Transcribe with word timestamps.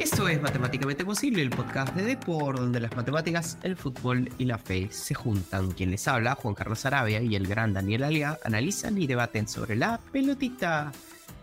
Esto 0.00 0.26
es 0.28 0.40
Matemáticamente 0.40 1.04
Posible, 1.04 1.42
el 1.42 1.50
podcast 1.50 1.94
de 1.94 2.02
Depor, 2.02 2.58
donde 2.58 2.80
las 2.80 2.96
matemáticas, 2.96 3.58
el 3.62 3.76
fútbol 3.76 4.30
y 4.38 4.46
la 4.46 4.56
fe 4.56 4.88
se 4.90 5.12
juntan. 5.12 5.72
Quien 5.72 5.90
les 5.90 6.08
habla, 6.08 6.36
Juan 6.36 6.54
Carlos 6.54 6.86
Arabia 6.86 7.20
y 7.20 7.36
el 7.36 7.46
gran 7.46 7.74
Daniel 7.74 8.04
Alia, 8.04 8.38
analizan 8.42 8.96
y 8.96 9.06
debaten 9.06 9.46
sobre 9.46 9.76
la 9.76 10.00
pelotita 10.10 10.90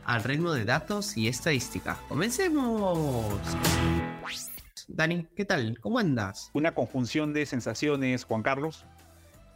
al 0.05 0.23
ritmo 0.23 0.53
de 0.53 0.65
datos 0.65 1.15
y 1.17 1.27
estadística. 1.27 1.99
¡Comencemos! 2.07 3.27
Dani, 4.87 5.27
¿qué 5.35 5.45
tal? 5.45 5.77
¿Cómo 5.79 5.99
andas? 5.99 6.49
Una 6.53 6.73
conjunción 6.73 7.33
de 7.33 7.45
sensaciones, 7.45 8.23
Juan 8.23 8.41
Carlos. 8.41 8.85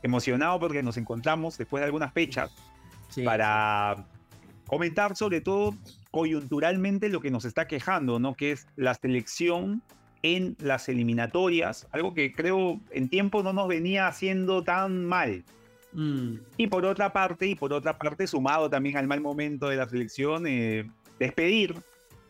Emocionado 0.03 0.59
porque 0.59 0.83
nos 0.83 0.97
encontramos 0.97 1.57
después 1.57 1.81
de 1.81 1.85
algunas 1.85 2.13
fechas 2.13 2.51
para 3.25 4.05
comentar 4.67 5.15
sobre 5.15 5.41
todo 5.41 5.75
coyunturalmente 6.11 7.09
lo 7.09 7.21
que 7.21 7.31
nos 7.31 7.45
está 7.45 7.67
quejando, 7.67 8.19
¿no? 8.19 8.35
Que 8.35 8.51
es 8.51 8.67
la 8.75 8.93
selección 8.93 9.81
en 10.23 10.55
las 10.59 10.87
eliminatorias, 10.89 11.87
algo 11.91 12.13
que 12.13 12.31
creo 12.31 12.79
en 12.91 13.09
tiempo 13.09 13.41
no 13.41 13.53
nos 13.53 13.67
venía 13.67 14.07
haciendo 14.07 14.63
tan 14.63 15.05
mal. 15.05 15.43
Mm. 15.93 16.35
Y 16.57 16.67
por 16.67 16.85
otra 16.85 17.11
parte, 17.11 17.47
y 17.47 17.55
por 17.55 17.73
otra 17.73 17.97
parte, 17.97 18.27
sumado 18.27 18.69
también 18.69 18.97
al 18.97 19.07
mal 19.07 19.21
momento 19.21 19.67
de 19.69 19.77
la 19.77 19.89
selección, 19.89 20.45
eh, 20.45 20.89
despedir 21.17 21.75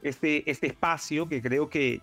este, 0.04 0.50
este 0.50 0.68
espacio 0.68 1.28
que 1.28 1.42
creo 1.42 1.70
que, 1.70 2.02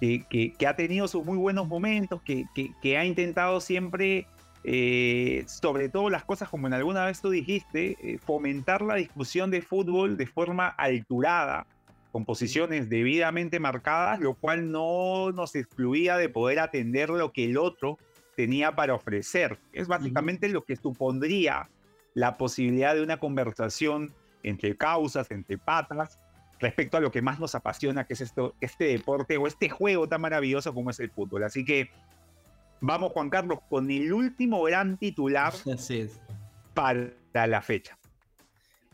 que, 0.00 0.54
que, 0.58 0.66
ha 0.66 0.76
tenido 0.76 1.08
sus 1.08 1.24
muy 1.24 1.38
buenos 1.38 1.66
momentos, 1.66 2.20
que, 2.22 2.44
que 2.82 2.98
ha 2.98 3.04
intentado 3.04 3.60
siempre 3.60 4.26
eh, 4.68 5.44
sobre 5.46 5.88
todo 5.88 6.10
las 6.10 6.24
cosas 6.24 6.48
como 6.48 6.66
en 6.66 6.72
alguna 6.72 7.04
vez 7.04 7.20
tú 7.20 7.30
dijiste, 7.30 7.96
eh, 8.02 8.18
fomentar 8.18 8.82
la 8.82 8.96
discusión 8.96 9.48
de 9.52 9.62
fútbol 9.62 10.16
de 10.16 10.26
forma 10.26 10.66
alturada, 10.66 11.68
con 12.10 12.24
posiciones 12.24 12.88
debidamente 12.88 13.60
marcadas, 13.60 14.18
lo 14.18 14.34
cual 14.34 14.72
no 14.72 15.30
nos 15.30 15.54
excluía 15.54 16.16
de 16.16 16.28
poder 16.28 16.58
atender 16.58 17.10
lo 17.10 17.30
que 17.30 17.44
el 17.44 17.58
otro 17.58 17.96
tenía 18.36 18.74
para 18.74 18.94
ofrecer. 18.94 19.56
Es 19.72 19.86
básicamente 19.86 20.48
lo 20.48 20.64
que 20.64 20.74
supondría 20.74 21.70
la 22.14 22.36
posibilidad 22.36 22.96
de 22.96 23.02
una 23.02 23.18
conversación 23.18 24.12
entre 24.42 24.76
causas, 24.76 25.30
entre 25.30 25.58
patas, 25.58 26.18
respecto 26.58 26.96
a 26.96 27.00
lo 27.00 27.12
que 27.12 27.22
más 27.22 27.38
nos 27.38 27.54
apasiona, 27.54 28.04
que 28.04 28.14
es 28.14 28.20
esto, 28.20 28.54
este 28.60 28.86
deporte 28.86 29.36
o 29.36 29.46
este 29.46 29.68
juego 29.68 30.08
tan 30.08 30.22
maravilloso 30.22 30.74
como 30.74 30.90
es 30.90 30.98
el 30.98 31.10
fútbol. 31.10 31.44
Así 31.44 31.64
que 31.64 31.90
Vamos, 32.80 33.12
Juan 33.12 33.30
Carlos, 33.30 33.58
con 33.68 33.90
el 33.90 34.12
último 34.12 34.62
gran 34.62 34.98
titular 34.98 35.52
para 36.74 37.46
la 37.46 37.62
fecha. 37.62 37.98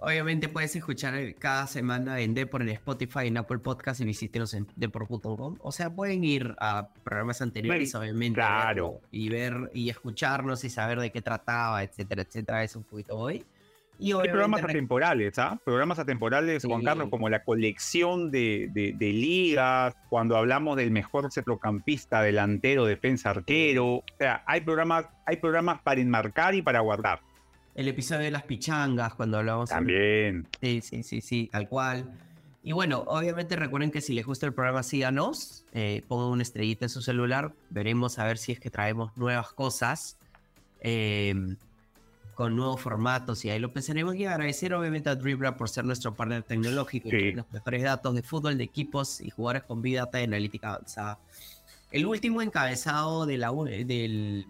Obviamente 0.05 0.49
puedes 0.49 0.75
escuchar 0.75 1.15
cada 1.37 1.69
semana 1.69 2.19
en 2.19 2.35
Depor 2.35 2.63
en 2.63 2.71
Spotify, 2.71 3.29
en 3.29 3.37
Apple 3.37 3.59
Podcast 3.59 4.01
y 4.01 4.05
visítenos 4.05 4.53
en 4.53 4.67
Depor.com. 4.75 5.59
O 5.61 5.71
sea, 5.71 5.95
pueden 5.95 6.25
ir 6.25 6.57
a 6.59 6.89
programas 7.05 7.41
anteriores, 7.41 7.95
obviamente. 7.95 8.35
Claro. 8.35 9.01
Y 9.13 9.29
ver 9.29 9.71
y 9.73 9.91
escucharnos 9.91 10.65
y 10.65 10.71
saber 10.71 10.99
de 10.99 11.13
qué 11.13 11.23
trataba, 11.23 11.85
etcétera, 11.85 12.23
etcétera. 12.23 12.65
Es 12.65 12.75
un 12.75 12.83
poquito 12.83 13.17
hoy. 13.17 13.45
Y 14.03 14.13
Hay 14.15 14.29
programas 14.31 14.65
atemporales, 14.65 15.39
¿ah? 15.39 15.61
Programas 15.65 15.97
atemporales, 16.01 16.65
Juan 16.65 16.83
Carlos, 16.83 17.09
como 17.09 17.29
la 17.29 17.45
colección 17.45 18.33
de, 18.33 18.69
de, 18.73 19.13
ligas, 19.13 19.95
cuando 20.09 20.37
hablamos 20.37 20.77
del 20.77 20.91
mejor 20.91 21.31
centrocampista, 21.31 22.21
delantero, 22.21 22.85
defensa, 22.85 23.31
arquero. 23.31 23.87
O 23.99 24.05
sea, 24.19 24.43
hay 24.45 24.63
programas, 24.63 25.07
hay 25.25 25.37
programas 25.37 25.83
para 25.83 26.01
enmarcar 26.01 26.57
y 26.57 26.63
para 26.63 26.81
guardar. 26.81 27.21
El 27.77 27.87
episodio 27.87 28.23
de 28.23 28.33
las 28.33 28.43
pichangas, 28.43 29.15
cuando 29.15 29.39
hablamos. 29.39 29.71
También. 29.71 30.49
Sí, 30.61 30.81
sí, 30.81 31.05
sí, 31.05 31.21
sí, 31.21 31.49
tal 31.53 31.69
cual. 31.69 32.11
Y 32.65 32.73
bueno, 32.73 33.05
obviamente 33.07 33.55
recuerden 33.55 33.93
que 33.93 34.01
si 34.01 34.15
les 34.15 34.27
gusta 34.27 34.47
el 34.47 34.53
programa, 34.53 34.83
síganos, 34.83 35.65
eh, 35.75 36.03
pongan 36.09 36.27
una 36.27 36.43
estrellita 36.43 36.87
en 36.87 36.89
su 36.89 37.03
celular, 37.03 37.53
veremos 37.71 38.19
a 38.19 38.25
ver 38.25 38.39
si 38.39 38.51
es 38.51 38.59
que 38.59 38.69
traemos 38.69 39.17
nuevas 39.17 39.53
cosas. 39.53 40.19
Eh, 40.81 41.55
con 42.35 42.57
nuevos 42.57 42.81
formatos 42.81 43.45
y 43.45 43.51
ahí 43.51 43.59
lo 43.59 43.73
pensaremos 43.73 44.15
y 44.17 44.25
agradecer 44.25 44.75
obviamente 44.75 45.11
a 45.11 45.15
Dribla 45.15 45.57
por 45.57 45.69
ser 45.69 45.85
nuestro 45.85 46.15
partner 46.15 46.43
tecnológico 46.43 47.09
y 47.09 47.33
los 47.33 47.51
mejores 47.53 47.83
datos 47.83 48.15
de 48.15 48.23
fútbol 48.23 48.59
de 48.59 48.65
equipos 48.65 49.21
y 49.21 49.31
jugadores 49.31 49.65
con 49.65 49.83
vida 49.83 50.01
data 50.01 50.21
y 50.21 50.25
analítica 50.25 50.75
avanzada. 50.75 51.19
El 51.91 52.07
último 52.07 52.41
encabezado 52.41 53.27
de 53.27 53.39
la 53.39 53.53
del 53.53 54.47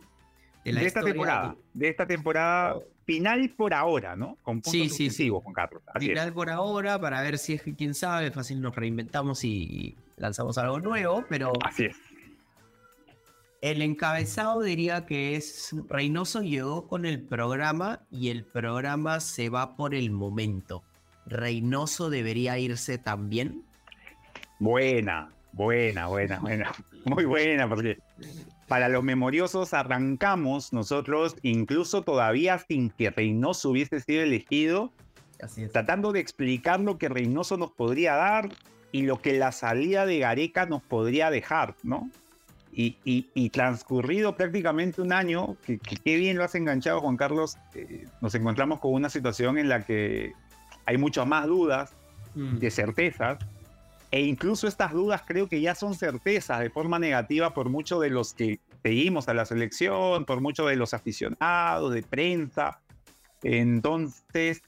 de, 0.64 0.72
la 0.72 0.82
esta 0.82 1.02
temporada, 1.02 1.56
de... 1.74 1.88
esta 1.88 2.06
temporada 2.06 2.76
final 3.04 3.50
por 3.56 3.74
ahora, 3.74 4.14
¿no? 4.14 4.36
Con 4.42 4.60
puntos 4.60 4.72
sí, 4.72 4.88
sí, 4.88 5.10
sí. 5.10 5.28
Juan 5.28 5.52
Carlos. 5.52 5.82
final 5.98 6.32
por 6.32 6.50
ahora 6.50 7.00
para 7.00 7.20
ver 7.20 7.38
si 7.38 7.54
es 7.54 7.62
que 7.62 7.74
quién 7.74 7.94
sabe, 7.94 8.30
fácil 8.30 8.60
nos 8.60 8.74
reinventamos 8.76 9.42
y 9.44 9.96
lanzamos 10.16 10.56
algo 10.58 10.78
nuevo, 10.78 11.24
pero 11.28 11.52
así 11.64 11.86
es. 11.86 11.96
El 13.62 13.80
encabezado 13.80 14.60
diría 14.60 15.06
que 15.06 15.36
es 15.36 15.72
Reynoso 15.88 16.42
llegó 16.42 16.88
con 16.88 17.06
el 17.06 17.22
programa 17.22 18.00
y 18.10 18.30
el 18.30 18.44
programa 18.44 19.20
se 19.20 19.50
va 19.50 19.76
por 19.76 19.94
el 19.94 20.10
momento. 20.10 20.82
¿Reynoso 21.26 22.10
debería 22.10 22.58
irse 22.58 22.98
también? 22.98 23.62
Buena, 24.58 25.30
buena, 25.52 26.08
buena, 26.08 26.40
buena. 26.40 26.72
Muy 27.04 27.24
buena, 27.24 27.68
porque 27.68 27.98
para 28.66 28.88
los 28.88 29.04
memoriosos 29.04 29.72
arrancamos 29.74 30.72
nosotros, 30.72 31.36
incluso 31.42 32.02
todavía 32.02 32.58
sin 32.58 32.90
que 32.90 33.10
Reynoso 33.10 33.70
hubiese 33.70 34.00
sido 34.00 34.22
elegido, 34.22 34.92
tratando 35.70 36.10
de 36.10 36.18
explicar 36.18 36.80
lo 36.80 36.98
que 36.98 37.08
Reynoso 37.08 37.56
nos 37.56 37.70
podría 37.70 38.16
dar 38.16 38.48
y 38.90 39.02
lo 39.02 39.22
que 39.22 39.38
la 39.38 39.52
salida 39.52 40.04
de 40.04 40.18
Gareca 40.18 40.66
nos 40.66 40.82
podría 40.82 41.30
dejar, 41.30 41.76
¿no? 41.84 42.10
Y, 42.74 43.50
transcurrido 43.50 44.34
prácticamente 44.34 45.02
un 45.02 45.12
año, 45.12 45.56
que, 45.62 45.78
qué 45.78 46.16
bien 46.16 46.38
lo 46.38 46.44
has 46.44 46.54
enganchado 46.54 47.00
Juan 47.00 47.18
Carlos, 47.18 47.58
eh, 47.74 48.06
nos 48.22 48.34
encontramos 48.34 48.80
con 48.80 48.94
una 48.94 49.10
situación 49.10 49.58
en 49.58 49.68
la 49.68 49.84
que 49.84 50.32
hay 50.86 50.96
muchas 50.96 51.26
más 51.26 51.46
dudas 51.46 51.94
mm. 52.34 52.58
de 52.58 52.70
certezas, 52.70 53.38
e 54.12 54.20
incluso 54.20 54.68
estas 54.68 54.92
dudas 54.92 55.22
creo 55.26 55.48
que 55.48 55.60
ya 55.60 55.74
son 55.74 55.94
certezas 55.94 56.60
de 56.60 56.68
forma 56.68 56.98
negativa 56.98 57.54
por 57.54 57.70
muchos 57.70 58.00
de 58.02 58.10
los 58.10 58.34
que 58.34 58.60
seguimos 58.82 59.26
a 59.28 59.34
la 59.34 59.46
selección, 59.46 60.26
por 60.26 60.42
muchos 60.42 60.68
de 60.68 60.76
los 60.76 60.92
aficionados, 60.92 61.94
de 61.94 62.02
prensa. 62.02 62.80
Entonces, 63.42 64.62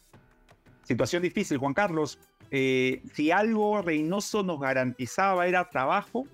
situación 0.85 1.23
difícil, 1.23 1.59
Juan 1.59 1.75
Carlos. 1.75 2.19
Eh, 2.51 3.03
si 3.13 3.31
algo 3.31 3.83
Reynoso 3.83 4.43
nos 4.43 4.61
garantizaba 4.61 5.47
era 5.47 5.69
trabajo, 5.69 6.27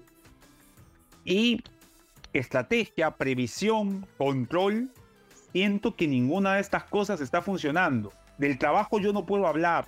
y 1.25 1.63
estrategia, 2.33 3.13
previsión, 3.13 4.07
control, 4.19 4.91
siento 5.53 5.97
que 5.97 6.07
ninguna 6.07 6.55
de 6.55 6.61
estas 6.61 6.85
cosas 6.85 7.21
está 7.21 7.43
funcionando. 7.43 8.13
Del 8.39 8.59
trabajo 8.59 9.01
yo 9.01 9.13
no 9.13 9.27
puedo 9.27 9.47
hablar. 9.47 9.87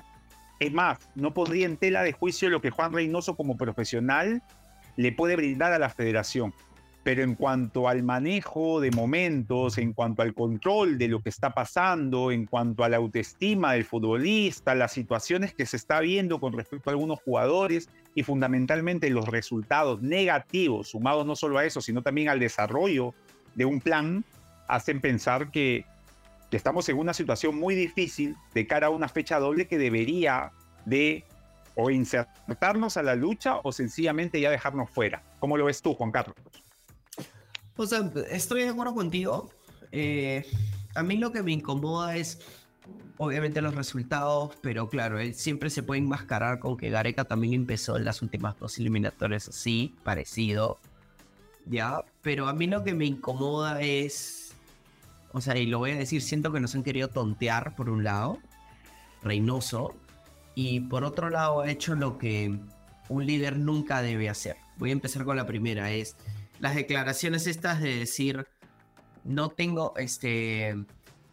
Es 0.60 0.72
más, 0.72 0.98
no 1.14 1.34
podría 1.34 1.66
en 1.66 1.76
tela 1.76 2.02
de 2.02 2.12
juicio 2.12 2.50
lo 2.50 2.60
que 2.60 2.70
Juan 2.70 2.92
Reynoso 2.92 3.36
como 3.36 3.56
profesional 3.56 4.42
le 4.96 5.12
puede 5.12 5.36
brindar 5.36 5.72
a 5.72 5.78
la 5.78 5.88
federación. 5.88 6.54
Pero 7.04 7.22
en 7.22 7.34
cuanto 7.34 7.88
al 7.88 8.02
manejo 8.02 8.80
de 8.80 8.92
momentos, 8.92 9.76
en 9.78 9.92
cuanto 9.92 10.22
al 10.22 10.34
control 10.34 10.98
de 10.98 11.08
lo 11.08 11.20
que 11.20 11.30
está 11.30 11.50
pasando, 11.50 12.30
en 12.30 12.46
cuanto 12.46 12.84
a 12.84 12.88
la 12.88 12.98
autoestima 12.98 13.72
del 13.72 13.84
futbolista, 13.84 14.74
las 14.74 14.92
situaciones 14.92 15.52
que 15.52 15.66
se 15.66 15.76
está 15.76 16.00
viendo 16.00 16.38
con 16.38 16.52
respecto 16.52 16.90
a 16.90 16.92
algunos 16.92 17.20
jugadores 17.20 17.88
y 18.14 18.22
fundamentalmente 18.22 19.10
los 19.10 19.26
resultados 19.26 20.00
negativos, 20.02 20.88
sumados 20.88 21.26
no 21.26 21.34
solo 21.34 21.58
a 21.58 21.64
eso, 21.64 21.80
sino 21.80 22.02
también 22.02 22.28
al 22.28 22.38
desarrollo 22.38 23.14
de 23.54 23.64
un 23.64 23.80
plan, 23.80 24.24
hacen 24.68 25.00
pensar 25.00 25.50
que, 25.50 25.84
estamos 26.50 26.86
en 26.90 26.98
una 26.98 27.14
situación 27.14 27.58
muy 27.58 27.74
difícil 27.74 28.36
de 28.52 28.66
cara 28.66 28.88
a 28.88 28.90
una 28.90 29.08
fecha 29.08 29.38
doble 29.38 29.66
que 29.66 29.78
debería 29.78 30.52
de 30.84 31.24
o 31.74 31.88
insertarnos 31.88 32.98
a 32.98 33.02
la 33.02 33.14
lucha 33.14 33.56
o 33.62 33.72
sencillamente 33.72 34.38
ya 34.38 34.50
dejarnos 34.50 34.90
fuera. 34.90 35.22
¿Cómo 35.38 35.56
lo 35.56 35.64
ves 35.64 35.80
tú, 35.80 35.94
Juan 35.94 36.10
Carlos? 36.10 36.36
O 37.76 37.86
sea, 37.86 38.10
estoy 38.30 38.62
de 38.62 38.68
acuerdo 38.68 38.94
contigo. 38.94 39.50
Eh, 39.92 40.46
a 40.94 41.02
mí 41.02 41.16
lo 41.16 41.32
que 41.32 41.42
me 41.42 41.52
incomoda 41.52 42.16
es, 42.16 42.40
obviamente, 43.16 43.62
los 43.62 43.74
resultados, 43.74 44.54
pero 44.60 44.88
claro, 44.88 45.18
él 45.18 45.34
siempre 45.34 45.70
se 45.70 45.82
puede 45.82 46.00
enmascarar 46.00 46.58
con 46.58 46.76
que 46.76 46.90
Gareca 46.90 47.24
también 47.24 47.54
empezó 47.54 47.96
en 47.96 48.04
las 48.04 48.22
últimas 48.22 48.58
dos 48.58 48.78
eliminatorias 48.78 49.48
así, 49.48 49.94
parecido. 50.02 50.78
Ya, 51.66 52.04
pero 52.22 52.48
a 52.48 52.52
mí 52.52 52.66
lo 52.66 52.82
que 52.82 52.94
me 52.94 53.06
incomoda 53.06 53.80
es, 53.80 54.52
o 55.32 55.40
sea, 55.40 55.56
y 55.56 55.66
lo 55.66 55.78
voy 55.78 55.92
a 55.92 55.96
decir, 55.96 56.20
siento 56.20 56.52
que 56.52 56.60
nos 56.60 56.74
han 56.74 56.82
querido 56.82 57.08
tontear 57.08 57.76
por 57.76 57.88
un 57.88 58.04
lado, 58.04 58.38
Reynoso, 59.22 59.94
y 60.54 60.80
por 60.80 61.04
otro 61.04 61.30
lado 61.30 61.60
ha 61.60 61.70
hecho 61.70 61.94
lo 61.94 62.18
que 62.18 62.58
un 63.08 63.26
líder 63.26 63.56
nunca 63.58 64.02
debe 64.02 64.28
hacer. 64.28 64.56
Voy 64.76 64.90
a 64.90 64.92
empezar 64.92 65.24
con 65.24 65.36
la 65.36 65.46
primera, 65.46 65.92
es 65.92 66.16
las 66.62 66.76
declaraciones 66.76 67.48
estas 67.48 67.80
de 67.80 67.96
decir, 67.96 68.46
no 69.24 69.48
tengo, 69.48 69.94
este, 69.96 70.76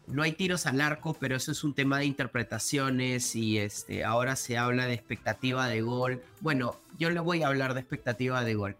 no 0.08 0.24
hay 0.24 0.32
tiros 0.32 0.66
al 0.66 0.80
arco, 0.80 1.14
pero 1.14 1.36
eso 1.36 1.52
es 1.52 1.62
un 1.62 1.72
tema 1.72 2.00
de 2.00 2.04
interpretaciones 2.06 3.36
y 3.36 3.58
este, 3.58 4.04
ahora 4.04 4.34
se 4.34 4.58
habla 4.58 4.86
de 4.86 4.94
expectativa 4.94 5.68
de 5.68 5.82
gol. 5.82 6.20
Bueno, 6.40 6.74
yo 6.98 7.10
le 7.10 7.20
voy 7.20 7.44
a 7.44 7.46
hablar 7.46 7.74
de 7.74 7.80
expectativa 7.80 8.42
de 8.42 8.54
gol. 8.54 8.76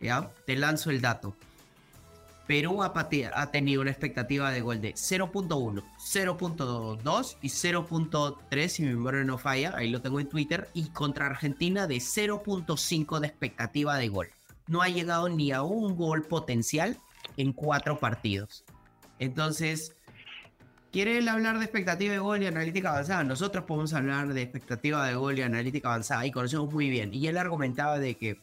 ¿ya? 0.00 0.30
Te 0.46 0.54
lanzo 0.54 0.90
el 0.90 1.00
dato. 1.00 1.34
Perú 2.46 2.84
ha, 2.84 2.92
ha 2.94 3.50
tenido 3.50 3.82
una 3.82 3.90
expectativa 3.90 4.52
de 4.52 4.60
gol 4.60 4.80
de 4.80 4.94
0.1, 4.94 5.82
0.2 5.98 7.36
y 7.42 7.48
0.3, 7.48 8.68
si 8.68 8.82
mi 8.84 8.90
memoria 8.90 9.24
no 9.24 9.36
falla, 9.36 9.74
ahí 9.76 9.90
lo 9.90 10.00
tengo 10.00 10.20
en 10.20 10.28
Twitter, 10.28 10.68
y 10.74 10.90
contra 10.90 11.26
Argentina 11.26 11.88
de 11.88 11.96
0.5 11.96 13.18
de 13.18 13.26
expectativa 13.26 13.96
de 13.96 14.08
gol. 14.08 14.28
No 14.68 14.82
ha 14.82 14.88
llegado 14.88 15.28
ni 15.28 15.52
a 15.52 15.62
un 15.62 15.96
gol 15.96 16.22
potencial 16.22 16.96
en 17.36 17.52
cuatro 17.52 17.98
partidos. 17.98 18.64
Entonces, 19.18 19.96
¿quiere 20.92 21.28
hablar 21.28 21.58
de 21.58 21.64
expectativa 21.64 22.12
de 22.12 22.18
gol 22.18 22.42
y 22.42 22.46
analítica 22.46 22.90
avanzada? 22.90 23.24
Nosotros 23.24 23.64
podemos 23.64 23.92
hablar 23.94 24.32
de 24.32 24.42
expectativa 24.42 25.06
de 25.06 25.14
gol 25.14 25.38
y 25.38 25.42
analítica 25.42 25.88
avanzada 25.88 26.26
y 26.26 26.30
conocemos 26.30 26.72
muy 26.72 26.90
bien. 26.90 27.12
Y 27.12 27.26
él 27.26 27.38
argumentaba 27.38 27.98
de 27.98 28.16
que 28.16 28.40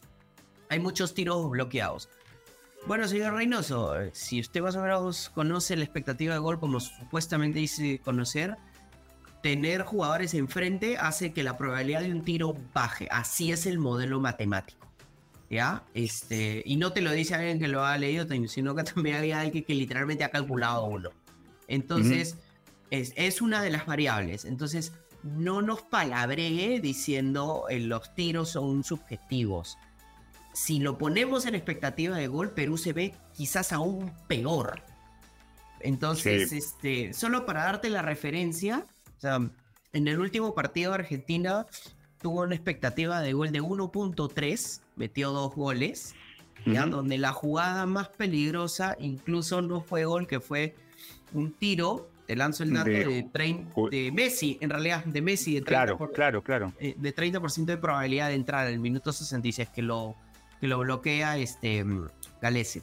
hay 0.68 0.80
muchos 0.80 1.14
tiros 1.14 1.48
bloqueados. 1.48 2.08
Bueno, 2.86 3.08
señor 3.08 3.34
Reynoso, 3.34 3.94
si 4.12 4.40
usted 4.40 4.60
más 4.60 4.76
o 4.76 4.82
menos 4.82 5.30
conoce 5.30 5.74
la 5.76 5.82
expectativa 5.82 6.34
de 6.34 6.40
gol 6.40 6.60
como 6.60 6.78
supuestamente 6.78 7.58
dice 7.58 8.00
conocer, 8.04 8.56
tener 9.42 9.82
jugadores 9.82 10.34
enfrente 10.34 10.96
hace 10.96 11.32
que 11.32 11.42
la 11.42 11.58
probabilidad 11.58 12.02
de 12.02 12.12
un 12.12 12.22
tiro 12.22 12.54
baje. 12.72 13.08
Así 13.10 13.50
es 13.50 13.66
el 13.66 13.78
modelo 13.78 14.20
matemático. 14.20 14.86
¿Ya? 15.48 15.84
Este, 15.94 16.62
y 16.64 16.76
no 16.76 16.92
te 16.92 17.00
lo 17.00 17.12
dice 17.12 17.34
alguien 17.34 17.58
que 17.58 17.68
lo 17.68 17.84
ha 17.84 17.96
leído, 17.98 18.26
sino 18.48 18.74
que 18.74 18.84
también 18.94 19.16
hay 19.16 19.32
alguien 19.32 19.64
que 19.64 19.74
literalmente 19.74 20.24
ha 20.24 20.30
calculado 20.30 20.84
uno. 20.86 21.10
Entonces, 21.68 22.36
es, 22.90 23.12
es, 23.16 23.42
una 23.42 23.62
de 23.62 23.70
las 23.70 23.86
variables. 23.86 24.44
Entonces, 24.44 24.92
no 25.22 25.62
nos 25.62 25.82
palabree 25.82 26.80
diciendo 26.80 27.64
eh, 27.68 27.80
los 27.80 28.14
tiros 28.14 28.50
son 28.50 28.84
subjetivos 28.84 29.76
si 30.56 30.78
lo 30.78 30.96
ponemos 30.96 31.44
en 31.44 31.54
expectativa 31.54 32.16
de 32.16 32.28
gol, 32.28 32.50
Perú 32.52 32.78
se 32.78 32.94
ve 32.94 33.14
quizás 33.34 33.72
aún 33.72 34.10
peor. 34.26 34.82
Entonces, 35.80 36.50
este, 36.50 37.12
solo 37.12 37.44
para 37.44 37.64
darte 37.64 37.90
la 37.90 38.00
referencia, 38.00 38.86
o 39.18 39.20
sea, 39.20 39.50
en 39.92 40.08
el 40.08 40.18
último 40.18 40.54
partido 40.54 40.94
Argentina 40.94 41.66
tuvo 42.22 42.40
una 42.40 42.54
expectativa 42.54 43.20
de 43.20 43.34
gol 43.34 43.52
de 43.52 43.60
1.3, 43.60 44.80
metió 44.96 45.30
dos 45.30 45.54
goles, 45.54 46.14
donde 46.64 47.16
la 47.16 47.32
jugada 47.32 47.86
más 47.86 48.08
peligrosa 48.08 48.96
incluso 48.98 49.62
no 49.62 49.80
fue 49.80 50.04
gol, 50.04 50.26
que 50.26 50.40
fue 50.40 50.74
un 51.32 51.52
tiro, 51.52 52.10
te 52.26 52.34
lanzo 52.34 52.64
el 52.64 52.72
dato 52.72 52.90
de, 52.90 53.28
de, 53.90 54.10
Messi, 54.12 54.58
en 54.60 54.70
realidad, 54.70 55.04
de 55.04 55.22
Messi, 55.22 55.54
de 55.54 55.60
30%, 55.60 55.64
claro, 55.64 56.12
claro, 56.12 56.42
claro. 56.42 56.72
Eh, 56.80 56.96
de 56.98 57.14
30% 57.14 57.66
de 57.66 57.76
probabilidad 57.76 58.28
de 58.28 58.34
entrar 58.34 58.66
en 58.66 58.74
el 58.74 58.80
minuto 58.80 59.12
66, 59.12 59.68
que 59.68 59.82
lo 59.82 60.16
que 60.60 60.66
lo 60.66 60.78
bloquea 60.78 61.36
este 61.38 61.84
Galese. 62.40 62.82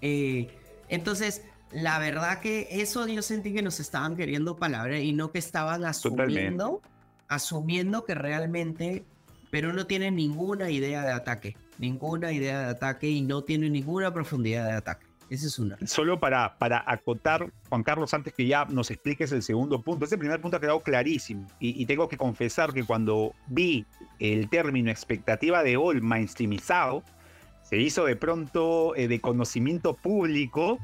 Eh, 0.00 0.48
entonces, 0.88 1.42
la 1.70 1.98
verdad 1.98 2.40
que 2.40 2.68
eso 2.70 3.06
yo 3.06 3.22
sentí 3.22 3.52
que 3.52 3.62
nos 3.62 3.80
estaban 3.80 4.16
queriendo 4.16 4.56
palabras 4.56 5.00
y 5.00 5.12
no 5.12 5.30
que 5.30 5.38
estaban 5.38 5.84
asumiendo, 5.84 6.82
asumiendo 7.28 8.04
que 8.04 8.14
realmente 8.14 9.04
pero 9.54 9.72
no 9.72 9.86
tiene 9.86 10.10
ninguna 10.10 10.68
idea 10.68 11.02
de 11.02 11.12
ataque, 11.12 11.56
ninguna 11.78 12.32
idea 12.32 12.58
de 12.58 12.66
ataque 12.70 13.08
y 13.08 13.22
no 13.22 13.42
tiene 13.42 13.70
ninguna 13.70 14.12
profundidad 14.12 14.66
de 14.66 14.72
ataque. 14.72 15.06
Esa 15.30 15.46
es 15.46 15.60
una. 15.60 15.78
Solo 15.86 16.18
para, 16.18 16.58
para 16.58 16.82
acotar, 16.84 17.52
Juan 17.68 17.84
Carlos, 17.84 18.12
antes 18.14 18.34
que 18.34 18.48
ya 18.48 18.64
nos 18.64 18.90
expliques 18.90 19.30
el 19.30 19.44
segundo 19.44 19.80
punto. 19.80 20.06
Ese 20.06 20.18
primer 20.18 20.40
punto 20.40 20.56
ha 20.56 20.60
quedado 20.60 20.80
clarísimo. 20.80 21.46
Y, 21.60 21.86
tengo 21.86 22.08
que 22.08 22.16
confesar 22.16 22.72
que 22.72 22.82
cuando 22.82 23.32
vi 23.46 23.86
el 24.18 24.48
término 24.48 24.90
expectativa 24.90 25.62
de 25.62 25.76
gol 25.76 26.02
mainstreamizado, 26.02 27.04
se 27.62 27.76
hizo 27.76 28.06
de 28.06 28.16
pronto 28.16 28.96
eh, 28.96 29.06
de 29.06 29.20
conocimiento 29.20 29.94
público, 29.94 30.80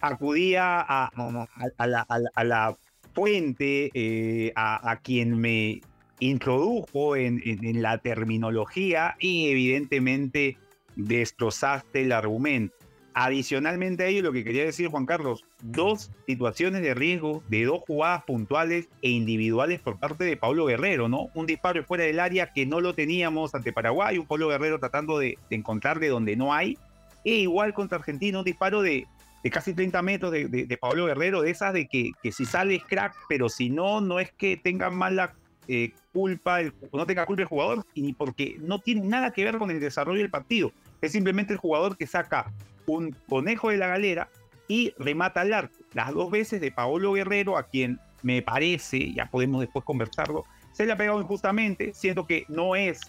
acudía 0.00 0.80
a, 0.80 1.06
a, 1.06 1.86
la, 1.86 2.00
a 2.34 2.44
la, 2.44 2.76
fuente, 3.14 3.90
eh, 3.94 4.52
a, 4.56 4.98
quien 5.02 5.38
me 5.38 5.82
introdujo 6.20 7.16
en, 7.16 7.40
en 7.44 7.82
la 7.82 7.98
terminología 7.98 9.16
y 9.20 9.48
evidentemente 9.48 10.56
destrozaste 10.96 12.02
el 12.02 12.12
argumento. 12.12 12.74
Adicionalmente 13.20 14.04
a 14.04 14.06
ello, 14.06 14.22
lo 14.22 14.32
que 14.32 14.44
quería 14.44 14.64
decir 14.64 14.88
Juan 14.88 15.04
Carlos, 15.04 15.44
dos 15.60 16.12
situaciones 16.26 16.82
de 16.82 16.94
riesgo 16.94 17.42
de 17.48 17.64
dos 17.64 17.80
jugadas 17.84 18.22
puntuales 18.22 18.88
e 19.02 19.10
individuales 19.10 19.80
por 19.80 19.98
parte 19.98 20.22
de 20.22 20.36
Pablo 20.36 20.66
Guerrero, 20.66 21.08
¿no? 21.08 21.28
Un 21.34 21.46
disparo 21.46 21.82
fuera 21.82 22.04
del 22.04 22.20
área 22.20 22.52
que 22.52 22.64
no 22.64 22.80
lo 22.80 22.94
teníamos 22.94 23.56
ante 23.56 23.72
Paraguay, 23.72 24.18
un 24.18 24.26
Pablo 24.26 24.46
Guerrero 24.46 24.78
tratando 24.78 25.18
de, 25.18 25.36
encontrarle 25.50 26.06
donde 26.06 26.36
no 26.36 26.54
hay, 26.54 26.78
e 27.24 27.38
igual 27.38 27.74
contra 27.74 27.98
Argentina, 27.98 28.38
un 28.38 28.44
disparo 28.44 28.82
de, 28.82 29.06
casi 29.50 29.74
30 29.74 30.00
metros 30.02 30.30
de, 30.30 30.78
Pablo 30.80 31.06
Guerrero, 31.06 31.42
de 31.42 31.50
esas 31.50 31.72
de 31.72 31.88
que, 31.88 32.12
que 32.22 32.30
si 32.30 32.44
sale 32.44 32.76
es 32.76 32.84
crack, 32.84 33.16
pero 33.28 33.48
si 33.48 33.68
no, 33.68 34.00
no 34.00 34.20
es 34.20 34.30
que 34.30 34.56
tenga 34.56 34.90
mala 34.90 35.34
eh, 35.68 35.92
culpa, 36.12 36.60
no 36.92 37.06
tenga 37.06 37.26
culpa 37.26 37.42
el 37.42 37.48
jugador, 37.48 37.84
y 37.94 38.02
ni 38.02 38.12
porque 38.12 38.56
no 38.60 38.78
tiene 38.78 39.06
nada 39.06 39.30
que 39.32 39.44
ver 39.44 39.58
con 39.58 39.70
el 39.70 39.80
desarrollo 39.80 40.20
del 40.20 40.30
partido. 40.30 40.72
Es 41.00 41.12
simplemente 41.12 41.52
el 41.52 41.58
jugador 41.58 41.96
que 41.96 42.06
saca 42.06 42.52
un 42.86 43.14
conejo 43.28 43.68
de 43.68 43.76
la 43.76 43.86
galera 43.86 44.28
y 44.66 44.92
remata 44.98 45.42
al 45.42 45.52
arco. 45.52 45.76
Las 45.92 46.12
dos 46.12 46.30
veces 46.30 46.60
de 46.60 46.72
Paolo 46.72 47.12
Guerrero, 47.12 47.56
a 47.56 47.64
quien 47.64 48.00
me 48.22 48.42
parece, 48.42 49.12
ya 49.12 49.26
podemos 49.26 49.60
después 49.60 49.84
conversarlo, 49.84 50.44
se 50.72 50.86
le 50.86 50.92
ha 50.92 50.96
pegado 50.96 51.20
injustamente, 51.20 51.92
siento 51.94 52.26
que 52.26 52.44
no 52.48 52.74
es 52.74 53.00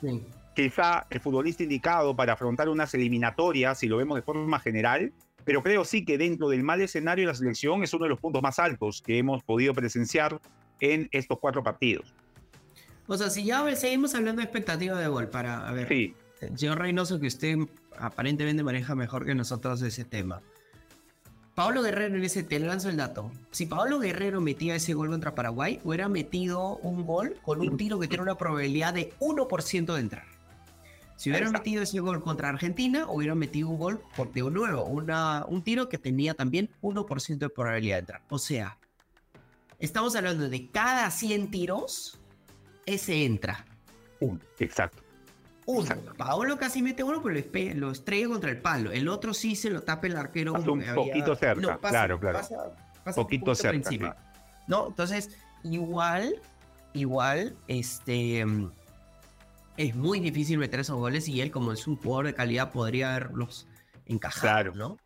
quizá 0.55 1.05
el 1.09 1.19
futbolista 1.19 1.63
indicado 1.63 2.15
para 2.15 2.33
afrontar 2.33 2.67
unas 2.67 2.93
eliminatorias, 2.93 3.79
si 3.79 3.87
lo 3.87 3.97
vemos 3.97 4.17
de 4.17 4.21
forma 4.21 4.59
general, 4.59 5.13
pero 5.45 5.63
creo 5.63 5.85
sí 5.85 6.03
que 6.03 6.17
dentro 6.17 6.49
del 6.49 6.63
mal 6.63 6.81
escenario 6.81 7.23
de 7.23 7.27
la 7.27 7.35
selección 7.35 7.83
es 7.83 7.93
uno 7.93 8.03
de 8.03 8.09
los 8.09 8.19
puntos 8.19 8.41
más 8.41 8.59
altos 8.59 9.01
que 9.01 9.17
hemos 9.17 9.43
podido 9.43 9.73
presenciar 9.73 10.39
en 10.79 11.07
estos 11.11 11.39
cuatro 11.39 11.63
partidos. 11.63 12.13
O 13.09 13.17
sea, 13.17 13.31
si 13.31 13.43
ya 13.43 13.75
seguimos 13.75 14.13
hablando 14.13 14.39
de 14.39 14.43
expectativa 14.43 14.99
de 14.99 15.07
gol, 15.07 15.29
para, 15.29 15.67
a 15.67 15.71
ver, 15.71 15.87
sí. 15.87 16.13
señor 16.55 16.77
Reynoso, 16.77 17.19
que 17.19 17.25
usted 17.25 17.57
aparentemente 17.97 18.63
maneja 18.63 18.93
mejor 18.93 19.25
que 19.25 19.33
nosotros 19.33 19.81
ese 19.81 20.05
tema. 20.05 20.43
Pablo 21.55 21.81
Guerrero 21.81 22.15
en 22.15 22.23
ese, 22.23 22.43
te 22.43 22.59
lanzo 22.59 22.87
el 22.87 22.97
dato. 22.97 23.31
Si 23.49 23.65
Pablo 23.65 23.97
Guerrero 23.97 24.41
metía 24.41 24.75
ese 24.75 24.93
gol 24.93 25.09
contra 25.09 25.33
Paraguay, 25.33 25.79
hubiera 25.83 26.07
metido 26.07 26.77
un 26.77 27.03
gol 27.03 27.35
con 27.41 27.61
un 27.61 27.77
tiro 27.77 27.99
que 27.99 28.07
tiene 28.07 28.21
una 28.21 28.37
probabilidad 28.37 28.93
de 28.93 29.11
1% 29.19 29.93
de 29.95 29.99
entrar. 29.99 30.25
Si 31.15 31.31
hubiera 31.31 31.49
metido 31.49 31.81
ese 31.81 31.99
gol 32.01 32.21
contra 32.21 32.49
Argentina, 32.49 33.07
hubiera 33.09 33.33
metido 33.33 33.69
un 33.69 33.79
gol, 33.79 34.01
por, 34.15 34.31
de 34.31 34.43
nuevo, 34.43 34.85
una, 34.85 35.45
un 35.47 35.63
tiro 35.63 35.89
que 35.89 35.97
tenía 35.97 36.35
también 36.35 36.69
1% 36.83 37.37
de 37.39 37.49
probabilidad 37.49 37.95
de 37.95 37.99
entrar. 38.01 38.21
O 38.29 38.37
sea, 38.37 38.77
estamos 39.79 40.15
hablando 40.15 40.47
de 40.47 40.69
cada 40.69 41.09
100 41.09 41.49
tiros, 41.49 42.19
ese 42.93 43.25
entra. 43.25 43.65
Un, 44.19 44.41
exacto 44.59 45.03
uno. 45.69 45.95
Paolo 46.17 46.57
casi 46.57 46.81
mete 46.81 47.03
uno, 47.03 47.21
pero 47.21 47.39
lo, 47.75 47.91
estrella 47.91 48.27
contra 48.27 48.49
el 48.49 48.59
palo. 48.59 48.91
El 48.91 49.07
otro 49.07 49.33
sí 49.33 49.55
se 49.55 49.69
lo 49.69 49.81
tapa 49.81 50.07
el 50.07 50.15
arquero. 50.15 50.53
un 50.53 50.83
poquito 50.95 51.35
cerca, 51.35 51.77
claro, 51.77 52.19
claro. 52.19 52.39
poquito 53.15 53.53
cerca. 53.53 54.17
No, 54.67 54.87
entonces, 54.87 55.37
igual, 55.63 56.41
igual, 56.93 57.55
este. 57.67 58.45
Es 59.77 59.95
muy 59.95 60.19
difícil 60.19 60.57
meter 60.57 60.81
esos 60.81 60.97
goles 60.97 61.29
y 61.29 61.39
él, 61.39 61.51
como 61.51 61.71
es 61.71 61.87
un 61.87 61.95
jugador 61.95 62.25
de 62.25 62.33
calidad, 62.33 62.71
podría 62.71 63.15
haberlos 63.15 63.65
encajado, 64.05 64.73
¿no? 64.73 64.97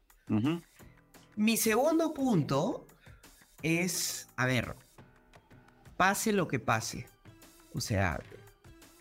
Mi 1.36 1.58
segundo 1.58 2.14
punto 2.14 2.88
es, 3.62 4.28
a 4.36 4.46
ver, 4.46 4.76
pase 5.96 6.32
lo 6.32 6.48
que 6.48 6.60
pase. 6.60 7.06
O 7.74 7.82
sea, 7.82 8.20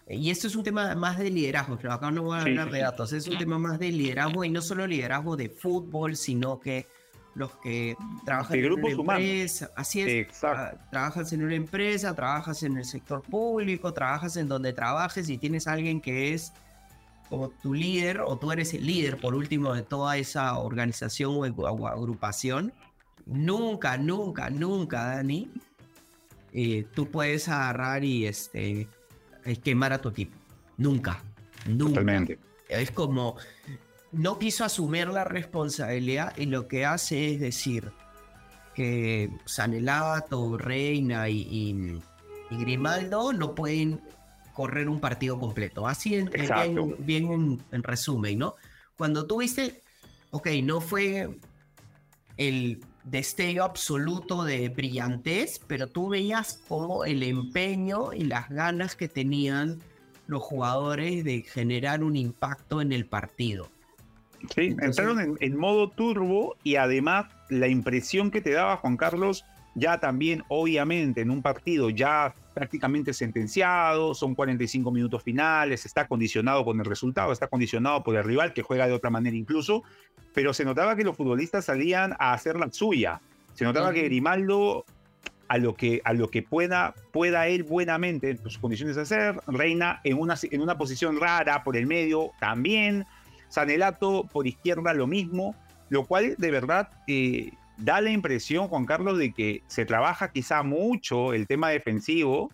y 0.08 0.30
esto 0.30 0.46
es 0.46 0.56
un 0.56 0.62
tema 0.62 0.94
más 0.94 1.18
de 1.18 1.30
liderazgo, 1.30 1.76
pero 1.76 1.92
acá 1.92 2.10
no 2.10 2.22
voy 2.22 2.38
a 2.38 2.42
hablar 2.42 2.70
de 2.70 2.80
datos, 2.80 3.12
es 3.12 3.28
un 3.28 3.38
tema 3.38 3.58
más 3.58 3.78
de 3.78 3.90
liderazgo 3.90 4.44
y 4.44 4.50
no 4.50 4.60
solo 4.60 4.86
liderazgo 4.86 5.36
de 5.36 5.48
fútbol, 5.48 6.16
sino 6.16 6.60
que 6.60 6.86
los 7.34 7.54
que 7.56 7.96
trabajan 8.24 8.58
en 8.58 8.72
una 8.72 8.90
empresa, 8.90 9.70
así 9.74 10.02
es, 10.02 10.44
ah, 10.44 10.74
trabajas 10.90 11.32
en 11.32 11.42
una 11.42 11.54
empresa, 11.54 12.14
trabajas 12.14 12.62
en 12.62 12.76
el 12.76 12.84
sector 12.84 13.22
público, 13.22 13.94
trabajas 13.94 14.36
en 14.36 14.48
donde 14.48 14.72
trabajes 14.72 15.28
y 15.30 15.38
tienes 15.38 15.66
a 15.66 15.72
alguien 15.72 16.00
que 16.00 16.34
es 16.34 16.52
como 17.30 17.48
tu 17.48 17.72
líder 17.72 18.20
o 18.20 18.36
tú 18.36 18.52
eres 18.52 18.74
el 18.74 18.86
líder 18.86 19.18
por 19.18 19.34
último 19.34 19.72
de 19.72 19.82
toda 19.82 20.18
esa 20.18 20.58
organización 20.58 21.54
o, 21.56 21.86
agrupación, 21.86 22.74
nunca, 23.24 23.96
nunca, 23.96 24.50
nunca, 24.50 25.06
Dani, 25.06 25.50
eh, 26.52 26.86
tú 26.94 27.10
puedes 27.10 27.48
agarrar 27.48 28.04
y 28.04 28.26
este 28.26 28.86
es 29.44 29.58
quemar 29.58 29.92
a 29.92 30.00
tu 30.00 30.10
equipo. 30.10 30.36
Nunca. 30.76 31.22
Nunca. 31.66 32.00
Totalmente. 32.00 32.38
Es 32.68 32.90
como, 32.90 33.36
no 34.12 34.38
quiso 34.38 34.64
asumir 34.64 35.08
la 35.08 35.24
responsabilidad 35.24 36.36
y 36.36 36.46
lo 36.46 36.68
que 36.68 36.84
hace 36.84 37.34
es 37.34 37.40
decir, 37.40 37.90
que 38.74 39.30
Sanelato, 39.44 40.56
Reina 40.56 41.28
y, 41.28 42.00
Grimaldo 42.50 43.32
no 43.32 43.54
pueden 43.54 44.00
correr 44.52 44.88
un 44.88 45.00
partido 45.00 45.38
completo. 45.38 45.88
Así 45.88 46.16
en, 46.16 46.30
bien, 46.98 47.58
en, 47.70 47.82
resumen, 47.82 48.38
¿no? 48.38 48.56
Cuando 48.96 49.26
tú 49.26 49.38
viste, 49.38 49.82
ok, 50.30 50.48
no 50.62 50.82
fue 50.82 51.30
el 52.36 52.84
destello 53.04 53.64
absoluto 53.64 54.44
de 54.44 54.68
brillantez, 54.68 55.60
pero 55.66 55.86
tú 55.88 56.08
veías 56.08 56.62
como 56.68 57.04
el 57.04 57.22
empeño 57.22 58.12
y 58.12 58.24
las 58.24 58.48
ganas 58.48 58.96
que 58.96 59.08
tenían 59.08 59.80
los 60.26 60.42
jugadores 60.42 61.24
de 61.24 61.42
generar 61.42 62.02
un 62.02 62.16
impacto 62.16 62.80
en 62.80 62.92
el 62.92 63.06
partido. 63.06 63.68
Sí, 64.54 64.74
entraron 64.80 65.36
en, 65.40 65.56
modo 65.56 65.88
turbo 65.90 66.56
y 66.64 66.76
además 66.76 67.26
la 67.48 67.68
impresión 67.68 68.30
que 68.30 68.40
te 68.40 68.50
daba 68.50 68.76
Juan 68.76 68.96
Carlos, 68.96 69.44
ya 69.74 70.00
también 70.00 70.42
obviamente 70.48 71.20
en 71.20 71.30
un 71.30 71.42
partido 71.42 71.90
ya 71.90 72.34
prácticamente 72.52 73.12
sentenciado, 73.12 74.14
son 74.14 74.34
45 74.34 74.90
minutos 74.90 75.22
finales, 75.22 75.86
está 75.86 76.08
condicionado 76.08 76.64
con 76.64 76.78
el 76.80 76.84
resultado, 76.84 77.32
está 77.32 77.46
condicionado 77.46 78.02
por 78.02 78.16
el 78.16 78.24
rival 78.24 78.52
que 78.52 78.62
juega 78.62 78.86
de 78.86 78.92
otra 78.92 79.10
manera 79.10 79.36
incluso, 79.36 79.84
pero 80.34 80.54
se 80.54 80.64
notaba 80.64 80.96
que 80.96 81.04
los 81.04 81.16
futbolistas 81.16 81.64
salían 81.64 82.14
a 82.18 82.32
hacer 82.32 82.56
la 82.56 82.70
suya. 82.72 83.20
Se 83.54 83.64
notaba 83.64 83.92
que 83.92 84.02
Grimaldo 84.02 84.84
a 85.48 85.58
lo 85.58 85.74
que, 85.74 86.00
a 86.04 86.14
lo 86.14 86.28
que 86.28 86.42
pueda, 86.42 86.94
pueda 87.10 87.46
él 87.46 87.62
buenamente 87.62 88.30
en 88.30 88.42
sus 88.42 88.58
condiciones 88.58 88.96
de 88.96 89.02
hacer, 89.02 89.38
Reina 89.46 90.00
en 90.04 90.18
una, 90.18 90.34
en 90.50 90.62
una 90.62 90.78
posición 90.78 91.20
rara 91.20 91.62
por 91.62 91.76
el 91.76 91.86
medio 91.86 92.30
también, 92.40 93.04
Sanelato 93.48 94.26
por 94.32 94.46
izquierda 94.46 94.94
lo 94.94 95.06
mismo, 95.06 95.54
lo 95.90 96.06
cual 96.06 96.36
de 96.38 96.50
verdad 96.50 96.88
eh, 97.06 97.52
da 97.76 98.00
la 98.00 98.10
impresión, 98.10 98.68
Juan 98.68 98.86
Carlos, 98.86 99.18
de 99.18 99.32
que 99.32 99.62
se 99.66 99.84
trabaja 99.84 100.32
quizá 100.32 100.62
mucho 100.62 101.34
el 101.34 101.46
tema 101.46 101.68
defensivo, 101.68 102.50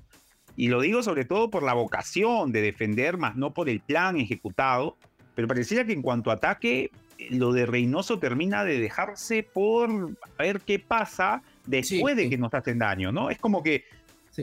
y 0.57 0.67
lo 0.67 0.81
digo 0.81 1.05
sobre 1.05 1.25
todo 1.25 1.51
por 1.51 1.63
la 1.63 1.75
vocación 1.75 2.51
de 2.51 2.63
defender, 2.63 3.17
más 3.17 3.37
no 3.37 3.55
por 3.55 3.69
el 3.69 3.79
plan 3.79 4.17
ejecutado, 4.17 4.97
pero 5.37 5.47
pareciera 5.47 5.85
que 5.85 5.93
en 5.93 6.03
cuanto 6.03 6.33
a 6.33 6.35
ataque, 6.35 6.91
lo 7.31 7.53
de 7.53 7.67
Reynoso 7.67 8.19
termina 8.19 8.65
de 8.65 8.81
dejarse 8.81 9.43
por 9.43 10.17
ver 10.39 10.61
qué 10.61 10.79
pasa 10.79 11.43
después 11.67 12.17
de 12.17 12.31
que 12.31 12.39
nos 12.39 12.53
hacen 12.55 12.79
daño, 12.79 13.13
¿no? 13.13 13.31
Es 13.31 13.39
como 13.39 13.63
que, 13.63 13.85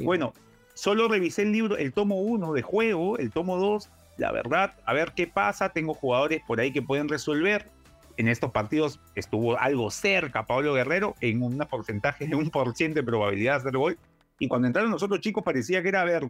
bueno, 0.03 0.33
solo 0.73 1.07
revisé 1.07 1.43
el 1.43 1.51
libro, 1.51 1.77
el 1.77 1.93
tomo 1.93 2.21
1 2.21 2.53
de 2.53 2.61
juego, 2.61 3.17
el 3.17 3.31
tomo 3.31 3.57
2, 3.57 3.89
la 4.17 4.31
verdad, 4.31 4.73
a 4.85 4.93
ver 4.93 5.13
qué 5.15 5.27
pasa, 5.27 5.69
tengo 5.69 5.93
jugadores 5.93 6.41
por 6.45 6.59
ahí 6.59 6.71
que 6.71 6.81
pueden 6.81 7.09
resolver. 7.09 7.69
En 8.17 8.29
estos 8.29 8.51
partidos 8.51 8.99
estuvo 9.15 9.59
algo 9.59 9.91
cerca 9.91 10.45
Pablo 10.45 10.73
Guerrero 10.73 11.15
en 11.19 11.43
un 11.43 11.57
porcentaje 11.69 12.27
de 12.27 12.35
un 12.35 12.49
por 12.49 12.73
ciento 12.75 12.99
de 12.99 13.03
probabilidad 13.03 13.53
de 13.53 13.57
hacer 13.57 13.77
gol. 13.77 13.97
Y 14.39 14.47
cuando 14.47 14.67
entraron 14.67 14.91
los 14.91 15.03
otros 15.03 15.19
chicos 15.19 15.43
parecía 15.43 15.81
que 15.81 15.89
era, 15.89 16.01
a 16.01 16.05
ver, 16.05 16.27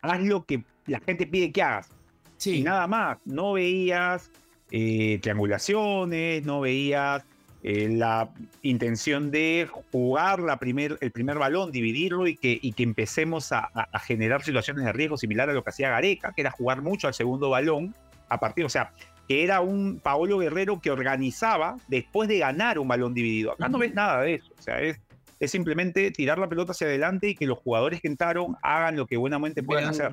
haz 0.00 0.20
lo 0.20 0.44
que 0.44 0.64
la 0.86 1.00
gente 1.00 1.26
pide 1.26 1.52
que 1.52 1.62
hagas. 1.62 1.90
Sí. 2.38 2.60
Y 2.60 2.62
nada 2.62 2.86
más, 2.86 3.18
no 3.24 3.54
veías 3.54 4.30
eh, 4.70 5.18
triangulaciones, 5.22 6.44
no 6.44 6.60
veías 6.60 7.24
eh, 7.62 7.88
la 7.88 8.28
intención 8.62 9.30
de 9.30 9.68
jugar 9.90 10.40
la 10.40 10.56
primer, 10.58 10.98
el 11.00 11.10
primer 11.10 11.38
balón, 11.38 11.72
dividirlo 11.72 12.26
y 12.26 12.36
que, 12.36 12.58
y 12.60 12.72
que 12.72 12.82
empecemos 12.82 13.50
a, 13.50 13.70
generar 14.04 14.44
situaciones 14.44 14.84
de 14.84 14.92
riesgo 14.92 15.16
similar 15.16 15.50
a 15.50 15.52
lo 15.52 15.64
que 15.64 15.70
hacía 15.70 15.90
Gareca, 15.90 16.32
que 16.32 16.42
era 16.42 16.50
jugar 16.50 16.82
mucho 16.82 17.08
al 17.08 17.14
segundo 17.14 17.50
balón, 17.50 17.94
a 18.28 18.38
partir, 18.38 18.64
o 18.64 18.68
sea, 18.68 18.92
que 19.28 19.42
era 19.42 19.60
un 19.60 19.98
Paolo 20.00 20.38
Guerrero 20.38 20.80
que 20.80 20.90
organizaba 20.90 21.76
después 21.88 22.28
de 22.28 22.38
ganar 22.38 22.78
un 22.78 22.86
balón 22.86 23.14
dividido. 23.14 23.52
Acá 23.52 23.68
no 23.68 23.78
ves 23.78 23.94
nada 23.94 24.22
de 24.22 24.34
eso, 24.34 24.52
o 24.56 24.62
sea, 24.62 24.80
es, 24.80 25.00
es 25.40 25.50
simplemente 25.50 26.10
tirar 26.12 26.38
la 26.38 26.48
pelota 26.48 26.72
hacia 26.72 26.86
adelante 26.86 27.30
y 27.30 27.34
que 27.34 27.46
los 27.46 27.58
jugadores 27.58 28.00
que 28.00 28.08
entraron 28.08 28.56
hagan 28.62 28.96
lo 28.96 29.06
que 29.06 29.16
buenamente 29.16 29.62
puedan 29.62 29.86
hacer. 29.86 30.12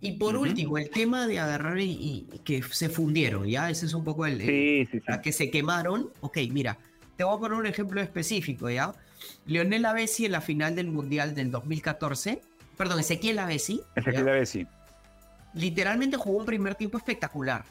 Y 0.00 0.12
por 0.12 0.36
último, 0.36 0.78
el 0.78 0.90
tema 0.90 1.26
de 1.26 1.38
agarrar 1.38 1.78
y, 1.78 2.26
que 2.44 2.62
se 2.62 2.88
fundieron, 2.88 3.46
¿ya? 3.46 3.70
Ese 3.70 3.86
es 3.86 3.94
un 3.94 4.02
poco 4.02 4.26
el... 4.26 4.40
Sí, 4.40 4.88
sí, 4.90 5.00
sí. 5.00 5.20
que 5.22 5.32
se 5.32 5.50
quemaron. 5.50 6.10
Ok, 6.20 6.38
mira, 6.50 6.76
te 7.16 7.22
voy 7.22 7.36
a 7.36 7.38
poner 7.38 7.58
un 7.58 7.66
ejemplo 7.66 8.00
específico, 8.00 8.68
¿ya? 8.68 8.92
Lionel 9.46 9.84
Avesi 9.84 10.26
en 10.26 10.32
la 10.32 10.40
final 10.40 10.74
del 10.74 10.88
Mundial 10.88 11.34
del 11.34 11.52
2014, 11.52 12.42
perdón, 12.76 13.00
Ezequiel 13.00 13.38
Avesi. 13.38 13.80
Ezequiel 13.94 14.28
Avesi. 14.28 14.66
Literalmente 15.54 16.16
jugó 16.16 16.38
un 16.38 16.46
primer 16.46 16.74
tiempo 16.74 16.98
espectacular. 16.98 17.64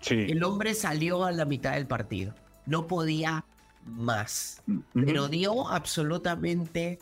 Sí. 0.00 0.26
El 0.28 0.42
hombre 0.44 0.74
salió 0.74 1.24
a 1.24 1.32
la 1.32 1.44
mitad 1.44 1.74
del 1.74 1.86
partido. 1.86 2.34
No 2.64 2.86
podía 2.86 3.44
más. 3.84 4.62
Pero 4.94 5.28
dio 5.28 5.68
absolutamente 5.68 6.98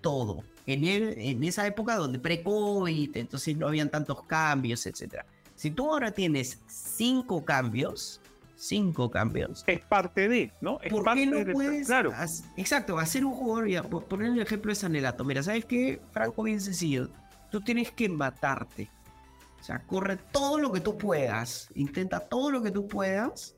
todo. 0.00 0.44
En, 0.68 0.84
en 0.84 1.44
esa 1.44 1.66
época 1.66 1.96
donde 1.96 2.18
pre-COVID, 2.18 3.16
entonces 3.16 3.56
no 3.56 3.68
habían 3.68 3.88
tantos 3.88 4.22
cambios, 4.24 4.84
etc. 4.86 5.24
Si 5.54 5.70
tú 5.70 5.90
ahora 5.90 6.10
tienes 6.10 6.60
cinco 6.66 7.42
cambios, 7.42 8.20
cinco 8.54 9.10
cambios. 9.10 9.64
Es 9.66 9.80
parte 9.80 10.28
de, 10.28 10.52
¿no? 10.60 10.78
Es 10.82 10.92
¿Por 10.92 11.04
parte 11.04 11.20
qué 11.20 11.26
no 11.26 11.52
puedes? 11.52 11.86
Claro. 11.86 12.12
exacto, 12.56 12.98
hacer 12.98 13.24
un 13.24 13.32
jugador, 13.32 13.68
ya, 13.68 13.82
poner 13.82 14.32
el 14.32 14.40
ejemplo 14.40 14.70
de 14.70 14.74
Sanelato. 14.74 15.24
Mira, 15.24 15.42
¿sabes 15.42 15.64
qué? 15.64 16.02
Franco, 16.12 16.42
bien 16.42 16.60
sencillo. 16.60 17.08
Tú 17.50 17.62
tienes 17.62 17.90
que 17.90 18.08
matarte. 18.08 18.90
O 19.60 19.64
sea, 19.64 19.80
corre 19.86 20.16
todo 20.16 20.58
lo 20.58 20.70
que 20.70 20.80
tú 20.80 20.98
puedas. 20.98 21.68
Intenta 21.74 22.20
todo 22.20 22.50
lo 22.50 22.62
que 22.62 22.70
tú 22.70 22.86
puedas. 22.86 23.54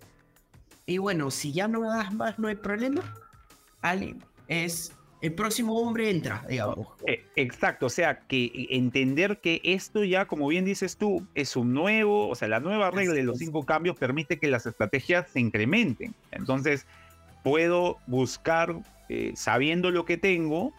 Y 0.87 0.99
bueno, 0.99 1.31
si 1.31 1.53
ya 1.53 1.67
no 1.67 1.83
das 1.83 2.15
más, 2.15 2.39
no 2.39 2.49
hay 2.49 2.57
problema. 2.57 3.03
Ali 3.81 4.17
es 4.49 4.93
el 5.23 5.35
próximo 5.35 5.79
hombre 5.79 6.11
entra, 6.11 6.45
digamos. 6.49 6.89
Eh, 7.07 7.25
exacto, 7.37 7.87
o 7.87 7.91
sea, 7.91 8.21
que 8.21 8.69
entender 8.71 9.39
que 9.41 9.61
esto 9.65 10.03
ya, 10.03 10.27
como 10.27 10.49
bien 10.49 10.65
dices 10.65 10.97
tú, 10.97 11.27
es 11.35 11.57
un 11.57 11.75
nuevo, 11.75 12.29
o 12.29 12.35
sea, 12.35 12.49
la 12.49 12.61
nueva 12.61 12.91
regla 12.91 13.15
de 13.15 13.25
los 13.25 13.39
cinco 13.39 13.65
cambios 13.65 13.97
permite 13.97 14.39
que 14.39 14.49
las 14.49 14.65
estrategias 14.65 15.29
se 15.31 15.41
incrementen. 15.41 16.15
Entonces, 16.31 16.87
puedo 17.43 17.99
buscar, 18.07 18.75
eh, 19.11 19.33
sabiendo 19.35 19.91
lo 19.91 20.07
que 20.07 20.17
tengo, 20.17 20.73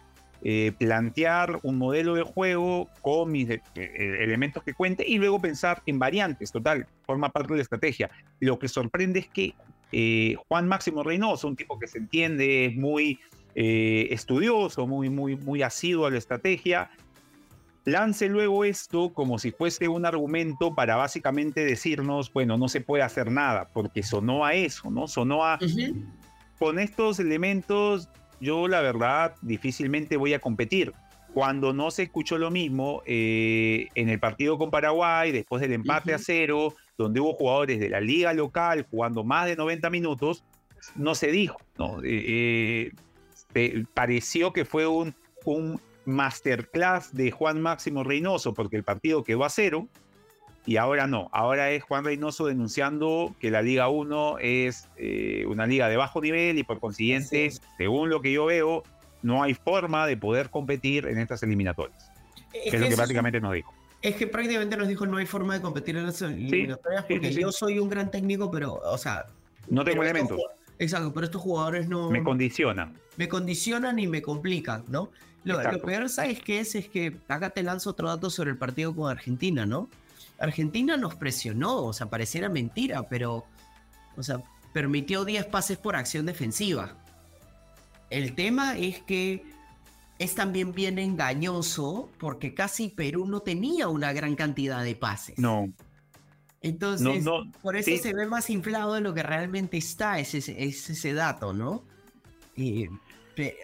eh, 0.44 0.72
plantear 0.76 1.60
un 1.62 1.78
modelo 1.78 2.14
de 2.16 2.22
juego 2.22 2.88
con 3.00 3.30
mis 3.30 3.48
elementos 3.76 4.64
que 4.64 4.74
cuente 4.74 5.04
y 5.06 5.18
luego 5.18 5.40
pensar 5.40 5.82
en 5.86 6.00
variantes, 6.00 6.50
total, 6.50 6.88
forma 7.06 7.28
parte 7.28 7.52
de 7.52 7.58
la 7.58 7.62
estrategia. 7.62 8.10
Lo 8.40 8.58
que 8.58 8.66
sorprende 8.66 9.20
es 9.20 9.28
que 9.28 9.54
Juan 10.48 10.66
Máximo 10.66 11.04
Reynoso, 11.04 11.46
un 11.46 11.54
tipo 11.54 11.78
que 11.78 11.86
se 11.86 11.98
entiende, 11.98 12.66
es 12.66 12.74
muy 12.74 13.20
eh, 13.54 14.08
estudioso, 14.10 14.86
muy, 14.86 15.10
muy, 15.10 15.36
muy 15.36 15.62
asiduo 15.62 16.06
a 16.06 16.10
la 16.10 16.18
estrategia, 16.18 16.90
lance 17.84 18.28
luego 18.28 18.64
esto 18.64 19.12
como 19.12 19.38
si 19.38 19.50
fuese 19.50 19.88
un 19.88 20.06
argumento 20.06 20.74
para 20.74 20.96
básicamente 20.96 21.64
decirnos, 21.64 22.32
bueno, 22.32 22.56
no 22.56 22.68
se 22.68 22.80
puede 22.80 23.02
hacer 23.02 23.30
nada, 23.30 23.68
porque 23.72 24.02
sonó 24.02 24.44
a 24.44 24.54
eso, 24.54 24.90
¿no? 24.90 25.08
Sonó 25.08 25.44
a... 25.44 25.58
Con 26.58 26.78
estos 26.78 27.18
elementos, 27.18 28.08
yo 28.40 28.68
la 28.68 28.80
verdad 28.82 29.34
difícilmente 29.42 30.16
voy 30.16 30.32
a 30.34 30.38
competir. 30.38 30.92
Cuando 31.34 31.72
no 31.72 31.90
se 31.90 32.04
escuchó 32.04 32.38
lo 32.38 32.50
mismo 32.50 33.02
eh, 33.04 33.88
en 33.94 34.10
el 34.10 34.20
partido 34.20 34.58
con 34.58 34.70
Paraguay, 34.70 35.32
después 35.32 35.60
del 35.60 35.72
empate 35.72 36.14
a 36.14 36.18
cero, 36.18 36.74
donde 36.96 37.20
hubo 37.20 37.32
jugadores 37.32 37.80
de 37.80 37.88
la 37.88 38.00
liga 38.00 38.32
local 38.32 38.86
jugando 38.88 39.24
más 39.24 39.46
de 39.46 39.56
90 39.56 39.90
minutos, 39.90 40.44
no 40.94 41.14
se 41.14 41.32
dijo. 41.32 41.56
¿no? 41.78 41.98
Eh, 42.04 42.92
pareció 43.94 44.52
que 44.52 44.64
fue 44.64 44.86
un, 44.86 45.14
un 45.44 45.80
masterclass 46.04 47.14
de 47.14 47.30
Juan 47.30 47.60
Máximo 47.60 48.04
Reynoso, 48.04 48.54
porque 48.54 48.76
el 48.76 48.84
partido 48.84 49.22
quedó 49.22 49.44
a 49.44 49.50
cero, 49.50 49.88
y 50.64 50.76
ahora 50.76 51.06
no, 51.06 51.28
ahora 51.32 51.70
es 51.72 51.82
Juan 51.82 52.04
Reynoso 52.04 52.46
denunciando 52.46 53.34
que 53.40 53.50
la 53.50 53.62
Liga 53.62 53.88
1 53.88 54.38
es 54.38 54.88
eh, 54.96 55.44
una 55.48 55.66
liga 55.66 55.88
de 55.88 55.96
bajo 55.96 56.20
nivel 56.20 56.58
y 56.58 56.62
por 56.62 56.78
consiguiente, 56.78 57.50
según 57.76 58.10
lo 58.10 58.22
que 58.22 58.32
yo 58.32 58.46
veo, 58.46 58.84
no 59.22 59.42
hay 59.42 59.54
forma 59.54 60.06
de 60.06 60.16
poder 60.16 60.50
competir 60.50 61.06
en 61.06 61.18
estas 61.18 61.42
eliminatorias. 61.42 62.10
Es, 62.52 62.74
es 62.74 62.80
lo 62.80 62.88
que 62.88 62.96
prácticamente 62.96 63.40
nos 63.40 63.54
dijo. 63.54 63.72
Es 64.02 64.16
que 64.16 64.26
prácticamente 64.26 64.76
nos 64.76 64.88
dijo 64.88 65.06
no 65.06 65.16
hay 65.16 65.26
forma 65.26 65.54
de 65.54 65.60
competir 65.60 65.96
en 65.96 66.06
estas 66.06 66.30
eliminatorias 66.30 67.06
porque 67.08 67.32
yo 67.32 67.50
soy 67.50 67.78
un 67.78 67.88
gran 67.88 68.10
técnico, 68.10 68.50
pero, 68.50 68.74
o 68.74 68.98
sea... 68.98 69.26
No 69.68 69.84
tengo 69.84 70.02
elementos. 70.02 70.40
Exacto, 70.82 71.12
pero 71.14 71.26
estos 71.26 71.40
jugadores 71.40 71.88
no... 71.88 72.10
Me 72.10 72.24
condicionan. 72.24 72.92
Me 73.16 73.28
condicionan 73.28 74.00
y 74.00 74.08
me 74.08 74.20
complican, 74.20 74.84
¿no? 74.88 75.10
Lo, 75.44 75.60
peor, 75.80 76.08
¿sabes 76.08 76.40
qué 76.40 76.60
es? 76.60 76.74
Es 76.74 76.88
que 76.88 77.16
acá 77.28 77.50
te 77.50 77.62
lanzo 77.62 77.90
otro 77.90 78.08
dato 78.08 78.30
sobre 78.30 78.50
el 78.50 78.58
partido 78.58 78.94
con 78.94 79.10
Argentina, 79.10 79.64
¿no? 79.64 79.88
Argentina 80.38 80.96
nos 80.96 81.14
presionó, 81.14 81.84
o 81.84 81.92
sea, 81.92 82.10
pareciera 82.10 82.48
mentira, 82.48 83.08
pero, 83.08 83.44
o 84.16 84.22
sea, 84.24 84.42
permitió 84.72 85.24
10 85.24 85.46
pases 85.46 85.78
por 85.78 85.94
acción 85.94 86.26
defensiva. 86.26 86.96
El 88.10 88.34
tema 88.34 88.76
es 88.76 89.00
que 89.02 89.44
es 90.18 90.34
también 90.34 90.72
bien 90.72 90.98
engañoso 90.98 92.10
porque 92.18 92.54
casi 92.54 92.88
Perú 92.88 93.26
no 93.26 93.40
tenía 93.40 93.88
una 93.88 94.12
gran 94.12 94.34
cantidad 94.34 94.82
de 94.82 94.96
pases. 94.96 95.38
No, 95.38 95.72
entonces, 96.62 97.24
por 97.60 97.76
eso 97.76 97.90
se 98.00 98.14
ve 98.14 98.26
más 98.26 98.48
inflado 98.48 98.94
de 98.94 99.00
lo 99.00 99.12
que 99.12 99.22
realmente 99.22 99.76
está, 99.76 100.18
ese, 100.20 100.38
ese 100.38 101.12
dato, 101.12 101.52
¿no? 101.52 101.84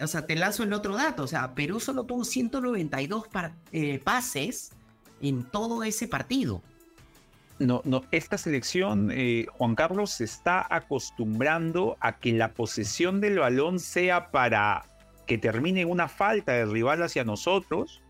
o 0.01 0.07
sea, 0.07 0.27
te 0.27 0.35
lanzo 0.35 0.63
el 0.63 0.73
otro 0.73 0.97
dato. 0.97 1.23
O 1.23 1.27
sea, 1.27 1.55
Perú 1.55 1.79
solo 1.79 2.05
tuvo 2.05 2.25
192 2.25 3.25
eh, 3.73 4.01
pases 4.03 4.73
en 5.21 5.45
todo 5.45 5.83
ese 5.85 6.09
partido. 6.09 6.63
No, 7.59 7.83
no, 7.85 8.05
esta 8.13 8.39
selección, 8.39 9.11
eh, 9.13 9.47
Juan 9.51 9.75
Carlos, 9.75 10.13
se 10.13 10.25
está 10.25 10.67
acostumbrando 10.71 11.97
a 12.01 12.19
que 12.19 12.33
la 12.33 12.53
posesión 12.53 13.21
del 13.21 13.41
balón 13.41 13.81
sea 13.81 14.31
para 14.31 14.85
que 15.27 15.39
termine 15.39 15.85
una 15.85 16.09
falta 16.09 16.53
de 16.53 16.67
rival 16.67 17.03
hacia 17.03 17.25
nosotros 17.25 18.01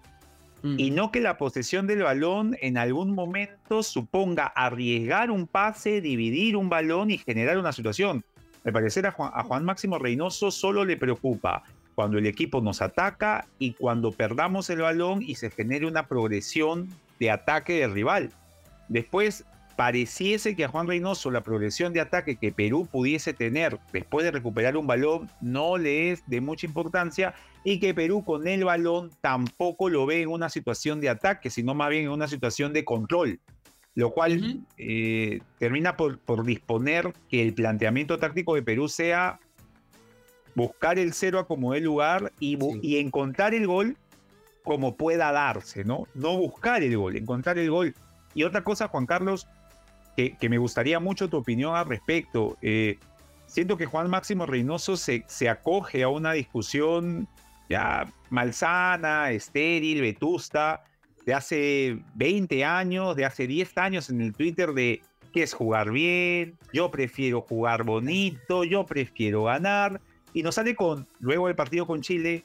y 0.63 0.91
no 0.91 1.13
que 1.13 1.21
la 1.21 1.39
posesión 1.39 1.87
del 1.87 2.03
balón 2.03 2.57
en 2.61 2.79
algún 2.79 3.15
momento 3.15 3.83
suponga 3.83 4.47
arriesgar 4.47 5.31
un 5.31 5.47
pase, 5.47 6.01
dividir 6.01 6.57
un 6.57 6.69
balón 6.69 7.11
y 7.11 7.19
generar 7.19 7.59
una 7.59 7.73
situación. 7.73 8.25
Me 8.65 8.73
parecer 8.73 9.07
a 9.07 9.13
Juan, 9.13 9.65
Máximo 9.65 9.99
Reynoso 9.99 10.51
solo 10.51 10.85
le 10.85 10.97
preocupa 10.97 11.63
cuando 11.95 12.19
el 12.19 12.27
equipo 12.27 12.61
nos 12.61 12.83
ataca 12.83 13.47
y 13.59 13.73
cuando 13.73 14.13
perdamos 14.13 14.69
el 14.71 14.81
balón 14.81 15.23
y 15.23 15.37
se 15.37 15.51
genere 15.51 15.87
una 15.87 16.07
progresión 16.07 16.89
de 17.19 17.31
ataque 17.31 17.81
del 17.81 17.93
rival. 17.93 18.31
Después, 18.89 19.45
pareciese 19.77 20.57
que 20.57 20.65
a 20.65 20.69
Juan 20.69 20.89
Reynoso 20.89 21.31
la 21.31 21.43
progresión 21.43 21.93
de 21.93 22.01
ataque 22.01 22.37
que 22.37 22.51
Perú 22.51 22.89
pudiese 22.91 23.33
tener 23.33 23.79
después 23.93 24.25
de 24.25 24.33
recuperar 24.33 24.77
un 24.77 24.89
balón 24.89 25.31
no 25.41 25.79
le 25.79 26.11
es 26.11 26.23
de 26.27 26.41
mucha 26.41 26.67
importancia 26.67 27.33
y 27.73 27.81
que 27.81 27.93
Perú 27.93 28.25
con 28.25 28.49
el 28.49 28.65
balón 28.65 29.11
tampoco 29.21 29.91
lo 29.91 30.07
ve 30.07 30.23
en 30.23 30.31
una 30.31 30.49
situación 30.49 31.01
de 31.01 31.11
ataque, 31.11 31.51
sino 31.51 31.75
más 31.75 31.91
bien 31.91 32.05
en 32.05 32.11
una 32.11 32.27
situación 32.27 32.73
de 32.73 32.83
control, 32.83 33.41
lo 33.95 34.13
cual 34.13 34.65
eh, 34.79 35.41
termina 35.59 35.95
por, 35.95 36.47
disponer 36.47 37.13
que 37.29 37.43
el 37.43 37.53
planteamiento 37.53 38.19
táctico 38.19 38.55
de 38.55 38.63
Perú 38.63 38.89
sea 38.89 39.39
buscar 40.55 40.99
el 40.99 41.13
cero 41.13 41.39
a 41.39 41.47
como 41.47 41.75
dé 41.75 41.81
lugar 41.81 42.33
y, 42.41 42.59
y 42.81 42.97
encontrar 42.97 43.53
el 43.53 43.67
gol 43.67 43.99
como 44.65 44.97
pueda 44.97 45.31
darse, 45.31 45.85
¿no? 45.85 46.09
No 46.15 46.39
buscar 46.39 46.83
el 46.83 46.97
gol, 46.97 47.17
encontrar 47.17 47.59
el 47.59 47.71
gol. 47.71 47.95
Y 48.35 48.45
otra 48.45 48.65
cosa, 48.65 48.89
Juan 48.89 49.05
Carlos, 49.05 49.47
que, 50.17 50.49
me 50.49 50.57
gustaría 50.57 51.01
mucho 51.01 51.29
tu 51.29 51.37
opinión 51.37 51.77
al 51.77 51.87
respecto. 51.87 52.57
Eh, 52.63 52.99
siento 53.47 53.77
que 53.77 53.85
Juan 53.85 54.09
Máximo 54.09 54.47
Reynoso 54.47 54.97
se, 54.97 55.25
se 55.27 55.51
acoge 55.51 56.03
a 56.03 56.09
una 56.09 56.33
discusión 56.33 57.29
ya 57.69 58.07
malsana, 58.31 59.31
estéril, 59.31 60.01
vetusta, 60.01 60.85
de 61.27 61.35
hace 61.35 61.99
20 62.15 62.65
años, 62.65 63.17
de 63.17 63.25
hace 63.25 63.47
10 63.47 63.77
años 63.79 64.11
en 64.11 64.21
el 64.21 64.33
Twitter 64.33 64.73
de 64.73 65.03
qué 65.33 65.43
es 65.43 65.53
jugar 65.53 65.91
bien, 65.91 66.57
yo 66.73 66.91
prefiero 66.91 67.43
jugar 67.43 67.85
bonito, 67.85 68.65
yo 68.65 68.87
prefiero 68.87 69.45
ganar, 69.45 70.01
y 70.33 70.43
nos 70.43 70.55
sale 70.55 70.75
con, 70.75 71.07
luego 71.21 71.47
del 71.47 71.57
partido 71.57 71.87
con 71.87 72.01
Chile, 72.01 72.45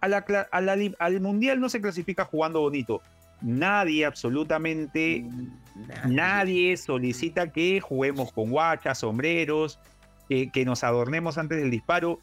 al 0.00 1.20
Mundial 1.20 1.60
no 1.60 1.68
se 1.68 1.80
clasifica 1.80 2.24
jugando 2.24 2.60
bonito. 2.60 3.02
Nadie, 3.42 4.04
absolutamente 4.04 5.24
nadie, 6.06 6.76
solicita 6.76 7.50
que 7.52 7.80
juguemos 7.80 8.32
con 8.32 8.50
guachas, 8.50 8.98
sombreros, 8.98 9.78
que 10.28 10.64
nos 10.64 10.84
adornemos 10.84 11.38
antes 11.38 11.58
del 11.58 11.70
disparo. 11.70 12.20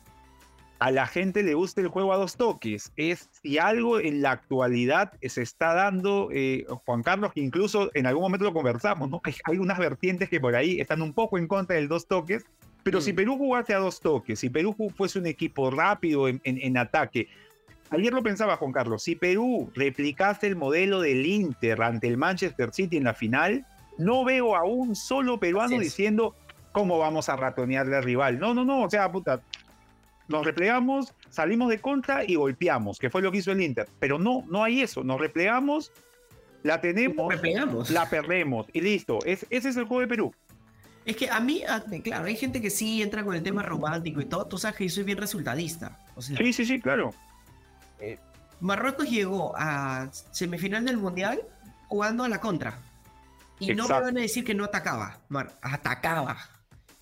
A 0.80 0.92
la 0.92 1.08
gente 1.08 1.42
le 1.42 1.56
gusta 1.56 1.82
el 1.82 1.88
juego 1.88 2.14
a 2.14 2.18
dos 2.18 2.36
toques. 2.36 2.92
Es 2.98 3.30
si 3.42 3.58
algo 3.58 4.00
en 4.00 4.22
la 4.22 4.32
actualidad 4.32 5.14
se 5.22 5.42
está 5.42 5.74
dando, 5.74 6.30
eh, 6.32 6.66
Juan 6.86 7.02
Carlos, 7.02 7.34
que 7.34 7.42
incluso 7.42 7.90
en 7.96 8.06
algún 8.06 8.24
momento 8.24 8.46
lo 8.46 8.54
conversamos, 8.54 9.10
¿no? 9.10 9.22
Hay 9.46 9.58
unas 9.58 9.80
vertientes 9.80 10.30
que 10.30 10.40
por 10.40 10.56
ahí 10.56 10.80
están 10.80 11.02
un 11.02 11.14
poco 11.14 11.38
en 11.38 11.48
contra 11.48 11.76
del 11.76 11.88
dos 11.88 12.08
toques, 12.08 12.46
pero 12.84 13.02
si 13.02 13.14
mm. 13.14 13.16
Perú 13.16 13.38
jugase 13.38 13.74
a 13.74 13.80
dos 13.80 14.00
toques, 14.00 14.40
si 14.40 14.50
Perú 14.50 14.76
fuese 14.96 15.18
un 15.18 15.26
equipo 15.26 15.72
rápido 15.72 16.28
en 16.28 16.78
ataque, 16.78 17.28
Ayer 17.90 18.14
lo 18.14 18.22
pensaba 18.22 18.58
Juan 18.58 18.74
Carlos, 18.74 19.04
si 19.04 19.16
Perú 19.16 19.72
replicase 19.74 20.48
el 20.48 20.56
modelo 20.56 21.00
del 21.02 21.26
Inter 21.26 21.82
ante 21.82 22.08
el 22.08 22.18
Manchester 22.18 22.74
City 22.74 22.98
en 22.98 23.06
la 23.06 23.14
final, 23.14 23.66
no 23.98 24.26
veo 24.26 24.56
a 24.58 24.66
un 24.66 24.96
solo 24.96 25.40
peruano 25.40 25.80
diciendo 25.80 26.36
cómo 26.74 27.00
vamos 27.00 27.30
a 27.30 27.38
ratonearle 27.38 27.96
al 27.96 28.04
rival. 28.04 28.40
No, 28.40 28.54
no, 28.54 28.66
no, 28.66 28.84
o 28.84 28.90
sea, 28.90 29.10
puta, 29.10 29.42
nos 30.28 30.46
replegamos, 30.46 31.14
salimos 31.30 31.70
de 31.70 31.80
contra 31.80 32.24
y 32.24 32.36
golpeamos, 32.36 33.00
que 33.00 33.10
fue 33.10 33.22
lo 33.22 33.32
que 33.32 33.40
hizo 33.40 33.52
el 33.52 33.62
Inter. 33.62 33.88
Pero 34.00 34.20
no, 34.20 34.44
no 34.48 34.64
hay 34.64 34.82
eso, 34.82 35.04
nos 35.04 35.20
replegamos, 35.20 35.92
la 36.64 36.82
tenemos, 36.82 37.90
la 37.90 38.10
perdemos 38.10 38.68
y 38.74 38.82
listo. 38.82 39.20
ese 39.26 39.48
es 39.50 39.66
el 39.78 39.86
juego 39.86 40.02
de 40.02 40.08
Perú. 40.08 40.34
Es 41.08 41.16
que 41.16 41.30
a 41.30 41.40
mí, 41.40 41.64
claro, 42.04 42.26
hay 42.26 42.36
gente 42.36 42.60
que 42.60 42.70
sí 42.70 43.02
entra 43.02 43.24
con 43.24 43.34
el 43.34 43.42
tema 43.42 43.64
romántico 43.64 44.20
y 44.20 44.26
todo. 44.26 44.46
Tú 44.46 44.58
sabes 44.58 44.76
que 44.76 44.88
yo 44.90 44.94
soy 44.94 45.04
bien 45.06 45.18
resultadista. 45.18 45.98
sí, 46.20 46.52
sí, 46.52 46.66
sí, 46.66 46.82
claro. 46.82 47.14
Eh, 48.00 48.20
Marruecos 48.60 49.10
llegó 49.10 49.54
a 49.56 50.10
semifinal 50.32 50.84
del 50.84 50.98
Mundial 50.98 51.42
jugando 51.88 52.26
a 52.26 52.30
la 52.30 52.42
contra. 52.42 52.82
Y 53.58 53.74
no 53.74 53.88
me 53.88 53.94
van 53.94 54.18
a 54.18 54.22
decir 54.22 54.44
que 54.44 54.54
no 54.54 54.66
atacaba, 54.66 55.22
atacaba. 55.62 56.38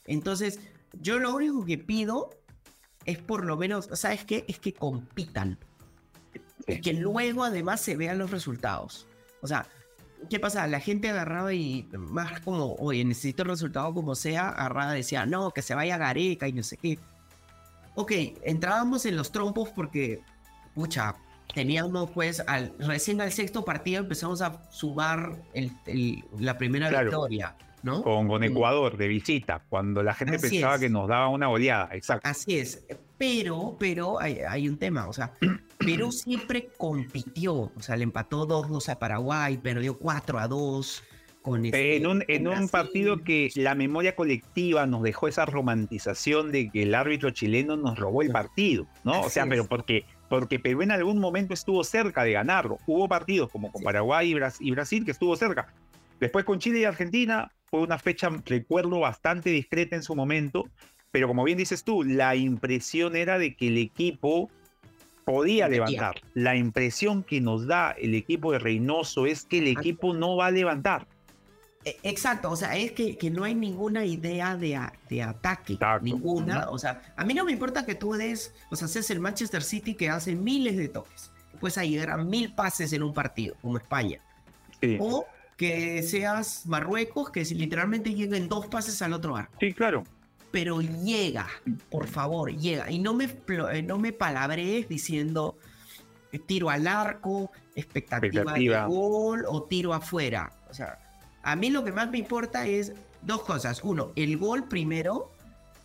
Entonces, 0.06 0.60
yo 1.02 1.18
lo 1.18 1.36
único 1.36 1.66
que 1.66 1.80
pido 1.80 2.30
es 3.06 3.18
por 3.20 3.46
lo 3.46 3.58
menos, 3.58 3.90
¿sabes 3.94 4.26
qué? 4.26 4.46
Es 4.48 4.60
que 4.60 4.74
compitan. 4.74 5.58
Y 6.68 6.82
que 6.82 6.94
luego 6.94 7.44
además 7.44 7.82
se 7.82 7.96
vean 7.96 8.18
los 8.18 8.32
resultados. 8.32 9.08
O 9.42 9.48
sea, 9.48 9.68
¿qué 10.30 10.40
pasa? 10.40 10.66
La 10.68 10.80
gente 10.80 11.10
agarraba 11.10 11.54
y 11.54 11.88
más 11.94 12.40
como, 12.42 12.74
oye, 12.76 13.06
necesito 13.06 13.44
el 13.44 13.50
resultado 13.50 13.94
como 13.94 14.16
sea, 14.16 14.50
agarraba 14.50 14.94
decía, 14.94 15.26
no, 15.26 15.52
que 15.52 15.62
se 15.62 15.76
vaya 15.76 15.98
Gareca 15.98 16.48
y 16.48 16.54
no 16.54 16.64
sé 16.64 16.78
qué. 16.78 16.98
Ok, 17.96 18.12
entrábamos 18.44 19.06
en 19.06 19.16
los 19.16 19.32
trompos 19.32 19.70
porque 19.70 20.22
pucha, 20.76 21.16
teníamos 21.54 22.12
pues, 22.12 22.42
al, 22.46 22.74
recién 22.80 23.22
al 23.22 23.32
sexto 23.32 23.64
partido 23.66 24.02
empezamos 24.02 24.42
a 24.42 24.70
sumar 24.72 25.42
el, 25.54 25.72
la 26.38 26.58
primera 26.58 27.02
victoria. 27.02 27.56
¿No? 27.86 28.02
Con, 28.02 28.28
con, 28.28 28.44
Ecuador 28.44 28.98
de 28.98 29.08
visita, 29.08 29.64
cuando 29.70 30.02
la 30.02 30.16
gente 30.16 30.40
pensaba 30.40 30.80
que 30.80 30.90
nos 30.90 31.08
daba 31.08 31.30
una 31.30 31.50
oleada, 31.50 31.90
exacto. 31.94 32.28
Así 32.28 32.58
es, 32.58 32.84
pero, 33.18 33.78
pero 33.80 34.20
hay, 34.20 34.40
hay 34.40 34.68
un 34.68 34.78
tema, 34.78 35.08
o 35.08 35.14
sea, 35.14 35.34
Perú 35.78 36.12
siempre 36.12 36.70
compitió, 36.78 37.54
o 37.54 37.82
sea, 37.82 37.96
le 37.96 38.04
empató 38.04 38.48
2-2 38.48 38.90
a 38.90 39.00
Paraguay, 39.00 39.58
perdió 39.58 39.98
4 39.98 40.40
a 40.40 40.48
2. 40.48 41.04
Con 41.44 41.64
este, 41.64 41.98
en 41.98 42.08
un, 42.08 42.24
en 42.28 42.48
un 42.48 42.68
partido 42.70 43.24
que 43.24 43.52
la 43.54 43.76
memoria 43.76 44.16
colectiva 44.16 44.88
nos 44.88 45.04
dejó 45.04 45.28
esa 45.28 45.46
romantización 45.46 46.52
de 46.52 46.72
que 46.72 46.82
el 46.82 46.96
árbitro 46.96 47.30
chileno 47.30 47.78
nos 47.78 48.00
robó 48.00 48.24
el 48.24 48.32
partido, 48.32 48.88
¿no? 49.04 49.22
o 49.22 49.30
sea, 49.30 49.46
pero 49.46 49.68
porque 49.68 50.06
porque 50.28 50.58
Perú 50.58 50.82
en 50.82 50.90
algún 50.90 51.20
momento 51.20 51.54
estuvo 51.54 51.84
cerca 51.84 52.24
de 52.24 52.32
ganarlo. 52.32 52.80
Hubo 52.88 53.08
partidos 53.08 53.52
como 53.52 53.72
con 53.72 53.84
Paraguay 53.84 54.36
y 54.60 54.72
Brasil 54.72 55.06
que 55.06 55.12
estuvo 55.12 55.36
cerca. 55.36 55.72
Después 56.20 56.46
con 56.46 56.58
Chile 56.58 56.80
y 56.80 56.86
Argentina 56.86 57.52
fue 57.66 57.82
una 57.82 57.98
fecha, 57.98 58.30
recuerdo, 58.46 59.00
bastante 59.00 59.50
discreta 59.50 59.96
en 59.96 60.04
su 60.04 60.16
momento, 60.16 60.70
pero 61.12 61.28
como 61.28 61.44
bien 61.44 61.58
dices 61.58 61.84
tú, 61.84 62.04
la 62.04 62.36
impresión 62.36 63.16
era 63.16 63.40
de 63.40 63.56
que 63.56 63.68
el 63.68 63.78
equipo 63.78 64.50
podía 65.26 65.68
levantar. 65.68 66.22
La 66.34 66.56
impresión 66.56 67.24
que 67.24 67.42
nos 67.42 67.68
da 67.68 67.92
el 67.92 68.14
equipo 68.14 68.52
de 68.52 68.60
Reynoso 68.60 69.26
es 69.26 69.46
que 69.46 69.58
el 69.58 69.68
equipo 69.68 70.14
no 70.14 70.36
va 70.36 70.48
a 70.48 70.52
levantar. 70.52 71.08
E, 71.84 71.98
exacto, 72.04 72.50
o 72.50 72.56
sea, 72.56 72.76
es 72.76 72.92
que, 72.94 73.18
que 73.18 73.30
no 73.30 73.44
hay 73.44 73.56
ninguna 73.56 74.06
idea 74.06 74.56
de, 74.56 74.80
de 75.10 75.24
ataque, 75.24 75.78
ninguna. 76.02 76.70
O 76.70 76.80
sea, 76.80 77.02
a 77.16 77.26
mí 77.26 77.34
no 77.34 77.46
me 77.46 77.52
importa 77.52 77.86
que 77.86 77.96
tú 77.96 78.14
des, 78.14 78.54
o 78.72 78.76
sea, 78.76 78.88
seas 78.88 79.10
el 79.10 79.20
Manchester 79.20 79.64
City 79.64 79.94
que 79.94 80.10
hace 80.10 80.36
miles 80.36 80.78
de 80.78 80.90
toques, 80.90 81.32
pues 81.60 81.78
ahí 81.78 81.92
llegar 81.92 82.12
a 82.12 82.18
mil 82.18 82.54
pases 82.54 82.94
en 82.94 83.04
un 83.04 83.14
partido, 83.14 83.56
como 83.62 83.78
España. 83.78 84.20
O 85.00 85.26
que 85.58 86.04
seas 86.04 86.66
Marruecos, 86.66 87.30
que 87.30 87.44
literalmente 87.46 88.14
lleguen 88.14 88.50
dos 88.50 88.68
pases 88.68 89.02
al 89.02 89.14
otro 89.14 89.36
arco. 89.36 89.54
Sí, 89.60 89.74
claro. 89.74 90.04
Pero 90.52 90.82
llega, 90.82 91.48
por 91.90 92.08
favor, 92.08 92.52
llega. 92.56 92.90
Y 92.90 93.00
no 93.00 93.14
me, 93.14 93.26
eh, 93.26 93.84
no 93.84 93.98
me 93.98 94.14
palabrees 94.14 94.88
diciendo 94.88 95.58
eh, 96.32 96.40
tiro 96.40 96.70
al 96.70 96.88
arco, 96.88 97.52
expectativa, 97.76 98.42
expectativa. 98.42 98.82
de 98.82 98.88
gol 98.88 99.46
o 99.48 99.64
tiro 99.64 99.94
afuera. 99.94 100.52
O 100.70 100.74
sea, 100.74 101.00
a 101.44 101.56
mí 101.56 101.70
lo 101.70 101.84
que 101.84 101.92
más 101.92 102.10
me 102.10 102.18
importa 102.18 102.66
es 102.68 102.94
dos 103.22 103.42
cosas. 103.42 103.84
Uno, 103.84 104.12
el 104.16 104.38
gol 104.38 104.68
primero. 104.68 105.32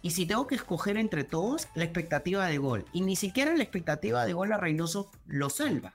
Y 0.03 0.13
si 0.13 0.25
tengo 0.25 0.47
que 0.47 0.55
escoger 0.55 0.97
entre 0.97 1.25
todos, 1.25 1.69
la 1.75 1.85
expectativa 1.85 2.47
de 2.47 2.57
gol. 2.57 2.87
Y 2.95 3.03
ni 3.03 3.17
siquiera 3.17 3.55
la 3.55 3.63
expectativa 3.63 4.25
de 4.25 4.33
gol 4.33 4.51
a 4.53 4.57
Reynoso 4.57 5.11
lo 5.27 5.51
salva. 5.51 5.93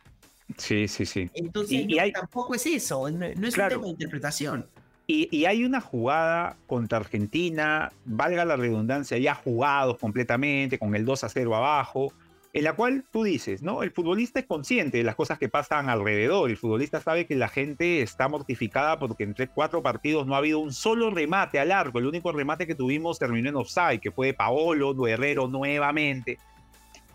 Sí, 0.58 0.88
sí, 0.88 1.06
sí. 1.06 1.30
Entonces 1.34 1.88
tampoco 2.14 2.56
es 2.56 2.66
eso, 2.66 3.10
no, 3.10 3.26
es 3.26 3.36
un 3.36 3.52
tema 3.52 3.84
de 3.84 3.90
interpretación. 3.90 4.66
Y, 5.08 5.28
y, 5.36 5.46
hay 5.46 5.64
una 5.64 5.82
jugada 5.82 6.58
contra 6.66 6.98
Argentina, 6.98 7.92
valga 8.06 8.44
la 8.44 8.56
redundancia, 8.56 9.20
ya 9.20 9.36
jugados 9.36 10.00
completamente, 10.00 10.80
con 10.80 10.96
el 10.96 11.06
2 11.06 11.24
a 11.24 11.30
0 11.30 11.56
abajo, 11.56 12.12
en 12.56 12.64
la 12.64 12.72
cual 12.72 13.04
tú 13.12 13.24
dices, 13.24 13.62
¿no? 13.62 13.84
El 13.84 13.92
futbolista 13.92 14.40
es 14.40 14.46
consciente 14.46 14.98
de 14.98 15.04
las 15.04 15.16
cosas 15.16 15.38
que 15.38 15.50
pasan 15.50 15.90
alrededor, 15.90 16.50
el 16.50 16.56
futbolista 16.56 17.02
sabe 17.02 17.28
que 17.28 17.36
la 17.36 17.50
gente 17.50 18.02
está 18.02 18.30
mortificada 18.30 18.98
porque 18.98 19.26
entre 19.26 19.50
cuatro 19.50 19.84
partidos 19.84 20.26
no 20.26 20.36
ha 20.36 20.38
habido 20.38 20.60
un 20.60 20.72
solo 20.72 21.12
remate 21.12 21.60
al 21.60 21.74
arco, 21.74 22.00
el 22.00 22.06
único 22.06 22.32
remate 22.32 22.66
que 22.66 22.74
tuvimos 22.74 23.20
terminó 23.20 23.50
en 23.50 23.58
offside, 23.58 24.00
que 24.00 24.10
fue 24.10 24.28
de 24.28 24.36
Paolo 24.36 24.96
Guerrero 24.96 25.50
nuevamente. 25.50 26.38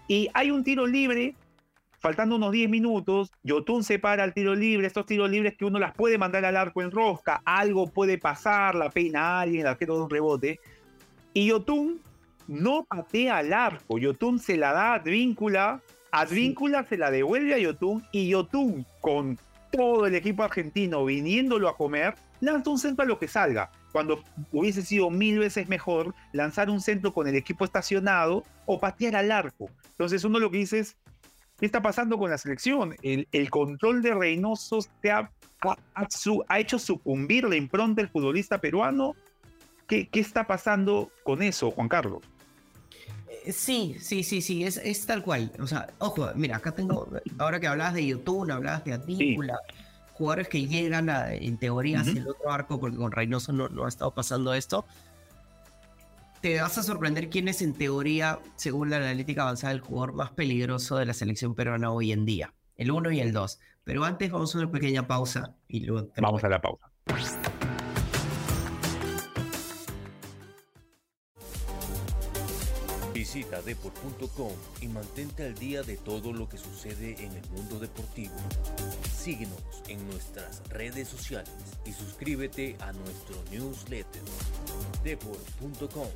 Y 0.09 0.29
hay 0.35 0.51
un 0.51 0.63
tiro 0.63 0.87
libre, 0.87 1.35
faltando 2.01 2.37
unos 2.37 2.51
10 2.51 2.69
minutos, 2.69 3.31
Yotun 3.43 3.85
se 3.85 3.99
para 3.99 4.25
el 4.25 4.33
tiro 4.33 4.55
libre, 4.55 4.87
estos 4.87 5.07
tiros 5.07 5.31
libres 5.31 5.55
que 5.57 5.65
uno 5.65 5.79
las 5.79 5.95
puede 5.95 6.19
mandar 6.19 6.45
al 6.45 6.57
arco 6.57 6.83
en 6.83 6.91
rosca, 6.91 7.43
algo 7.45 7.87
puede 7.87 8.19
pasar, 8.19 8.75
la 8.75 8.91
peina 8.91 9.21
a 9.21 9.41
alguien, 9.43 9.63
el 9.63 9.67
arquero 9.69 9.97
da 9.97 10.05
un 10.05 10.11
rebote, 10.11 10.59
y 11.35 11.47
Yotun 11.47 12.01
no 12.49 12.85
patea 12.85 13.37
al 13.37 13.53
arco, 13.53 13.99
Yotun 13.99 14.39
se 14.39 14.57
la 14.57 14.73
da 14.73 14.93
a 14.93 14.95
Advíncula, 14.95 15.83
Advíncula 16.11 16.85
se 16.85 16.97
la 16.97 17.11
devuelve 17.11 17.55
a 17.55 17.59
Yotun, 17.59 18.05
y 18.11 18.29
Yotun, 18.29 18.87
con 19.01 19.39
todo 19.71 20.07
el 20.07 20.15
equipo 20.15 20.43
argentino 20.43 21.05
viniéndolo 21.05 21.69
a 21.69 21.77
comer, 21.77 22.15
lanza 22.41 22.71
un 22.71 22.79
centro 22.79 23.05
a 23.05 23.07
lo 23.07 23.19
que 23.19 23.29
salga. 23.29 23.71
Cuando 23.93 24.23
hubiese 24.53 24.83
sido 24.83 25.11
mil 25.11 25.39
veces 25.39 25.69
mejor 25.69 26.15
lanzar 26.33 26.71
un 26.71 26.81
centro 26.81 27.13
con 27.13 27.29
el 27.29 27.37
equipo 27.37 27.65
estacionado 27.65 28.45
o 28.67 28.81
patear 28.81 29.17
al 29.17 29.31
arco. 29.31 29.69
Entonces 29.91 30.25
uno 30.25 30.39
lo 30.39 30.51
que 30.51 30.59
dice 30.59 30.81
es, 30.81 30.97
¿qué 31.61 31.67
está 31.67 31.83
pasando 31.83 32.19
con 32.19 32.31
la 32.31 32.39
selección? 32.39 32.97
El, 33.03 33.51
control 33.51 34.03
de 34.03 34.15
Reynoso 34.15 34.79
te 35.03 35.11
ha, 35.11 35.31
ha, 35.95 36.59
hecho 36.59 36.79
sucumbir 36.79 37.45
la 37.45 37.57
impronta 37.57 38.01
del 38.01 38.11
futbolista 38.11 38.59
peruano. 38.59 39.15
¿Qué, 39.87 40.09
¿Qué 40.09 40.21
está 40.21 40.47
pasando 40.47 41.11
con 41.23 41.43
eso, 41.43 41.71
Juan 41.71 41.89
Carlos? 41.89 42.23
Eh, 43.45 43.53
sí, 43.53 43.97
sí, 44.01 44.23
sí, 44.23 44.41
sí, 44.41 44.65
es, 44.65 44.79
es, 44.79 45.05
tal 45.05 45.23
cual. 45.23 45.53
O 45.61 45.67
sea, 45.67 45.89
ojo, 45.99 46.31
mira, 46.35 46.57
acá 46.57 46.73
tengo, 46.73 47.09
ahora 47.39 47.61
que 47.61 47.67
hablabas 47.67 47.95
de 47.95 48.07
YouTube, 48.07 48.51
hablabas 48.51 48.85
de 48.85 48.95
Advíncula, 48.95 49.59
jugadores 50.15 50.49
que 50.49 50.67
llegan 50.67 51.11
en 51.11 51.59
teoría 51.59 52.01
hacia 52.01 52.21
el 52.21 52.29
otro 52.29 52.51
arco, 52.51 52.81
porque 52.81 52.97
con 52.97 53.13
Reynoso 53.13 53.53
no, 53.53 53.69
no 53.69 53.85
ha 53.85 53.89
estado 53.89 54.13
pasando 54.13 54.55
esto. 54.55 54.87
Te 56.41 56.59
vas 56.59 56.79
a 56.79 56.83
sorprender 56.83 57.29
quién 57.29 57.49
es 57.49 57.61
en 57.61 57.75
teoría, 57.75 58.39
según 58.57 58.89
la 58.89 58.97
analítica 58.97 59.43
avanzada, 59.43 59.75
el 59.75 59.81
jugador 59.81 60.15
más 60.15 60.31
peligroso 60.31 60.97
de 60.97 61.05
la 61.05 61.13
selección 61.13 61.55
peruana 61.55 61.93
hoy 61.93 62.13
en 62.13 62.25
día. 62.25 62.55
El 62.77 62.91
1 62.91 63.11
y 63.11 63.21
el 63.21 63.35
2. 63.35 63.59
Pero 63.85 64.05
antes 64.05 64.31
vamos 64.31 64.55
a 64.55 64.59
una 64.59 64.71
pequeña 64.71 65.07
pausa 65.07 65.55
y 65.69 65.81
luego... 65.81 66.09
Vamos 66.17 66.43
a 66.43 66.49
la 66.49 66.63
pausa. 66.63 66.91
Visita 73.13 73.61
deport.com 73.61 74.53
y 74.81 74.89
mantente 74.89 75.45
al 75.45 75.55
día 75.57 75.83
de 75.83 75.99
todo 75.99 76.33
lo 76.33 76.49
que 76.49 76.57
sucede 76.57 77.23
en 77.23 77.33
el 77.33 77.51
mundo 77.51 77.79
deportivo. 77.79 78.35
Síguenos 79.21 79.61
en 79.87 80.03
nuestras 80.07 80.67
redes 80.71 81.07
sociales 81.07 81.53
y 81.85 81.93
suscríbete 81.93 82.75
a 82.81 82.91
nuestro 82.93 83.37
newsletter 83.51 84.23
deport.com. 85.05 86.09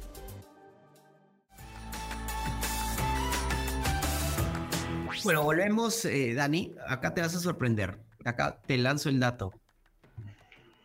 Bueno, 5.23 5.43
volvemos, 5.43 6.07
eh, 6.07 6.33
Dani. 6.33 6.75
Acá 6.89 7.13
te 7.13 7.21
vas 7.21 7.35
a 7.35 7.41
sorprender. 7.41 7.99
Acá 8.25 8.59
te 8.67 8.79
lanzo 8.79 9.11
el 9.11 9.21
dato. 9.21 9.53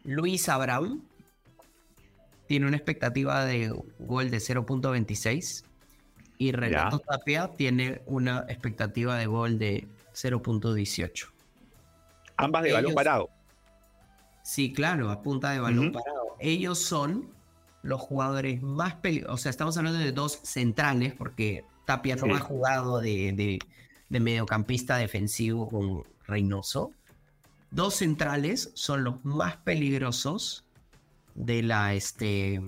Luis 0.03 0.49
Abraham 0.49 1.05
tiene 2.47 2.67
una 2.67 2.75
expectativa 2.75 3.45
de 3.45 3.73
gol 3.97 4.29
de 4.29 4.39
0.26 4.39 5.63
y 6.38 6.51
Renato 6.51 6.99
Tapia 6.99 7.47
tiene 7.55 8.01
una 8.08 8.43
expectativa 8.49 9.15
de 9.15 9.25
gol 9.25 9.58
de 9.58 9.88
0.18. 10.13 11.38
Ambas 12.45 12.63
de 12.63 12.73
balón 12.73 12.93
parado. 12.93 13.30
Sí, 14.43 14.73
claro, 14.73 15.10
a 15.12 15.21
punta 15.21 15.52
de 15.52 15.60
balón 15.60 15.91
parado. 15.91 16.36
Ellos 16.39 16.80
son 16.80 17.30
los 17.82 18.02
jugadores 18.02 18.62
más 18.62 18.95
peligrosos. 18.95 19.34
O 19.34 19.38
sea, 19.38 19.49
estamos 19.49 19.78
hablando 19.78 19.99
de 19.99 20.12
dos 20.12 20.39
centrales, 20.43 21.13
porque 21.13 21.63
Tapia 21.86 22.15
no 22.15 22.36
ha 22.36 22.39
jugado 22.39 22.99
de, 22.99 23.60
mediocampista 24.10 24.97
defensivo 24.97 25.67
con 25.67 26.04
Reynoso. 26.25 26.91
Dos 27.71 27.95
centrales 27.95 28.71
son 28.73 29.04
los 29.04 29.23
más 29.23 29.58
peligrosos 29.58 30.65
de 31.36 31.62
la 31.62 31.93
este 31.93 32.60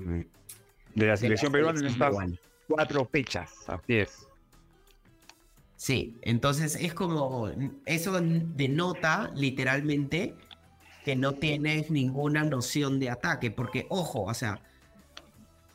de 0.96 1.06
la 1.08 1.18
selección 1.18 1.52
peruana 1.52 1.80
en 1.80 1.88
esta 1.88 2.12
cuatro 2.68 3.06
fechas, 3.06 3.52
así 3.68 3.98
es. 3.98 4.28
Sí, 5.82 6.16
entonces 6.22 6.76
es 6.80 6.94
como, 6.94 7.50
eso 7.88 8.22
denota 8.22 9.32
literalmente 9.34 10.36
que 11.04 11.16
no 11.16 11.34
tienes 11.34 11.90
ninguna 11.90 12.44
noción 12.44 13.00
de 13.00 13.10
ataque, 13.10 13.50
porque 13.50 13.88
ojo, 13.90 14.22
o 14.22 14.34
sea, 14.36 14.62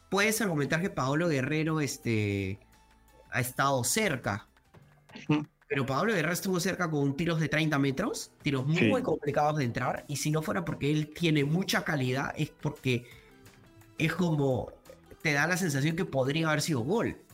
puedes 0.09 0.40
argumentar 0.40 0.81
que 0.81 0.90
Paolo 0.90 1.27
Guerrero 1.27 1.81
este, 1.81 2.61
ha 3.33 3.40
estado 3.40 3.83
cerca, 3.83 4.47
pero 5.66 5.85
Pablo 5.85 6.12
Guerrero 6.12 6.35
estuvo 6.35 6.61
cerca 6.61 6.88
con 6.88 7.16
tiros 7.16 7.40
de 7.40 7.49
30 7.49 7.77
metros, 7.81 8.31
tiros 8.42 8.64
muy 8.64 9.03
complicados 9.03 9.57
de 9.57 9.64
entrar, 9.64 10.05
y 10.07 10.19
si 10.19 10.31
no 10.31 10.40
fuera 10.40 10.64
porque 10.64 10.92
él 10.92 11.11
tiene 11.12 11.45
mucha 11.45 11.83
calidad, 11.83 12.33
es 12.37 12.51
porque 12.51 13.05
es 13.99 14.14
como 14.14 14.73
te 15.21 15.33
da 15.33 15.49
la 15.49 15.57
sensación 15.57 15.97
que 15.97 16.05
podría 16.05 16.47
haber 16.47 16.62
sido 16.62 16.83
gol. 16.83 17.26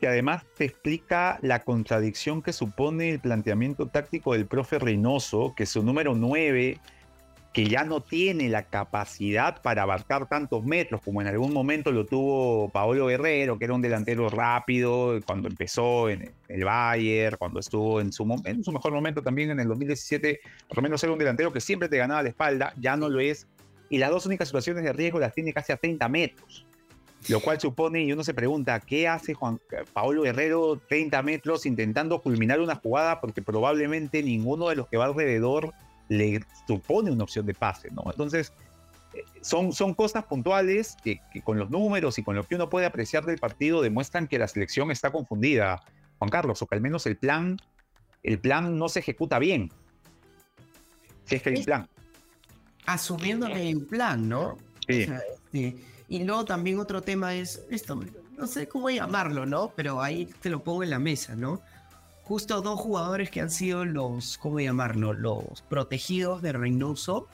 Que 0.00 0.06
además 0.06 0.44
te 0.56 0.64
explica 0.64 1.38
la 1.42 1.64
contradicción 1.64 2.42
que 2.42 2.52
supone 2.52 3.10
el 3.10 3.20
planteamiento 3.20 3.86
táctico 3.86 4.32
del 4.32 4.46
profe 4.46 4.78
Reynoso, 4.78 5.54
que 5.56 5.66
su 5.66 5.82
número 5.82 6.14
9, 6.14 6.78
que 7.52 7.66
ya 7.66 7.84
no 7.84 8.00
tiene 8.00 8.48
la 8.48 8.64
capacidad 8.64 9.60
para 9.62 9.82
abarcar 9.82 10.28
tantos 10.28 10.64
metros 10.64 11.00
como 11.02 11.20
en 11.20 11.28
algún 11.28 11.52
momento 11.52 11.90
lo 11.90 12.06
tuvo 12.06 12.68
Paolo 12.68 13.06
Guerrero, 13.06 13.58
que 13.58 13.64
era 13.64 13.74
un 13.74 13.82
delantero 13.82 14.28
rápido 14.28 15.18
cuando 15.26 15.48
empezó 15.48 16.08
en 16.08 16.32
el 16.48 16.64
Bayern, 16.64 17.36
cuando 17.36 17.60
estuvo 17.60 18.00
en 18.00 18.12
su, 18.12 18.42
en 18.44 18.62
su 18.62 18.70
mejor 18.70 18.92
momento 18.92 19.22
también 19.22 19.50
en 19.50 19.60
el 19.60 19.68
2017, 19.68 20.40
por 20.68 20.76
lo 20.76 20.82
menos 20.82 21.02
era 21.02 21.12
un 21.12 21.18
delantero 21.18 21.52
que 21.52 21.60
siempre 21.60 21.88
te 21.88 21.96
ganaba 21.96 22.22
la 22.22 22.28
espalda, 22.28 22.74
ya 22.78 22.96
no 22.96 23.08
lo 23.08 23.18
es. 23.18 23.48
Y 23.90 23.98
las 23.98 24.10
dos 24.10 24.26
únicas 24.26 24.48
situaciones 24.48 24.84
de 24.84 24.92
riesgo 24.92 25.18
las 25.18 25.34
tiene 25.34 25.52
casi 25.52 25.72
a 25.72 25.76
30 25.78 26.08
metros. 26.08 26.66
Lo 27.28 27.40
cual 27.40 27.60
supone, 27.60 28.02
y 28.02 28.12
uno 28.12 28.24
se 28.24 28.32
pregunta, 28.32 28.80
¿qué 28.80 29.06
hace 29.06 29.34
Juan 29.34 29.60
Paolo 29.92 30.22
Guerrero 30.22 30.80
30 30.88 31.22
metros 31.22 31.66
intentando 31.66 32.22
culminar 32.22 32.60
una 32.60 32.76
jugada? 32.76 33.20
Porque 33.20 33.42
probablemente 33.42 34.22
ninguno 34.22 34.68
de 34.68 34.76
los 34.76 34.88
que 34.88 34.96
va 34.96 35.04
alrededor 35.04 35.74
le 36.08 36.42
supone 36.66 37.10
una 37.10 37.24
opción 37.24 37.44
de 37.44 37.52
pase, 37.52 37.90
¿no? 37.90 38.02
Entonces, 38.06 38.54
eh, 39.12 39.24
son, 39.42 39.74
son 39.74 39.92
cosas 39.92 40.24
puntuales 40.24 40.96
que, 41.04 41.20
con 41.44 41.58
los 41.58 41.68
números 41.68 42.18
y 42.18 42.22
con 42.22 42.34
lo 42.34 42.44
que 42.44 42.54
uno 42.54 42.70
puede 42.70 42.86
apreciar 42.86 43.26
del 43.26 43.38
partido 43.38 43.82
demuestran 43.82 44.26
que 44.26 44.38
la 44.38 44.48
selección 44.48 44.90
está 44.90 45.10
confundida, 45.10 45.82
Juan 46.18 46.30
Carlos, 46.30 46.62
o 46.62 46.66
que 46.66 46.76
al 46.76 46.80
menos 46.80 47.04
el 47.04 47.18
plan, 47.18 47.58
el 48.22 48.38
plan 48.38 48.78
no 48.78 48.88
se 48.88 49.00
ejecuta 49.00 49.38
bien. 49.38 49.70
Si 51.24 51.34
es 51.34 51.42
que 51.42 51.50
hay 51.50 51.56
un 51.56 51.64
plan. 51.64 51.88
Asumiendo 52.86 53.48
que 53.48 53.52
hay 53.54 53.74
un 53.74 53.86
plan, 53.86 54.26
¿no? 54.26 54.56
Sí. 54.86 55.02
Este, 55.02 55.76
y 56.08 56.24
luego 56.24 56.44
también 56.44 56.78
otro 56.78 57.02
tema 57.02 57.34
es 57.34 57.62
esto, 57.70 58.00
no 58.36 58.46
sé 58.46 58.66
cómo 58.66 58.88
llamarlo, 58.88 59.44
¿no? 59.46 59.72
Pero 59.76 60.00
ahí 60.00 60.26
te 60.40 60.48
lo 60.48 60.62
pongo 60.64 60.82
en 60.82 60.90
la 60.90 60.98
mesa, 60.98 61.36
¿no? 61.36 61.60
Justo 62.22 62.60
dos 62.62 62.78
jugadores 62.80 63.30
que 63.30 63.40
han 63.40 63.50
sido 63.50 63.84
los, 63.84 64.38
¿cómo 64.38 64.60
llamarlo? 64.60 65.12
Los 65.12 65.62
protegidos 65.68 66.42
de 66.42 66.52
Reynoso 66.52 67.26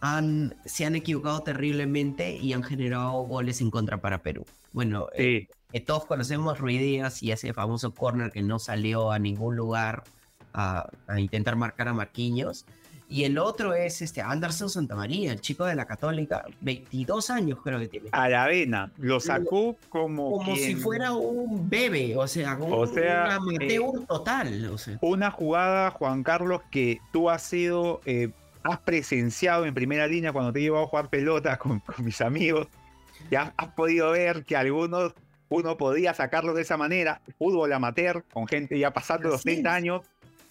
han, 0.00 0.56
se 0.64 0.84
han 0.84 0.94
equivocado 0.94 1.40
terriblemente 1.40 2.36
y 2.36 2.52
han 2.52 2.62
generado 2.62 3.12
goles 3.22 3.60
en 3.60 3.70
contra 3.70 4.00
para 4.00 4.22
Perú. 4.22 4.44
Bueno, 4.72 5.08
eh, 5.14 5.48
todos 5.86 6.04
conocemos 6.06 6.58
Ruidías 6.58 7.22
y 7.22 7.32
ese 7.32 7.52
famoso 7.52 7.92
corner 7.92 8.30
que 8.30 8.42
no 8.42 8.58
salió 8.58 9.10
a 9.10 9.18
ningún 9.18 9.56
lugar 9.56 10.04
a, 10.52 10.88
a 11.06 11.20
intentar 11.20 11.56
marcar 11.56 11.88
a 11.88 11.94
Marquinhos. 11.94 12.64
Y 13.10 13.24
el 13.24 13.38
otro 13.38 13.72
es 13.72 14.02
este 14.02 14.20
Anderson 14.20 14.68
Santamaría, 14.68 15.32
el 15.32 15.40
chico 15.40 15.64
de 15.64 15.74
la 15.74 15.86
Católica, 15.86 16.44
22 16.60 17.30
años 17.30 17.58
creo 17.64 17.78
que 17.78 17.88
tiene. 17.88 18.08
A 18.12 18.28
la 18.28 18.46
vena, 18.46 18.92
lo 18.98 19.18
sacó 19.18 19.76
como. 19.88 20.32
Como 20.32 20.54
si 20.56 20.74
fuera 20.74 21.12
un 21.12 21.70
bebé, 21.70 22.14
o 22.16 22.28
sea, 22.28 22.58
como 22.58 22.80
un 22.80 22.98
amateur 22.98 23.62
eh, 23.62 24.04
total. 24.06 24.76
Una 25.00 25.30
jugada, 25.30 25.90
Juan 25.92 26.22
Carlos, 26.22 26.60
que 26.70 27.00
tú 27.10 27.30
has 27.30 27.42
sido. 27.42 28.02
Eh, 28.04 28.30
has 28.62 28.80
presenciado 28.80 29.64
en 29.64 29.72
primera 29.72 30.06
línea 30.06 30.32
cuando 30.32 30.52
te 30.52 30.58
he 30.58 30.62
llevado 30.62 30.84
a 30.84 30.88
jugar 30.88 31.08
pelota 31.08 31.56
con, 31.56 31.82
mis 31.98 32.20
amigos. 32.20 32.68
Ya 33.30 33.54
has 33.56 33.68
podido 33.68 34.10
ver 34.10 34.44
que 34.44 34.54
algunos 34.54 35.14
uno 35.48 35.78
podía 35.78 36.12
sacarlo 36.12 36.52
de 36.52 36.60
esa 36.60 36.76
manera. 36.76 37.22
Fútbol 37.38 37.72
amateur, 37.72 38.22
con 38.34 38.46
gente 38.46 38.78
ya 38.78 38.92
pasando 38.92 39.30
los 39.30 39.42
30 39.42 39.74
años 39.74 40.02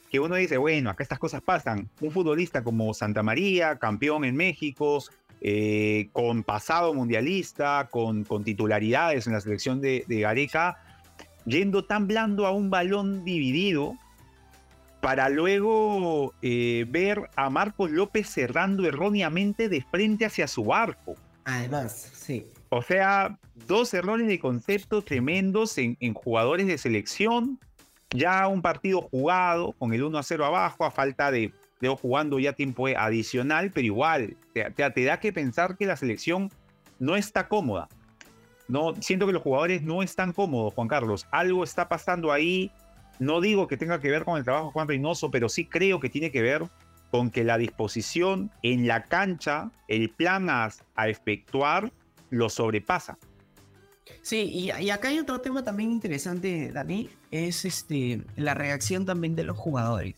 que 0.09 0.19
uno 0.19 0.35
dice, 0.35 0.57
bueno, 0.57 0.89
acá 0.89 1.03
estas 1.03 1.19
cosas 1.19 1.41
pasan. 1.41 1.89
Un 2.01 2.11
futbolista 2.11 2.63
como 2.63 2.93
Santa 2.93 3.23
María, 3.23 3.77
campeón 3.77 4.23
en 4.25 4.35
México, 4.35 5.03
eh, 5.41 6.09
con 6.13 6.43
pasado 6.43 6.93
mundialista, 6.93 7.89
con, 7.91 8.23
con, 8.23 8.43
titularidades 8.43 9.27
en 9.27 9.33
la 9.33 9.41
selección 9.41 9.81
de, 9.81 10.03
Gareca, 10.07 10.77
yendo 11.45 11.85
tan 11.85 12.07
blando 12.07 12.45
a 12.45 12.51
un 12.51 12.69
balón 12.69 13.23
dividido 13.23 13.95
para 15.01 15.29
luego 15.29 16.33
eh, 16.41 16.85
ver 16.89 17.29
a 17.35 17.49
Marcos 17.49 17.91
López 17.91 18.27
cerrando 18.27 18.87
erróneamente 18.87 19.69
de 19.69 19.81
frente 19.81 20.25
hacia 20.25 20.47
su 20.47 20.73
arco. 20.73 21.15
Además, 21.45 22.11
sí. 22.13 22.47
O 22.69 22.81
sea, 22.81 23.37
dos 23.67 23.93
errores 23.93 24.27
de 24.27 24.39
concepto 24.39 25.01
tremendos 25.01 25.77
en, 25.77 25.97
en 25.99 26.13
jugadores 26.13 26.67
de 26.67 26.77
selección 26.77 27.59
ya 28.11 28.47
un 28.47 28.61
partido 28.61 29.01
jugado 29.01 29.73
con 29.73 29.93
el 29.93 30.03
1 30.03 30.17
a 30.17 30.23
0 30.23 30.45
abajo, 30.45 30.85
a 30.85 30.91
falta 30.91 31.31
de, 31.31 31.51
de 31.81 31.89
jugando 31.89 32.39
ya 32.39 32.53
tiempo 32.53 32.87
adicional, 32.87 33.71
pero 33.73 33.85
igual, 33.85 34.37
te, 34.53 34.69
te, 34.71 35.03
da 35.03 35.19
que 35.19 35.33
pensar 35.33 35.77
que 35.77 35.85
la 35.85 35.97
selección 35.97 36.49
no 36.99 37.15
está 37.15 37.47
cómoda. 37.47 37.87
No, 38.67 38.93
siento 39.01 39.25
que 39.27 39.33
los 39.33 39.41
jugadores 39.41 39.81
no 39.81 40.03
están 40.03 40.33
cómodos, 40.33 40.73
Juan 40.73 40.87
Carlos. 40.87 41.25
Algo 41.31 41.63
está 41.63 41.87
pasando 41.87 42.31
ahí. 42.31 42.71
No 43.19 43.39
digo 43.39 43.67
que 43.67 43.77
tenga 43.77 43.99
que 43.99 44.11
ver 44.11 44.25
con 44.25 44.37
el 44.37 44.43
trabajo 44.43 44.67
de 44.67 44.71
Juan 44.73 44.87
Reynoso, 44.87 45.31
pero 45.31 45.47
sí 45.47 45.65
creo 45.65 45.99
que 45.99 46.09
tiene 46.09 46.31
que 46.31 46.41
ver 46.41 46.63
con 47.09 47.31
que 47.31 47.45
la 47.45 47.57
disposición 47.57 48.51
en 48.63 48.87
la 48.87 49.05
cancha, 49.05 49.71
el 49.87 50.09
plan 50.09 50.49
a, 50.49 50.69
a 50.95 51.07
efectuar, 51.07 51.91
lo 52.29 52.49
sobrepasa. 52.49 53.17
Sí, 54.21 54.49
y, 54.51 54.71
y, 54.71 54.89
acá 54.89 55.07
hay 55.09 55.19
otro 55.19 55.39
tema 55.39 55.63
también 55.63 55.91
interesante, 55.91 56.71
Dani, 56.71 57.09
es 57.31 57.65
este, 57.65 58.21
la 58.35 58.53
reacción 58.53 59.05
también 59.05 59.35
de 59.35 59.43
los 59.43 59.57
jugadores. 59.57 60.15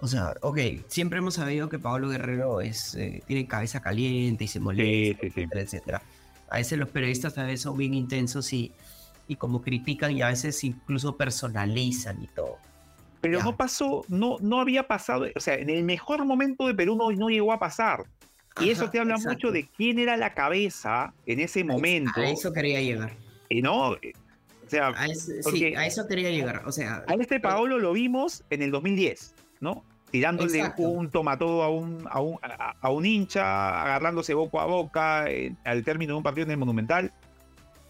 O 0.00 0.06
sea, 0.06 0.34
ok, 0.40 0.58
siempre 0.86 1.18
hemos 1.18 1.34
sabido 1.34 1.68
que 1.68 1.78
Pablo 1.78 2.08
Guerrero 2.08 2.60
es, 2.60 2.94
eh, 2.94 3.22
tiene 3.26 3.46
cabeza 3.46 3.80
caliente 3.80 4.44
y 4.44 4.48
se 4.48 4.58
molesta, 4.58 5.20
sí, 5.22 5.30
sí, 5.30 5.46
sí. 5.52 5.58
etcétera. 5.58 6.02
A 6.48 6.56
veces 6.56 6.78
los 6.78 6.88
periodistas 6.88 7.36
a 7.36 7.44
veces 7.44 7.62
son 7.62 7.76
bien 7.76 7.94
intensos 7.94 8.52
y, 8.52 8.72
y 9.28 9.36
como 9.36 9.60
critican 9.60 10.12
y 10.12 10.22
a 10.22 10.28
veces 10.28 10.64
incluso 10.64 11.16
personalizan 11.16 12.22
y 12.22 12.26
todo. 12.28 12.56
Pero 13.20 13.38
ya. 13.38 13.44
no 13.44 13.56
pasó, 13.56 14.04
no, 14.08 14.38
no 14.40 14.60
había 14.60 14.88
pasado, 14.88 15.26
o 15.34 15.40
sea, 15.40 15.54
en 15.54 15.68
el 15.68 15.84
mejor 15.84 16.24
momento 16.24 16.66
de 16.66 16.74
Perú 16.74 16.96
no, 16.96 17.10
no 17.12 17.28
llegó 17.28 17.52
a 17.52 17.58
pasar. 17.58 18.04
Y 18.60 18.70
eso 18.70 18.90
te 18.90 18.98
habla 18.98 19.14
exacto. 19.14 19.34
mucho 19.34 19.52
de 19.52 19.68
quién 19.68 19.98
era 19.98 20.16
la 20.16 20.34
cabeza 20.34 21.12
en 21.26 21.40
ese 21.40 21.64
momento. 21.64 22.20
A 22.20 22.30
eso 22.30 22.52
quería 22.52 22.80
llegar. 22.80 23.16
Y 23.48 23.62
no, 23.62 23.90
o 23.90 23.98
sea, 24.66 24.88
a 24.88 25.08
sí, 25.08 25.74
a 25.74 25.86
eso 25.86 26.06
quería 26.06 26.30
llegar. 26.30 26.62
O 26.66 26.72
sea, 26.72 27.04
a 27.08 27.14
este 27.14 27.40
Paolo 27.40 27.78
lo 27.78 27.92
vimos 27.92 28.44
en 28.50 28.62
el 28.62 28.70
2010, 28.70 29.34
¿no? 29.60 29.84
Tirándole 30.10 30.58
exacto. 30.58 30.82
un 30.82 31.10
tomatodo 31.10 31.62
a 31.62 31.70
un, 31.70 32.06
a, 32.08 32.20
un, 32.20 32.38
a, 32.42 32.74
a 32.80 32.90
un 32.90 33.04
hincha, 33.04 33.82
agarrándose 33.82 34.34
boca 34.34 34.62
a 34.62 34.66
boca 34.66 35.30
eh, 35.30 35.54
al 35.64 35.82
término 35.84 36.14
de 36.14 36.18
un 36.18 36.22
partido 36.22 36.44
en 36.44 36.52
el 36.52 36.56
Monumental. 36.56 37.12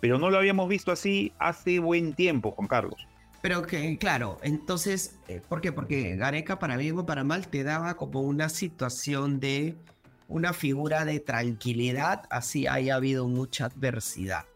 Pero 0.01 0.19
no 0.19 0.31
lo 0.31 0.39
habíamos 0.39 0.69
visto 0.69 0.93
así 0.93 1.33
hace 1.39 1.79
buen 1.79 2.15
tiempo, 2.15 2.53
Juan 2.53 2.69
Carlos. 2.69 3.07
Pero 3.43 3.63
que, 3.63 3.97
claro, 3.99 4.39
entonces, 4.43 5.19
eh, 5.29 5.41
¿por 5.49 5.61
qué? 5.61 5.73
Porque 5.73 6.17
Gareca, 6.17 6.59
para 6.59 6.77
bien 6.77 6.99
o 6.99 7.07
para 7.07 7.25
mal, 7.25 7.49
te 7.49 7.63
daba 7.63 7.95
como 7.95 8.21
una 8.21 8.49
situación 8.49 9.41
de 9.41 9.77
una 10.31 10.53
figura 10.53 11.05
de 11.05 11.21
tranquilidad, 11.21 12.23
así 12.31 12.67
haya 12.67 12.95
habido 12.95 13.29
mucha 13.29 13.67
adversidad. 13.67 14.47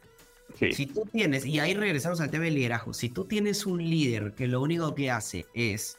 Sí. 0.58 0.72
Si 0.72 0.86
tú 0.86 1.02
tienes, 1.10 1.44
y 1.44 1.58
ahí 1.58 1.74
regresamos 1.74 2.20
al 2.20 2.30
tema 2.30 2.44
del 2.44 2.54
liderazgo, 2.54 2.94
si 2.94 3.08
tú 3.08 3.24
tienes 3.24 3.66
un 3.66 3.78
líder 3.78 4.34
que 4.34 4.46
lo 4.46 4.62
único 4.62 4.94
que 4.94 5.10
hace 5.10 5.46
es 5.52 5.98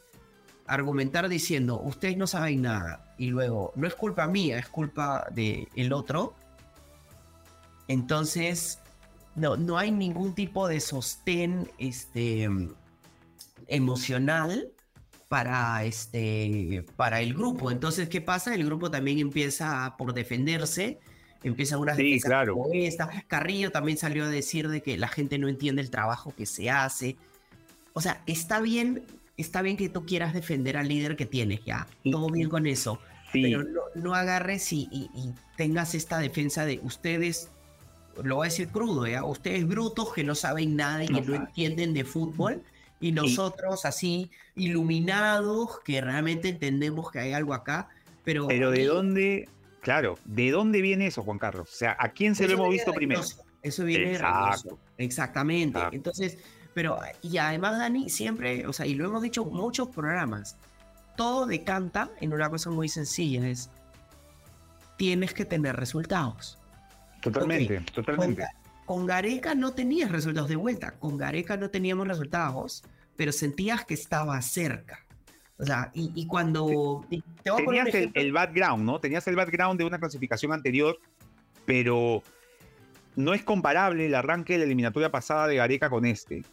argumentar 0.66 1.28
diciendo, 1.28 1.80
ustedes 1.82 2.16
no 2.16 2.26
saben 2.26 2.62
nada, 2.62 3.14
y 3.18 3.28
luego, 3.28 3.74
no 3.76 3.86
es 3.86 3.94
culpa 3.96 4.28
mía, 4.28 4.58
es 4.58 4.70
culpa 4.70 5.28
del 5.32 5.68
el 5.76 5.92
otro, 5.92 6.34
entonces 7.90 8.80
no, 9.36 9.58
no 9.58 9.78
hay 9.78 9.92
ningún 9.92 10.34
tipo 10.34 10.70
de 10.70 10.80
sostén 10.80 11.70
este, 11.78 12.50
emocional 13.68 14.72
para, 15.36 15.84
este, 15.84 16.86
para 16.96 17.20
el 17.20 17.34
grupo. 17.34 17.70
Entonces, 17.70 18.08
¿qué 18.08 18.22
pasa? 18.22 18.56
El 18.56 18.64
grupo 18.64 18.90
también 18.90 19.20
empieza 19.20 19.94
por 19.98 20.14
defenderse, 20.14 20.98
empieza 21.44 21.78
una 21.78 21.94
sí, 21.94 22.22
claro. 22.22 22.54
como 22.54 22.70
esta. 22.74 23.10
Carrillo 23.28 23.70
también 23.70 23.98
salió 23.98 24.24
a 24.24 24.30
decir 24.30 24.70
de 24.70 24.80
que 24.80 24.98
la 24.98 25.10
gente 25.10 25.38
no 25.38 25.50
entiende 25.50 25.82
el 25.82 25.90
trabajo 25.90 26.34
que 26.38 26.46
se 26.46 26.70
hace. 26.70 27.18
O 27.92 28.00
sea, 28.00 28.24
está 28.28 28.62
bien, 28.62 29.04
está 29.36 29.62
bien 29.62 29.76
que 29.76 29.90
tú 29.90 30.06
quieras 30.06 30.34
defender 30.34 30.78
al 30.78 30.88
líder 30.88 31.18
que 31.18 31.26
tienes, 31.26 31.66
ya, 31.66 31.86
todo 32.10 32.30
bien 32.30 32.48
con 32.48 32.66
eso. 32.66 32.98
Sí. 33.34 33.42
Pero 33.42 33.66
no, 33.66 33.82
no 33.94 34.16
agarres 34.16 34.72
y, 34.72 34.88
y, 34.90 35.10
y, 35.14 35.34
tengas 35.58 35.96
esta 35.96 36.18
defensa 36.20 36.66
de 36.66 36.80
ustedes, 36.82 37.50
lo 38.24 38.38
voy 38.38 38.46
a 38.46 38.50
decir 38.50 38.70
crudo, 38.70 39.06
¿ya? 39.06 39.26
ustedes 39.26 39.68
brutos 39.68 40.14
que 40.14 40.24
no 40.24 40.34
saben 40.34 40.78
nada 40.78 41.04
y 41.04 41.08
que 41.08 41.20
no, 41.20 41.28
no 41.28 41.36
entienden 41.36 41.94
de 41.94 42.06
fútbol 42.06 42.64
y 43.00 43.12
nosotros 43.12 43.86
así 43.86 44.32
iluminados 44.56 45.80
que 45.84 46.02
realmente 46.02 46.50
entendemos 46.50 47.12
que 47.12 47.20
hay 47.20 47.34
algo 47.34 47.54
acá, 47.54 47.90
pero... 48.24 48.48
Pero 48.48 48.72
de 48.72 48.86
dónde, 48.86 49.50
claro, 49.82 50.18
¿de 50.26 50.52
dónde 50.52 50.82
viene 50.82 51.08
eso, 51.08 51.22
Juan 51.24 51.38
Carlos? 51.38 51.70
O 51.72 51.76
sea, 51.76 51.96
¿a 52.00 52.10
quién 52.10 52.36
se 52.36 52.48
lo 52.48 52.54
hemos 52.54 52.70
visto 52.70 52.94
primero? 52.94 53.22
Eso 53.62 53.84
viene 53.84 54.14
Exacto. 54.14 54.78
de 54.98 55.06
Exactamente. 55.06 55.78
Exacto. 55.78 55.96
Entonces, 55.96 56.38
pero, 56.74 57.00
y 57.22 57.38
además, 57.38 57.78
Dani, 57.80 58.10
siempre, 58.10 58.68
o 58.68 58.74
sea, 58.74 58.86
y 58.86 58.96
lo 58.96 59.06
hemos 59.06 59.22
dicho 59.22 59.44
en 59.44 59.54
muchos 59.54 59.88
programas, 59.90 60.58
todo 61.16 61.46
decanta 61.46 62.12
en 62.22 62.34
una 62.34 62.50
cosa 62.50 62.70
muy 62.70 62.90
sencilla, 62.90 63.48
es, 63.48 63.70
tienes 64.98 65.34
que 65.34 65.46
tener 65.46 65.76
resultados. 65.76 66.58
Totalmente, 67.22 67.80
okay. 67.80 67.86
totalmente. 67.94 68.46
Con, 68.86 69.06
Gareca 69.06 69.56
no 69.56 69.74
tenías 69.74 70.12
resultados 70.12 70.50
de 70.50 70.56
vuelta, 70.56 70.92
con 71.00 71.18
Gareca 71.18 71.58
no 71.58 71.70
teníamos 71.70 72.08
resultados, 72.08 72.84
pero 73.16 73.32
sentías 73.32 73.86
que 73.86 73.94
estaba 73.94 74.42
cerca. 74.42 75.06
O 75.58 75.66
sea, 75.66 75.92
y, 75.94 76.12
y 76.16 76.28
cuando... 76.28 77.06
Y 77.10 77.24
te 77.44 77.52
voy 77.52 77.66
Tenías 77.66 77.96
el, 77.96 78.12
el, 78.14 78.32
background, 78.34 78.84
¿no? 78.84 79.00
Tenías 79.00 79.26
el 79.28 79.36
background 79.36 79.80
de 79.80 79.86
una 79.86 80.00
clasificación 80.00 80.52
anterior, 80.52 81.00
pero 81.66 82.22
no 83.16 83.34
es 83.34 83.44
comparable 83.44 84.06
el 84.06 84.16
arranque 84.16 84.54
de 84.54 84.60
la 84.60 84.66
eliminatoria 84.66 85.12
pasada 85.12 85.48
de 85.48 85.56
Gareca 85.56 85.90
con 85.90 86.06
este. 86.06 86.44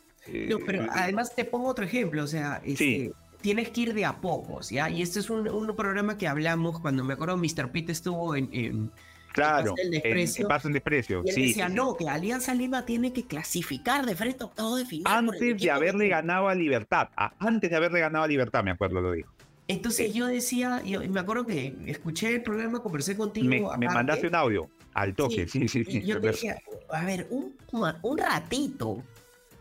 No, 0.49 0.59
pero 0.65 0.87
además 0.91 1.35
te 1.35 1.45
pongo 1.45 1.69
otro 1.69 1.85
ejemplo, 1.85 2.23
o 2.23 2.27
sea, 2.29 2.63
este, 2.65 2.77
sí. 2.77 3.13
tienes 3.41 3.71
que 3.71 3.81
ir 3.81 3.95
de 3.95 4.05
a 4.05 4.21
pocos, 4.21 4.71
¿ya? 4.71 4.89
Y 4.89 5.03
este 5.03 5.19
es 5.19 5.31
un, 5.31 5.49
un 5.49 5.75
programa 5.75 6.17
que 6.17 6.29
hablamos 6.29 6.79
cuando 6.79 7.03
me 7.03 7.15
acuerdo 7.15 7.37
Mr. 7.37 7.73
Pitt 7.73 7.91
estuvo 7.91 8.37
en, 8.37 8.49
en 8.53 8.93
Claro, 9.33 9.75
el 9.77 9.91
desprecio. 9.91 10.49
paso 10.49 10.69
en 10.69 10.75
desprecio. 10.75 11.23
Y 11.25 11.29
él 11.29 11.35
sí, 11.35 11.47
decía, 11.49 11.69
sí, 11.69 11.75
no, 11.75 11.97
que 11.97 12.09
Alianza 12.09 12.55
Lima 12.55 12.85
tiene 12.85 13.13
que 13.13 13.25
clasificar 13.27 14.05
de 14.07 14.15
frente 14.15 14.43
a 14.43 14.47
octavo 14.47 14.77
de 14.77 14.85
final. 14.85 15.31
Antes 15.31 15.61
de 15.61 15.71
haberle 15.71 16.09
ganado 16.09 16.49
a 16.49 16.55
Libertad. 16.55 17.09
Antes 17.39 17.71
de 17.71 17.77
haberle 17.77 18.01
ganado 18.01 18.25
a 18.25 18.29
Libertad, 18.29 18.63
me 18.63 18.71
acuerdo, 18.71 19.01
lo 19.01 19.13
dijo. 19.13 19.31
Entonces 19.69 20.13
sí. 20.13 20.19
yo 20.19 20.27
decía, 20.27 20.83
yo 20.85 21.01
me 21.09 21.21
acuerdo 21.21 21.47
que 21.47 21.75
escuché 21.87 22.35
el 22.35 22.43
programa, 22.43 22.81
conversé 22.81 23.17
contigo. 23.17 23.49
Me, 23.49 23.61
me 23.79 23.87
mandaste 23.87 24.27
un 24.27 24.35
audio 24.35 24.69
al 24.95 25.15
toque, 25.15 25.49
sí, 25.49 25.69
sí, 25.69 25.85
sí. 25.85 26.03
Yo 26.03 26.21
decía, 26.21 26.59
a 26.91 27.05
ver, 27.05 27.27
un, 27.31 27.57
un 28.03 28.19
ratito. 28.19 29.03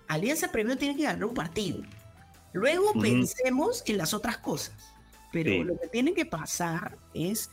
Alianza 0.07 0.51
primero 0.51 0.77
tiene 0.77 0.97
que 0.97 1.03
ganar 1.03 1.23
un 1.23 1.33
partido. 1.33 1.81
Luego 2.53 2.91
uh 2.91 2.95
-huh. 2.95 3.01
pensemos 3.01 3.83
en 3.85 3.97
las 3.97 4.13
otras 4.13 4.37
cosas. 4.39 4.75
Pero 5.31 5.63
lo 5.63 5.79
que 5.79 5.87
tiene 5.87 6.13
que 6.13 6.25
pasar 6.25 6.97
es 7.13 7.49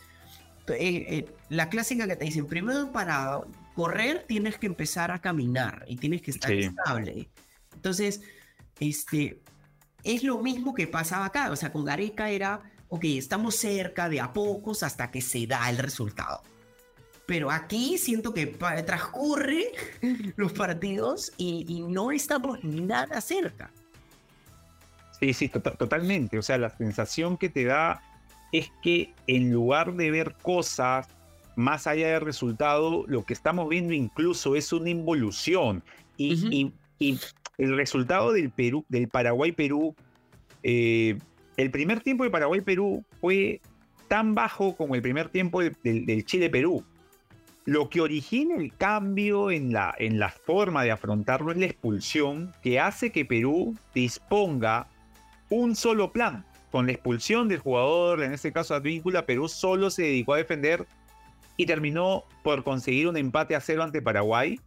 eh, 0.75 1.19
eh, 1.19 1.27
la 1.49 1.69
clásica 1.69 2.07
que 2.07 2.17
te 2.17 2.25
dicen, 2.25 2.47
primero 2.47 2.91
para 2.93 3.41
correr 3.75 4.25
tienes 4.27 4.59
que 4.59 4.67
empezar 4.67 5.11
a 5.11 5.21
caminar 5.21 5.85
y 5.87 5.97
tienes 5.97 6.23
que 6.23 6.31
estar 6.31 6.51
sí. 6.51 6.59
estable. 6.59 7.29
Entonces, 7.75 8.23
este, 8.81 9.41
es 10.05 10.23
lo 10.25 10.39
mismo 10.39 10.75
que 10.75 10.87
pasaba 10.87 11.27
acá, 11.27 11.51
o 11.51 11.57
sea, 11.57 11.73
con 11.73 11.85
Gareca 11.85 12.31
era, 12.31 12.61
ok, 12.89 13.05
estamos 13.05 13.57
cerca 13.57 14.09
de 14.09 14.21
a 14.21 14.33
pocos 14.33 14.83
hasta 14.83 15.11
que 15.11 15.21
se 15.21 15.47
da 15.47 15.69
el 15.71 15.79
resultado. 15.79 16.43
Pero 17.27 17.51
aquí 17.51 17.99
siento 17.99 18.33
que 18.33 18.47
transcurre 18.47 19.67
los 20.37 20.53
partidos 20.53 21.33
y, 21.37 21.67
y 21.69 21.83
no 21.83 22.11
estamos 22.11 22.65
nada 22.65 23.21
cerca. 23.21 23.71
Sí, 25.21 25.33
sí, 25.35 25.49
to 25.49 25.61
totalmente. 25.61 26.39
O 26.39 26.43
sea, 26.43 26.59
la 26.59 26.71
sensación 26.71 27.37
que 27.37 27.49
te 27.49 27.65
da 27.65 28.03
es 28.53 28.71
que 28.83 29.15
en 29.27 29.53
lugar 29.53 29.95
de 29.95 30.11
ver 30.11 30.37
cosas 30.43 31.09
más 31.57 31.87
allá 31.87 32.13
del 32.13 32.21
resultado, 32.21 33.05
lo 33.09 33.25
que 33.25 33.35
estamos 33.35 33.69
viendo 33.69 33.93
incluso 33.93 34.55
es 34.55 34.73
una 34.73 34.91
involución. 34.91 35.83
Y, 36.17 36.35
uh 36.35 36.37
-huh. 36.37 36.53
y, 36.53 36.73
y 36.99 37.19
el 37.59 37.77
resultado 37.77 38.33
del 38.33 38.51
Perú, 38.51 38.85
del 38.89 39.09
Paraguay-Perú, 39.09 39.95
eh, 40.63 41.19
el 41.57 41.71
primer 41.71 42.01
tiempo 42.01 42.25
de 42.25 42.31
Paraguay-Perú 42.31 43.05
fue 43.21 43.61
tan 44.07 44.35
bajo 44.35 44.77
como 44.77 44.95
el 44.95 45.03
primer 45.03 45.29
tiempo 45.29 45.61
del 45.61 46.25
Chile-Perú. 46.25 46.85
Lo 47.65 47.91
que 47.91 48.01
origina 48.01 48.55
el 48.57 48.73
cambio 48.75 49.51
en 49.51 49.73
la, 49.73 49.95
en 49.99 50.19
la 50.19 50.31
forma 50.31 50.85
de 50.85 50.93
afrontarlo 50.93 51.53
es 51.53 51.59
la 51.59 51.67
expulsión 51.67 52.53
que 52.63 52.81
hace 52.81 53.13
que 53.13 53.25
Perú 53.27 53.77
disponga 53.95 54.89
un 55.51 55.77
solo 55.77 56.13
plan. 56.13 56.47
Con 56.71 56.87
la 56.87 56.93
expulsión 56.93 57.49
del 57.49 57.59
jugador, 57.59 58.23
en 58.23 58.33
este 58.33 58.53
caso 58.53 58.75
Advíncula, 58.75 59.25
Perú 59.25 59.49
solo 59.49 59.91
se 59.91 60.03
dedicó 60.03 60.35
a 60.35 60.39
defender 60.39 60.87
y 61.57 61.67
terminó 61.67 62.25
por 62.43 62.63
conseguir 62.63 63.09
un 63.09 63.17
empate 63.17 63.57
a 63.57 63.61
cero 63.61 63.83
ante 63.83 64.03
Paraguay. 64.03 64.61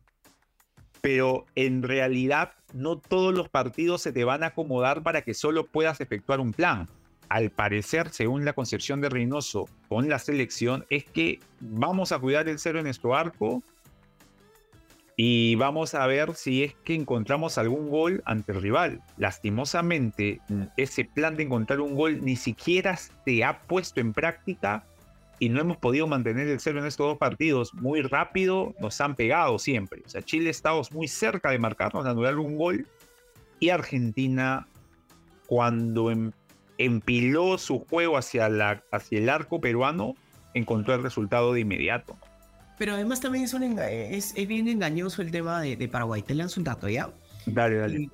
Pero 1.01 1.45
en 1.55 1.83
realidad 1.83 2.53
no 2.73 2.97
todos 2.97 3.33
los 3.33 3.49
partidos 3.49 4.01
se 4.01 4.11
te 4.11 4.23
van 4.23 4.43
a 4.43 4.47
acomodar 4.47 5.03
para 5.03 5.21
que 5.21 5.33
solo 5.33 5.67
puedas 5.67 6.01
efectuar 6.01 6.39
un 6.39 6.53
plan. 6.53 6.87
Al 7.29 7.49
parecer, 7.49 8.09
según 8.09 8.45
la 8.45 8.53
concepción 8.53 8.99
de 8.99 9.09
Reynoso 9.09 9.69
con 9.87 10.09
la 10.09 10.19
selección, 10.19 10.85
es 10.89 11.05
que 11.05 11.39
vamos 11.59 12.11
a 12.11 12.19
cuidar 12.19 12.49
el 12.49 12.59
cero 12.59 12.79
en 12.79 12.85
nuestro 12.85 13.15
arco 13.15 13.63
Y 15.17 15.55
vamos 15.55 15.93
a 15.93 16.07
ver 16.07 16.33
si 16.35 16.63
es 16.63 16.73
que 16.83 16.95
encontramos 16.95 17.57
algún 17.57 17.89
gol 17.89 18.23
ante 18.25 18.53
el 18.53 18.61
rival. 18.61 19.01
Lastimosamente, 19.17 20.39
ese 20.77 21.05
plan 21.05 21.35
de 21.35 21.43
encontrar 21.43 21.81
un 21.81 21.95
gol 21.95 22.23
ni 22.23 22.35
siquiera 22.35 22.97
se 22.97 23.43
ha 23.43 23.59
puesto 23.61 23.99
en 23.99 24.13
práctica 24.13 24.85
y 25.41 25.49
no 25.49 25.59
hemos 25.59 25.77
podido 25.77 26.05
mantener 26.05 26.47
el 26.47 26.59
cero 26.59 26.79
en 26.79 26.85
estos 26.85 27.07
dos 27.07 27.17
partidos. 27.17 27.73
Muy 27.73 28.01
rápido 28.03 28.75
nos 28.79 29.01
han 29.01 29.15
pegado 29.15 29.57
siempre. 29.57 30.03
O 30.05 30.09
sea, 30.09 30.21
Chile 30.21 30.51
está 30.51 30.71
muy 30.91 31.07
cerca 31.07 31.49
de 31.49 31.57
marcarnos, 31.57 32.03
de 32.03 32.11
anular 32.11 32.37
un 32.37 32.57
gol. 32.57 32.87
Y 33.59 33.69
Argentina, 33.69 34.67
cuando 35.47 36.11
em, 36.11 36.31
empiló 36.77 37.57
su 37.57 37.79
juego 37.79 38.17
hacia, 38.17 38.49
la, 38.49 38.83
hacia 38.91 39.17
el 39.17 39.29
arco 39.29 39.59
peruano, 39.59 40.13
encontró 40.53 40.93
el 40.93 41.01
resultado 41.01 41.53
de 41.53 41.61
inmediato. 41.61 42.17
Pero 42.81 42.95
además 42.95 43.21
también 43.21 43.43
es, 43.45 43.53
un 43.53 43.61
es, 43.61 44.33
bien 44.47 44.67
engañoso 44.67 45.21
el 45.21 45.29
tema 45.29 45.61
de, 45.61 45.87
Paraguay. 45.87 46.23
Te 46.23 46.33
lanzo 46.33 46.59
un 46.59 46.63
dato, 46.63 46.89
¿ya? 46.89 47.13
Dale, 47.45 47.75
dale. 47.75 48.09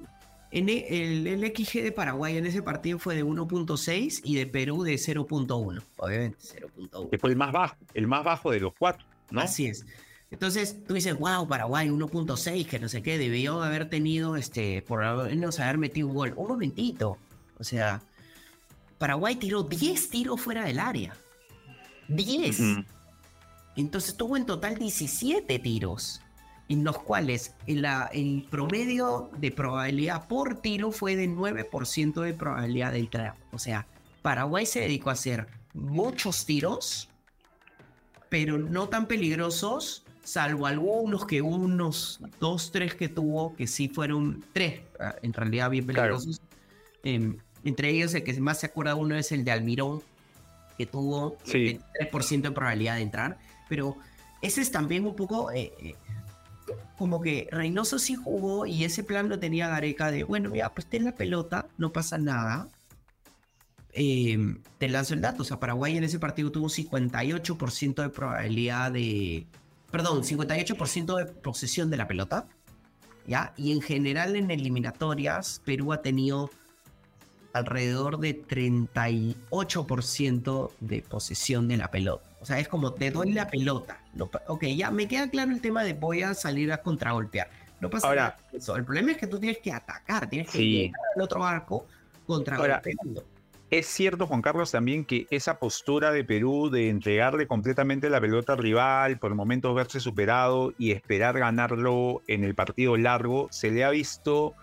En 0.51 0.67
el, 0.67 1.25
el, 1.25 1.55
XG 1.55 1.83
de 1.83 1.93
Paraguay 1.93 2.35
en 2.35 2.45
ese 2.45 2.61
partido 2.61 2.99
fue 2.99 3.15
de 3.15 3.23
1.6 3.23 4.19
y 4.25 4.35
de 4.35 4.45
Perú 4.45 4.83
de 4.83 4.95
0.1. 4.95 5.81
Obviamente, 5.95 6.37
0.1. 6.41 7.09
Que 7.09 7.17
fue 7.17 7.29
el 7.29 7.37
más 7.37 7.53
bajo, 7.53 7.77
el 7.93 8.07
más 8.07 8.25
bajo 8.25 8.51
de 8.51 8.59
los 8.59 8.73
cuatro, 8.77 9.05
¿no? 9.31 9.39
Así 9.39 9.67
es. 9.67 9.85
Entonces 10.31 10.83
tú 10.85 10.95
dices, 10.95 11.17
wow, 11.17 11.47
Paraguay 11.47 11.87
1.6, 11.87 12.67
que 12.67 12.77
no 12.77 12.89
sé 12.89 13.01
qué, 13.01 13.17
debió 13.17 13.63
haber 13.63 13.89
tenido, 13.89 14.35
este, 14.35 14.81
por 14.81 14.99
menos 15.29 15.61
haber 15.61 15.77
metido 15.77 16.09
un 16.09 16.13
gol. 16.13 16.33
Un 16.35 16.49
momentito. 16.49 17.17
O 17.57 17.63
sea, 17.63 18.01
Paraguay 18.97 19.37
tiró 19.37 19.63
10 19.63 20.09
tiros 20.09 20.41
fuera 20.41 20.65
del 20.65 20.79
área. 20.79 21.15
10. 22.09 22.59
Entonces 23.77 24.15
tuvo 24.15 24.35
en 24.37 24.45
total 24.45 24.77
17 24.77 25.59
tiros, 25.59 26.21
en 26.67 26.83
los 26.83 26.97
cuales 26.97 27.53
el 27.67 28.47
promedio 28.49 29.29
de 29.37 29.51
probabilidad 29.51 30.27
por 30.27 30.59
tiro 30.61 30.91
fue 30.91 31.15
de 31.15 31.29
9% 31.29 32.21
de 32.21 32.33
probabilidad 32.33 32.91
de 32.91 32.99
entrar. 32.99 33.35
O 33.51 33.59
sea, 33.59 33.85
Paraguay 34.23 34.65
se 34.65 34.81
dedicó 34.81 35.11
a 35.11 35.13
hacer 35.13 35.47
muchos 35.75 36.45
tiros, 36.45 37.09
pero 38.29 38.57
no 38.57 38.89
tan 38.89 39.05
peligrosos, 39.05 40.03
salvo 40.23 40.65
algunos 40.65 41.25
que 41.25 41.43
unos 41.43 42.19
dos, 42.39 42.71
tres 42.71 42.95
que 42.95 43.07
tuvo, 43.07 43.55
que 43.55 43.67
sí 43.67 43.87
fueron 43.87 44.43
tres, 44.53 44.81
ah, 44.99 45.15
en 45.21 45.33
realidad 45.33 45.69
bien 45.69 45.85
peligrosos. 45.85 46.41
Em, 47.03 47.37
entre 47.63 47.91
ellos, 47.91 48.13
el 48.15 48.23
que 48.23 48.33
más 48.41 48.59
se 48.59 48.65
acuerda 48.65 48.95
uno 48.95 49.15
es 49.15 49.31
el 49.31 49.45
de 49.45 49.51
Almirón, 49.51 50.01
que 50.77 50.85
tuvo 50.85 51.37
el 51.45 51.79
3% 51.93 52.41
de 52.49 52.51
probabilidad 52.51 52.95
de 52.95 53.01
entrar 53.01 53.37
pero 53.67 53.97
ese 54.41 54.61
es 54.61 54.71
también 54.71 55.05
un 55.05 55.15
poco 55.15 55.51
eh, 55.51 55.73
eh, 55.79 55.95
como 56.97 57.21
que 57.21 57.47
Reynoso 57.51 57.99
sí 57.99 58.15
jugó 58.15 58.65
y 58.65 58.83
ese 58.83 59.03
plan 59.03 59.29
lo 59.29 59.39
tenía 59.39 59.67
Gareca 59.67 60.11
de, 60.11 60.23
bueno, 60.23 60.49
mira, 60.49 60.73
pues 60.73 60.87
ten 60.87 61.05
la 61.05 61.13
pelota, 61.13 61.67
no 61.77 61.93
pasa 61.93 62.17
nada. 62.17 62.67
Em, 63.93 64.61
te 64.77 64.89
lanzo 64.89 65.13
el 65.13 65.21
dato, 65.21 65.41
o 65.41 65.45
sea, 65.45 65.59
Paraguay 65.59 65.97
en 65.97 66.03
ese 66.03 66.19
partido 66.19 66.51
tuvo 66.51 66.67
58% 66.67 68.01
de 68.01 68.09
probabilidad 68.09 68.91
de, 68.91 69.47
perdón, 69.91 70.23
58% 70.23 71.17
de 71.17 71.25
posesión 71.25 71.89
de 71.89 71.97
la 71.97 72.07
pelota, 72.07 72.47
¿ya? 73.25 73.53
Y 73.57 73.71
en 73.71 73.81
general 73.81 74.35
en 74.35 74.51
eliminatorias, 74.51 75.61
Perú 75.65 75.93
ha 75.93 76.01
tenido 76.01 76.51
alrededor 77.53 78.19
de 78.19 78.45
38% 78.45 80.71
de 80.79 81.01
posesión 81.01 81.67
de 81.67 81.77
la 81.77 81.89
pelota. 81.89 82.26
O 82.39 82.45
sea, 82.45 82.59
es 82.59 82.67
como 82.67 82.93
te 82.93 83.11
doy 83.11 83.33
la 83.33 83.47
pelota. 83.47 83.99
ok, 84.47 84.63
ya 84.65 84.91
me 84.91 85.07
queda 85.07 85.29
claro 85.29 85.51
el 85.51 85.61
tema 85.61 85.83
de 85.83 85.93
voy 85.93 86.21
a 86.21 86.33
salir 86.33 86.71
a 86.71 86.77
contragolpear. 86.77 87.49
No 87.79 87.89
pasa 87.89 88.13
nada. 88.13 88.37
Eso. 88.51 88.75
El 88.75 88.85
problema 88.85 89.11
es 89.11 89.17
que 89.17 89.27
tú 89.27 89.39
tienes 89.39 89.59
que 89.59 89.71
atacar, 89.71 90.29
tienes 90.29 90.49
que 90.49 90.59
llegar 90.59 91.01
al 91.15 91.21
otro 91.21 91.43
arco 91.43 91.85
contragolpeando. 92.25 93.23
Es 93.69 93.87
cierto, 93.87 94.27
Juan 94.27 94.41
Carlos, 94.41 94.71
también 94.71 95.03
que 95.03 95.27
esa 95.29 95.59
postura 95.59 96.11
de 96.11 96.23
Perú 96.23 96.69
de 96.69 96.87
entregarle 96.87 97.47
completamente 97.47 98.09
la 98.09 98.21
pelota 98.21 98.53
al 98.53 98.59
rival, 98.59 99.19
por 99.19 99.35
momentos 99.35 99.75
verse 99.75 99.99
superado 99.99 100.73
y 100.77 100.91
esperar 100.91 101.37
ganarlo 101.37 102.21
en 102.27 102.45
el 102.45 102.55
partido 102.55 102.95
largo, 102.95 103.49
se 103.51 103.69
le 103.69 103.83
ha 103.83 103.89
visto 103.89 104.55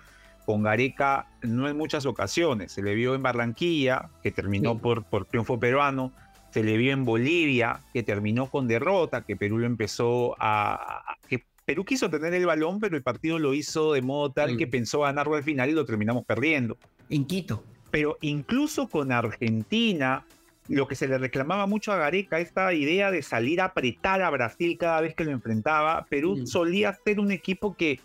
con 0.46 0.62
Gareca 0.62 1.26
no 1.42 1.68
en 1.68 1.76
muchas 1.76 2.06
ocasiones. 2.06 2.72
Se 2.72 2.82
le 2.82 2.94
vio 2.94 3.14
en 3.14 3.22
Barranquilla, 3.22 4.08
que 4.22 4.30
terminó 4.30 4.78
por, 4.78 5.04
por 5.04 5.26
triunfo 5.26 5.60
peruano, 5.60 6.10
se 6.54 6.62
le 6.62 6.76
vio 6.76 6.92
en 6.92 7.04
Bolivia, 7.04 7.80
que 7.92 8.04
terminó 8.04 8.48
con 8.48 8.68
derrota, 8.68 9.22
que 9.22 9.34
Perú 9.34 9.58
lo 9.58 9.66
empezó 9.66 10.36
a... 10.38 11.16
que 11.28 11.42
Perú 11.64 11.84
quiso 11.84 12.08
tener 12.08 12.32
el 12.32 12.46
balón, 12.46 12.78
pero 12.78 12.96
el 12.96 13.02
partido 13.02 13.40
lo 13.40 13.54
hizo 13.54 13.92
de 13.92 14.02
modo 14.02 14.30
tal 14.30 14.56
que 14.56 14.68
pensó 14.68 15.00
ganarlo 15.00 15.34
al 15.34 15.42
final 15.42 15.68
y 15.68 15.72
lo 15.72 15.84
terminamos 15.84 16.24
perdiendo. 16.24 16.78
En 17.10 17.24
Quito. 17.24 17.64
Pero 17.90 18.18
incluso 18.20 18.88
con 18.88 19.10
Argentina, 19.10 20.24
lo 20.68 20.86
que 20.86 20.94
se 20.94 21.08
le 21.08 21.18
reclamaba 21.18 21.66
mucho 21.66 21.90
a 21.90 21.96
Gareca, 21.96 22.38
esta 22.38 22.72
idea 22.72 23.10
de 23.10 23.22
salir 23.22 23.60
a 23.60 23.64
apretar 23.64 24.22
a 24.22 24.30
Brasil 24.30 24.78
cada 24.78 25.00
vez 25.00 25.16
que 25.16 25.24
lo 25.24 25.32
enfrentaba, 25.32 26.06
Perú 26.08 26.46
solía 26.46 26.96
ser 27.04 27.18
un 27.18 27.32
equipo 27.32 27.74
que 27.74 27.98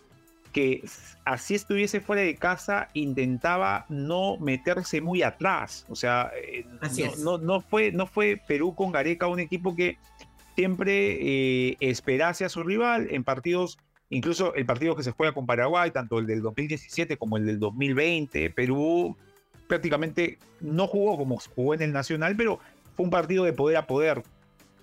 que 0.51 0.83
así 1.25 1.55
estuviese 1.55 1.99
fuera 1.99 2.21
de 2.21 2.35
casa, 2.35 2.89
intentaba 2.93 3.85
no 3.89 4.38
meterse 4.38 5.01
muy 5.01 5.21
atrás. 5.21 5.85
O 5.89 5.95
sea, 5.95 6.31
eh, 6.43 6.65
no, 7.19 7.38
no, 7.38 7.62
fue, 7.62 7.91
no 7.91 8.07
fue 8.07 8.41
Perú 8.47 8.75
con 8.75 8.91
Gareca 8.91 9.27
un 9.27 9.39
equipo 9.39 9.75
que 9.75 9.97
siempre 10.55 11.17
eh, 11.71 11.77
esperase 11.79 12.45
a 12.45 12.49
su 12.49 12.63
rival 12.63 13.07
en 13.12 13.23
partidos, 13.23 13.77
incluso 14.09 14.53
el 14.55 14.65
partido 14.65 14.95
que 14.95 15.03
se 15.03 15.12
juega 15.12 15.33
con 15.33 15.45
Paraguay, 15.45 15.91
tanto 15.91 16.19
el 16.19 16.27
del 16.27 16.41
2017 16.41 17.17
como 17.17 17.38
el 17.38 17.45
del 17.45 17.59
2020. 17.59 18.49
Perú 18.49 19.15
prácticamente 19.67 20.39
no 20.59 20.88
jugó 20.88 21.17
como 21.17 21.39
jugó 21.55 21.75
en 21.75 21.81
el 21.81 21.93
Nacional, 21.93 22.35
pero 22.35 22.59
fue 22.95 23.05
un 23.05 23.12
partido 23.12 23.45
de 23.45 23.53
poder 23.53 23.77
a 23.77 23.88
poder. 23.88 24.23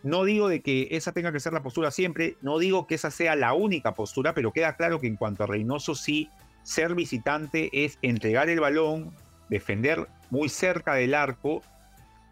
No 0.06 0.22
digo 0.22 0.48
de 0.48 0.62
que 0.62 0.86
esa 0.92 1.10
tenga 1.10 1.32
que 1.32 1.40
ser 1.40 1.52
la 1.52 1.64
postura 1.64 1.90
siempre, 1.90 2.36
no 2.40 2.60
digo 2.60 2.86
que 2.86 2.94
esa 2.94 3.10
sea 3.10 3.34
la 3.34 3.54
única 3.54 3.94
postura, 3.94 4.34
pero 4.34 4.52
queda 4.52 4.76
claro 4.76 5.00
que 5.00 5.08
en 5.08 5.16
cuanto 5.16 5.42
a 5.42 5.48
Reynoso 5.48 5.96
sí, 5.96 6.30
ser 6.62 6.94
visitante 6.94 7.70
es 7.72 7.98
entregar 8.02 8.48
el 8.48 8.60
balón, 8.60 9.10
defender 9.50 10.06
muy 10.30 10.48
cerca 10.48 10.94
del 10.94 11.12
arco 11.12 11.60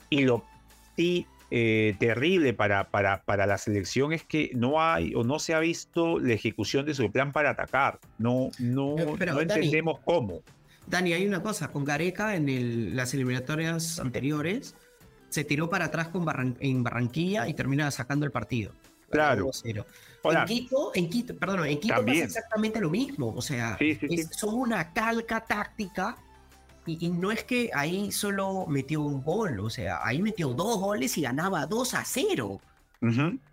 y 0.08 0.22
lo 0.22 0.44
sí 0.94 1.26
eh, 1.50 1.96
terrible 1.98 2.54
para, 2.54 2.90
para, 2.90 3.24
para, 3.24 3.44
la 3.44 3.58
selección 3.58 4.12
es 4.12 4.22
que 4.22 4.52
no 4.54 4.80
hay 4.80 5.12
o 5.16 5.24
no 5.24 5.40
se 5.40 5.52
ha 5.52 5.58
visto 5.58 6.20
la 6.20 6.32
ejecución 6.32 6.87
de 6.87 6.94
su 6.94 7.10
plan 7.10 7.32
para 7.32 7.50
atacar. 7.50 7.98
No, 8.18 8.50
no, 8.60 8.94
no 8.94 9.40
entendemos 9.40 9.98
cómo. 10.04 10.42
Dani, 10.87 11.12
hay 11.12 11.26
una 11.26 11.42
cosa, 11.42 11.72
con 11.72 11.84
Gareca 11.84 12.37
en 12.37 12.94
las 12.94 13.14
eliminatorias 13.14 13.98
anteriores, 13.98 14.76
se 15.34 15.42
tiró 15.42 15.68
para 15.68 15.86
atrás 15.86 16.08
con 16.08 16.24
en 16.60 16.84
Barranquilla 16.84 17.48
y 17.48 17.54
termina 17.54 17.90
sacando 17.90 18.24
el 18.24 18.30
partido. 18.30 18.70
Claro. 19.10 19.50
En 20.24 20.44
Quito, 20.46 20.92
en 20.94 21.10
Quito, 21.10 21.36
perdón, 21.36 21.66
en 21.66 21.80
Quito 21.80 22.04
pasa 22.04 22.24
exactamente 22.24 22.80
lo 22.80 22.88
mismo. 22.88 23.34
O 23.34 23.42
sea, 23.42 23.76
son 24.30 24.54
una 24.54 24.92
calca 24.92 25.40
táctica 25.40 26.16
y, 26.86 27.08
no 27.08 27.32
es 27.32 27.42
que 27.42 27.70
ahí 27.74 28.12
solo 28.12 28.66
metió 28.68 29.00
un 29.00 29.24
gol, 29.24 29.58
o 29.58 29.70
sea, 29.70 30.00
ahí 30.04 30.22
metió 30.22 30.50
dos 30.50 30.78
goles 30.78 31.18
y 31.18 31.22
ganaba 31.22 31.66
2 31.66 31.94
a 31.94 32.04
0. 32.04 32.60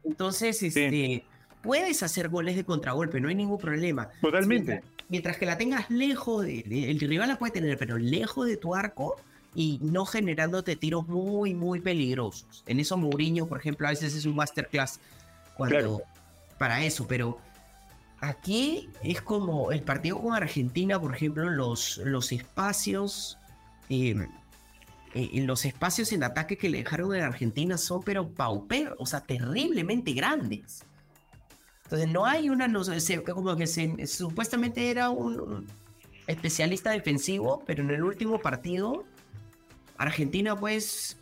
Entonces, 0.03 0.61
este, 0.61 1.25
puedes 1.63 2.03
hacer 2.03 2.29
goles 2.29 2.55
de 2.55 2.63
contragolpe, 2.63 3.19
no 3.19 3.27
hay 3.27 3.35
ningún 3.35 3.57
problema. 3.57 4.09
Totalmente. 4.21 4.83
Mientras, 5.09 5.37
que 5.37 5.47
la 5.47 5.57
tengas 5.57 5.89
lejos, 5.89 6.45
de, 6.45 6.91
el 6.91 6.99
rival 6.99 7.27
la 7.27 7.39
puede 7.39 7.53
tener, 7.53 7.77
pero 7.77 7.97
lejos 7.97 8.45
de 8.45 8.55
tu 8.55 8.75
arco, 8.75 9.15
y 9.53 9.79
no 9.81 10.05
generándote 10.05 10.75
tiros 10.75 11.07
muy, 11.07 11.53
muy 11.53 11.81
peligrosos. 11.81 12.63
En 12.67 12.79
eso 12.79 12.97
Mourinho, 12.97 13.47
por 13.47 13.59
ejemplo, 13.59 13.87
a 13.87 13.91
veces 13.91 14.15
es 14.15 14.25
un 14.25 14.35
masterclass 14.35 14.99
cuando, 15.55 16.01
para 16.57 16.83
eso, 16.83 17.05
pero 17.07 17.37
aquí 18.19 18.89
es 19.03 19.21
como 19.21 19.71
el 19.71 19.81
partido 19.81 20.19
con 20.19 20.33
Argentina, 20.33 20.99
por 20.99 21.13
ejemplo, 21.13 21.49
los, 21.49 21.97
los 21.97 22.31
espacios, 22.31 23.37
em, 23.89 24.27
eh, 25.13 25.41
los 25.41 25.65
espacios 25.65 26.13
en 26.13 26.23
ataque 26.23 26.57
que 26.57 26.69
le 26.69 26.78
dejaron 26.78 27.13
en 27.13 27.23
Argentina 27.23 27.78
son 27.78 28.01
pero 28.03 28.30
pauper, 28.30 28.95
o 28.97 29.05
sea, 29.05 29.21
terriblemente 29.21 30.13
grandes. 30.13 30.86
Entonces 31.84 32.09
no 32.09 32.26
hay 32.26 32.49
una, 32.49 32.69
no 32.69 32.86
sé, 32.86 33.21
como 33.21 33.57
que 33.57 33.67
se, 33.67 34.07
supuestamente 34.07 34.89
era 34.89 35.09
un 35.09 35.67
especialista 36.26 36.91
defensivo, 36.91 37.63
pero 37.65 37.84
en 37.84 37.89
el 37.89 38.03
último 38.03 38.39
partido 38.39 39.03
Argentina, 40.04 40.56
pues, 40.56 41.18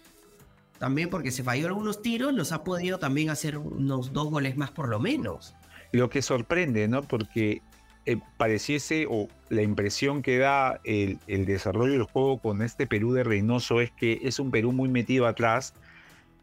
también 0.77 1.09
porque 1.09 1.31
se 1.31 1.43
falló 1.43 1.67
algunos 1.67 2.01
tiros, 2.01 2.33
nos 2.33 2.51
ha 2.51 2.63
podido 2.63 2.99
también 2.99 3.29
hacer 3.29 3.57
unos 3.57 4.13
dos 4.13 4.29
goles 4.29 4.57
más 4.57 4.71
por 4.71 4.87
lo 4.87 4.99
menos. 4.99 5.53
Lo 5.91 6.09
que 6.09 6.21
sorprende, 6.21 6.87
¿no? 6.87 7.01
Porque 7.01 7.61
eh, 8.05 8.17
pareciese, 8.37 9.05
o 9.09 9.27
la 9.49 9.61
impresión 9.61 10.21
que 10.21 10.37
da 10.37 10.79
el, 10.83 11.19
desarrollo 11.27 11.93
del 11.93 12.03
juego 12.03 12.39
con 12.39 12.61
este 12.61 12.87
Perú 12.87 13.13
de 13.13 13.23
Reynoso 13.23 13.81
es 13.81 13.91
que 13.91 14.19
es 14.23 14.39
un 14.39 14.51
Perú 14.51 14.71
muy 14.71 14.89
metido 14.89 15.27
atrás 15.27 15.73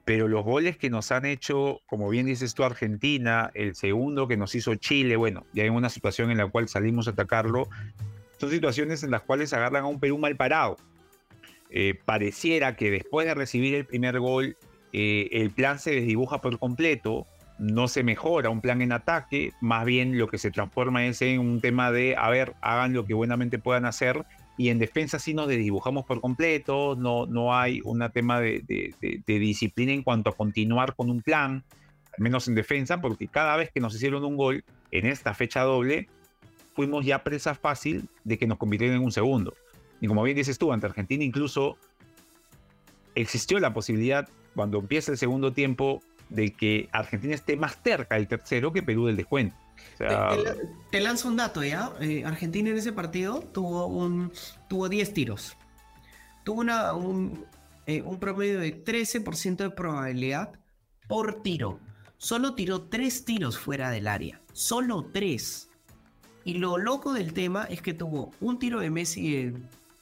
pero 0.04 0.28
los 0.28 0.44
goles 0.44 0.76
que 0.76 0.88
nos 0.88 1.10
han 1.10 1.26
hecho, 1.26 1.80
como 1.86 2.08
bien 2.08 2.26
dices 2.26 2.54
tú, 2.54 2.62
Argentina, 2.62 3.50
el 3.54 3.74
segundo 3.74 4.28
que 4.28 4.36
nos 4.36 4.54
hizo 4.54 4.76
Chile, 4.76 5.16
bueno, 5.16 5.44
ya 5.52 5.64
en 5.64 5.72
una 5.72 5.88
situación 5.88 6.30
en 6.30 6.36
la 6.36 6.46
cual 6.46 6.68
salimos 6.68 7.08
a 7.08 7.10
atacarlo, 7.10 7.68
son 8.38 8.50
situaciones 8.50 9.02
en 9.02 9.10
las 9.10 9.22
cuales 9.22 9.52
agarran 9.52 9.82
a 9.82 9.88
un 9.88 9.98
Perú 9.98 10.16
mal 10.16 10.36
parado. 10.36 10.76
Eh, 11.70 11.98
pareciera 12.04 12.76
que 12.76 12.90
después 12.90 13.26
de 13.26 13.34
recibir 13.34 13.74
el 13.74 13.86
primer 13.86 14.20
gol, 14.20 14.56
eh, 14.92 15.28
el 15.32 15.50
plan 15.50 15.78
se 15.78 15.90
desdibuja 15.92 16.40
por 16.40 16.58
completo, 16.58 17.26
no 17.58 17.88
se 17.88 18.02
mejora 18.02 18.50
un 18.50 18.60
plan 18.60 18.82
en 18.82 18.92
ataque, 18.92 19.52
más 19.60 19.84
bien 19.84 20.18
lo 20.18 20.28
que 20.28 20.38
se 20.38 20.50
transforma 20.50 21.06
es 21.06 21.22
en 21.22 21.40
un 21.40 21.60
tema 21.60 21.90
de, 21.90 22.14
a 22.16 22.28
ver, 22.28 22.54
hagan 22.60 22.92
lo 22.92 23.06
que 23.06 23.14
buenamente 23.14 23.58
puedan 23.58 23.86
hacer 23.86 24.24
y 24.58 24.70
en 24.70 24.78
defensa 24.78 25.18
sí 25.18 25.34
nos 25.34 25.48
desdibujamos 25.48 26.04
por 26.04 26.20
completo, 26.20 26.96
no, 26.96 27.26
no 27.26 27.54
hay 27.54 27.80
un 27.84 28.06
tema 28.12 28.40
de, 28.40 28.62
disciplina 29.26 29.92
en 29.92 30.02
cuanto 30.02 30.30
a 30.30 30.36
continuar 30.36 30.94
con 30.94 31.10
un 31.10 31.20
plan, 31.20 31.64
al 32.16 32.22
menos 32.22 32.48
en 32.48 32.54
defensa, 32.54 33.00
porque 33.00 33.28
cada 33.28 33.56
vez 33.56 33.70
que 33.70 33.80
nos 33.80 33.94
hicieron 33.94 34.24
un 34.24 34.36
gol 34.36 34.64
en 34.90 35.06
esta 35.06 35.34
fecha 35.34 35.62
doble, 35.62 36.08
fuimos 36.74 37.04
ya 37.04 37.22
presa 37.22 37.54
fácil 37.54 38.08
de 38.24 38.38
que 38.38 38.46
nos 38.46 38.58
convirtieran 38.58 38.96
en 38.96 39.04
un 39.04 39.12
segundo. 39.12 39.52
Y 40.00 40.08
como 40.08 40.22
bien 40.22 40.36
dices 40.36 40.58
tú, 40.58 40.72
ante 40.72 40.86
Argentina 40.86 41.24
incluso 41.24 41.76
existió 43.14 43.58
la 43.58 43.72
posibilidad, 43.72 44.28
cuando 44.54 44.78
empieza 44.78 45.12
el 45.12 45.18
segundo 45.18 45.52
tiempo, 45.52 46.02
de 46.28 46.52
que 46.52 46.88
Argentina 46.92 47.34
esté 47.34 47.56
más 47.56 47.78
cerca 47.82 48.16
del 48.16 48.26
tercero 48.26 48.72
que 48.72 48.82
Perú 48.82 49.06
del 49.06 49.16
descuento 49.16 49.56
te, 50.90 51.00
lanzo 51.00 51.28
un 51.28 51.36
dato, 51.36 51.62
¿ya? 51.64 51.92
Eh, 52.00 52.24
Argentina 52.24 52.70
en 52.70 52.78
ese 52.78 52.92
partido 52.92 53.40
tuvo 53.40 53.86
un 53.86 54.32
tuvo 54.68 54.88
10 54.88 55.12
tiros. 55.14 55.56
Tuvo 56.44 56.60
una, 56.60 56.92
un, 56.92 57.44
eh, 57.86 58.04
promedio 58.20 58.60
de 58.60 58.84
13% 58.84 59.56
de 59.56 59.70
probabilidad 59.70 60.52
por 61.08 61.42
tiro. 61.42 61.80
Solo 62.18 62.54
tiró 62.54 62.82
3 62.82 63.24
tiros 63.24 63.58
fuera 63.58 63.90
del 63.90 64.06
área. 64.06 64.40
Solo 64.52 65.10
3. 65.12 65.68
Y 66.44 66.54
lo 66.54 66.78
loco 66.78 67.12
del 67.12 67.32
tema 67.32 67.64
es 67.64 67.82
que 67.82 67.94
tuvo 67.94 68.32
un 68.40 68.58
tiro 68.58 68.80
de 68.80 68.90
Messi 68.90 69.32
de 69.32 69.54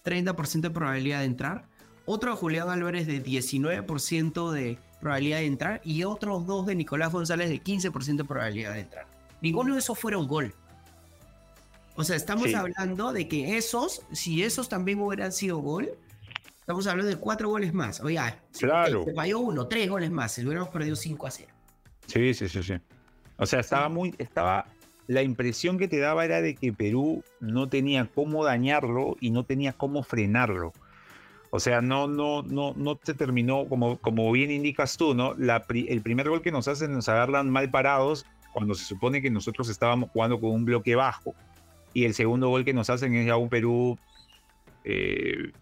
30% 0.04 0.60
de 0.60 0.70
probabilidad 0.70 1.20
de 1.20 1.24
entrar, 1.26 1.68
otro 2.06 2.32
de 2.32 2.36
Julián 2.36 2.68
Álvarez 2.68 3.06
de 3.06 3.22
19% 3.22 4.50
de 4.50 4.78
probabilidad 5.00 5.38
de 5.38 5.46
entrar 5.46 5.80
y 5.84 6.04
otros 6.04 6.46
dos 6.46 6.66
de 6.66 6.74
Nicolás 6.74 7.12
González 7.12 7.48
de 7.48 7.62
15% 7.62 8.16
de 8.16 8.24
probabilidad 8.24 8.74
de 8.74 8.80
entrar 8.80 9.14
ninguno 9.44 9.74
de 9.74 9.80
esos 9.80 9.98
fuera 9.98 10.16
un 10.16 10.26
gol. 10.26 10.54
O 11.96 12.02
sea, 12.02 12.16
estamos 12.16 12.52
hablando 12.54 13.12
de 13.12 13.28
que 13.28 13.56
esos, 13.56 14.02
si 14.10 14.42
esos 14.42 14.68
también 14.68 15.00
hubieran 15.00 15.32
sido 15.32 15.58
gol, 15.58 15.90
estamos 16.58 16.86
hablando 16.86 17.10
de 17.10 17.16
cuatro 17.16 17.50
goles 17.50 17.72
más. 17.72 18.00
Oye, 18.00 18.18
claro. 18.58 19.04
se 19.04 19.12
falló 19.12 19.38
uno, 19.40 19.68
tres 19.68 19.88
goles 19.88 20.10
más, 20.10 20.32
si 20.32 20.44
hubiéramos 20.44 20.70
perdido 20.70 20.96
5 20.96 21.26
a 21.26 21.30
0. 21.30 21.52
Sí, 22.06 22.34
sí, 22.34 22.48
sí, 22.48 22.62
sí. 22.62 22.74
O 23.36 23.46
sea, 23.46 23.60
estaba 23.60 23.88
muy, 23.88 24.14
estaba, 24.18 24.66
la 25.06 25.22
impresión 25.22 25.78
que 25.78 25.88
te 25.88 25.98
daba 25.98 26.24
era 26.24 26.40
de 26.40 26.54
que 26.54 26.72
Perú 26.72 27.22
no 27.40 27.68
tenía 27.68 28.08
cómo 28.14 28.44
dañarlo 28.44 29.16
y 29.20 29.30
no 29.30 29.44
tenía 29.44 29.72
cómo 29.72 30.02
frenarlo. 30.02 30.72
O 31.50 31.60
sea, 31.60 31.80
no, 31.80 32.08
no, 32.08 32.42
no, 32.42 32.74
no 32.76 32.98
se 33.02 33.14
terminó, 33.14 33.68
como, 33.68 33.98
como 33.98 34.30
bien 34.32 34.50
indicas 34.50 34.96
tú, 34.96 35.14
¿no? 35.14 35.34
La, 35.34 35.64
el 35.68 36.02
primer 36.02 36.28
gol 36.28 36.42
que 36.42 36.50
nos 36.50 36.66
hacen 36.66 36.92
nos 36.92 37.08
agarran 37.08 37.48
mal 37.48 37.70
parados 37.70 38.26
cuando 38.52 38.74
se 38.74 38.84
supone 38.84 39.22
que 39.22 39.30
nosotros 39.30 39.68
estábamos 39.68 40.10
jugando 40.10 40.40
con 40.40 40.50
un 40.50 40.64
bloque 40.64 40.96
bajo. 40.96 41.34
Y 41.92 42.06
el 42.06 42.14
segundo 42.14 42.48
gol 42.48 42.64
que 42.64 42.72
nos 42.72 42.90
hacen 42.90 43.14
es 43.14 43.26
ya 43.26 43.36
un 43.36 43.48
Perú 43.48 43.98
eh, 44.84 45.52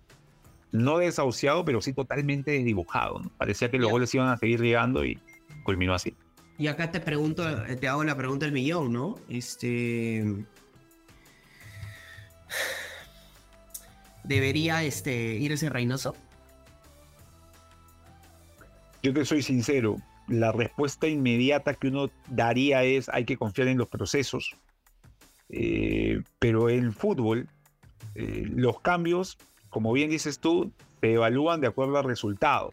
no 0.70 0.98
desahuciado, 0.98 1.64
pero 1.64 1.82
sí 1.82 1.92
totalmente 1.92 2.52
desdibujado. 2.52 3.20
Parecía 3.36 3.70
que 3.70 3.78
los 3.78 3.90
goles 3.90 4.14
iban 4.14 4.28
a 4.28 4.38
seguir 4.38 4.60
llegando 4.62 5.04
y 5.04 5.18
culminó 5.64 5.94
así. 5.94 6.14
Y 6.58 6.66
acá 6.66 6.90
te 6.90 7.00
pregunto, 7.00 7.48
eh, 7.66 7.76
te 7.76 7.88
hago 7.88 8.04
la 8.04 8.16
pregunta 8.16 8.46
del 8.46 8.52
millón, 8.52 8.92
¿no? 8.92 9.18
Este. 9.28 10.44
¿Debería 14.24 14.84
este, 14.84 15.34
irse 15.34 15.68
Reynoso? 15.68 16.14
Yo 19.02 19.12
te 19.12 19.24
soy 19.24 19.42
sincero, 19.42 19.96
la 20.28 20.52
respuesta 20.52 21.08
inmediata 21.08 21.74
que 21.74 21.88
uno 21.88 22.10
daría 22.28 22.84
es 22.84 23.08
hay 23.08 23.24
que 23.24 23.36
confiar 23.36 23.68
en 23.68 23.78
los 23.78 23.88
procesos. 23.88 24.56
Eh, 25.48 26.22
pero 26.38 26.70
en 26.70 26.92
fútbol, 26.92 27.48
eh, 28.14 28.44
los 28.48 28.80
cambios, 28.80 29.38
como 29.70 29.92
bien 29.92 30.10
dices 30.10 30.38
tú, 30.38 30.72
se 31.00 31.14
evalúan 31.14 31.60
de 31.60 31.66
acuerdo 31.66 31.98
al 31.98 32.04
resultado. 32.04 32.72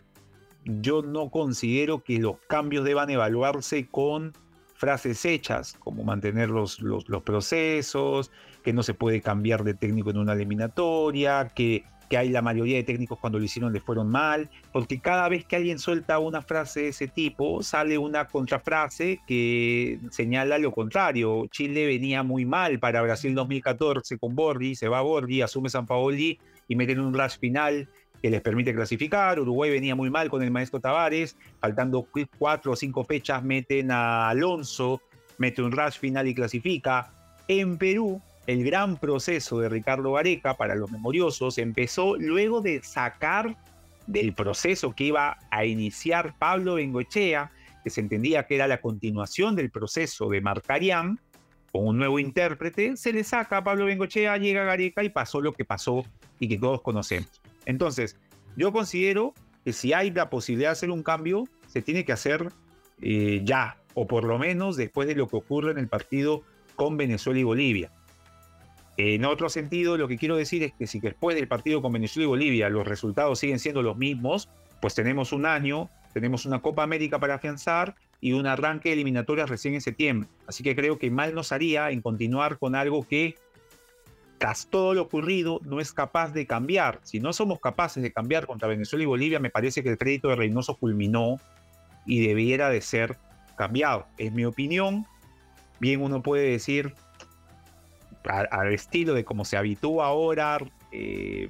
Yo 0.81 1.01
no 1.01 1.29
considero 1.29 2.03
que 2.03 2.19
los 2.19 2.37
cambios 2.47 2.85
deban 2.85 3.09
evaluarse 3.09 3.87
con 3.87 4.33
frases 4.75 5.25
hechas, 5.25 5.75
como 5.79 6.03
mantener 6.03 6.49
los, 6.49 6.79
los 6.79 7.23
procesos, 7.23 8.31
que 8.63 8.71
no 8.71 8.83
se 8.83 8.93
puede 8.93 9.21
cambiar 9.21 9.63
de 9.63 9.73
técnico 9.73 10.09
en 10.11 10.17
una 10.17 10.33
eliminatoria, 10.33 11.49
que 11.53 11.83
que 12.09 12.17
hay 12.17 12.29
la 12.29 12.41
mayoría 12.41 12.77
de 12.77 12.83
técnicos 12.83 13.19
cuando 13.19 13.37
lo 13.37 13.45
hicieron 13.45 13.71
le 13.71 13.79
fueron 13.79 14.09
mal, 14.09 14.49
porque 14.73 14.99
cada 14.99 15.29
vez 15.29 15.45
que 15.45 15.55
alguien 15.55 15.77
suelta 15.77 16.17
una 16.19 16.41
frase 16.41 16.81
de 16.81 16.87
ese 16.89 17.07
tipo, 17.07 17.61
sale 17.61 17.97
una 17.97 18.25
contrafrase 18.25 19.21
que 19.27 19.99
señala 20.09 20.57
lo 20.57 20.71
contrario. 20.71 21.45
Chile 21.51 21.85
venía 21.85 22.23
muy 22.23 22.45
mal 22.45 22.79
para 22.79 23.01
Brasil 23.03 23.35
2014 23.35 24.17
con 24.17 24.35
Borghi, 24.35 24.75
se 24.75 24.87
va 24.87 25.01
Borghi, 25.01 25.41
asume 25.41 25.69
San 25.69 25.85
Paoli 25.85 26.39
y 26.67 26.75
meten 26.75 26.99
un 26.99 27.13
rush 27.13 27.37
final 27.39 27.87
que 28.21 28.29
les 28.29 28.41
permite 28.41 28.73
clasificar. 28.73 29.39
Uruguay 29.39 29.71
venía 29.71 29.95
muy 29.95 30.09
mal 30.09 30.29
con 30.29 30.43
el 30.43 30.51
maestro 30.51 30.79
Tavares, 30.79 31.37
faltando 31.59 32.07
cuatro 32.37 32.73
o 32.73 32.75
cinco 32.75 33.03
fechas 33.03 33.43
meten 33.43 33.91
a 33.91 34.29
Alonso, 34.29 35.01
mete 35.37 35.61
un 35.61 35.71
rush 35.71 35.99
final 35.99 36.27
y 36.27 36.35
clasifica. 36.35 37.11
En 37.47 37.77
Perú, 37.77 38.21
el 38.47 38.63
gran 38.63 38.97
proceso 38.97 39.59
de 39.59 39.69
Ricardo 39.69 40.13
Gareca 40.13 40.55
para 40.55 40.75
los 40.75 40.91
memoriosos 40.91 41.57
empezó 41.57 42.15
luego 42.15 42.61
de 42.61 42.81
sacar 42.83 43.55
del 44.07 44.33
proceso 44.33 44.93
que 44.95 45.05
iba 45.05 45.37
a 45.51 45.65
iniciar 45.65 46.33
Pablo 46.39 46.75
Bengochea, 46.75 47.51
que 47.83 47.89
se 47.89 48.01
entendía 48.01 48.47
que 48.47 48.55
era 48.55 48.67
la 48.67 48.81
continuación 48.81 49.55
del 49.55 49.69
proceso 49.69 50.29
de 50.29 50.41
Marcarián, 50.41 51.19
con 51.71 51.85
un 51.85 51.97
nuevo 51.97 52.17
intérprete, 52.17 52.97
se 52.97 53.13
le 53.13 53.23
saca 53.23 53.57
a 53.57 53.63
Pablo 53.63 53.85
Bengochea, 53.85 54.37
llega 54.37 54.63
Gareca 54.63 55.03
y 55.03 55.09
pasó 55.09 55.39
lo 55.41 55.53
que 55.53 55.65
pasó 55.65 56.03
y 56.39 56.49
que 56.49 56.57
todos 56.57 56.81
conocemos. 56.81 57.39
Entonces, 57.65 58.17
yo 58.55 58.71
considero 58.71 59.33
que 59.63 59.73
si 59.73 59.93
hay 59.93 60.11
la 60.11 60.29
posibilidad 60.29 60.69
de 60.69 60.73
hacer 60.73 60.91
un 60.91 61.03
cambio, 61.03 61.47
se 61.67 61.81
tiene 61.81 62.05
que 62.05 62.11
hacer 62.11 62.49
eh, 63.01 63.41
ya, 63.43 63.77
o 63.93 64.07
por 64.07 64.23
lo 64.23 64.37
menos 64.37 64.75
después 64.75 65.07
de 65.07 65.15
lo 65.15 65.27
que 65.27 65.37
ocurre 65.37 65.71
en 65.71 65.77
el 65.77 65.87
partido 65.87 66.43
con 66.75 66.97
Venezuela 66.97 67.39
y 67.39 67.43
Bolivia. 67.43 67.91
En 68.97 69.23
otro 69.23 69.47
sentido, 69.47 69.97
lo 69.97 70.09
que 70.09 70.17
quiero 70.17 70.35
decir 70.35 70.61
es 70.63 70.73
que 70.73 70.85
si 70.85 70.99
después 70.99 71.35
del 71.35 71.47
partido 71.47 71.81
con 71.81 71.93
Venezuela 71.93 72.25
y 72.25 72.27
Bolivia 72.27 72.69
los 72.69 72.85
resultados 72.85 73.39
siguen 73.39 73.59
siendo 73.59 73.81
los 73.81 73.97
mismos, 73.97 74.49
pues 74.81 74.93
tenemos 74.93 75.31
un 75.31 75.45
año, 75.45 75.89
tenemos 76.13 76.45
una 76.45 76.61
Copa 76.61 76.83
América 76.83 77.19
para 77.19 77.35
afianzar 77.35 77.95
y 78.21 78.33
un 78.33 78.45
arranque 78.45 78.89
de 78.89 78.93
eliminatorias 78.93 79.49
recién 79.49 79.73
en 79.73 79.81
septiembre. 79.81 80.27
Así 80.47 80.63
que 80.63 80.75
creo 80.75 80.97
que 80.97 81.11
mal 81.11 81.33
nos 81.33 81.51
haría 81.51 81.91
en 81.91 82.01
continuar 82.01 82.57
con 82.57 82.75
algo 82.75 83.07
que, 83.07 83.35
tras 84.39 84.67
todo 84.67 84.93
lo 84.93 85.03
ocurrido, 85.03 85.59
no 85.65 85.81
es 85.81 85.91
capaz 85.91 86.31
de 86.31 86.47
cambiar. 86.47 87.01
Si 87.03 87.19
no 87.19 87.33
somos 87.33 87.59
capaces 87.59 88.01
de 88.01 88.13
cambiar 88.13 88.47
contra 88.47 88.69
Venezuela 88.69 89.03
y 89.03 89.05
Bolivia, 89.07 89.39
me 89.39 89.49
parece 89.49 89.83
que 89.83 89.89
el 89.89 89.97
crédito 89.97 90.29
de 90.29 90.37
Reynoso 90.37 90.75
culminó 90.75 91.35
y 92.05 92.25
debiera 92.25 92.69
de 92.69 92.79
ser 92.79 93.17
cambiado. 93.57 94.07
Es 94.17 94.31
mi 94.31 94.45
opinión. 94.45 95.05
Bien 95.81 96.01
uno 96.01 96.23
puede 96.23 96.51
decir, 96.51 96.93
al 98.23 98.73
estilo 98.73 99.13
de 99.13 99.25
cómo 99.25 99.43
se 99.43 99.57
habitúa 99.57 100.07
ahora, 100.07 100.57
eh, 100.93 101.49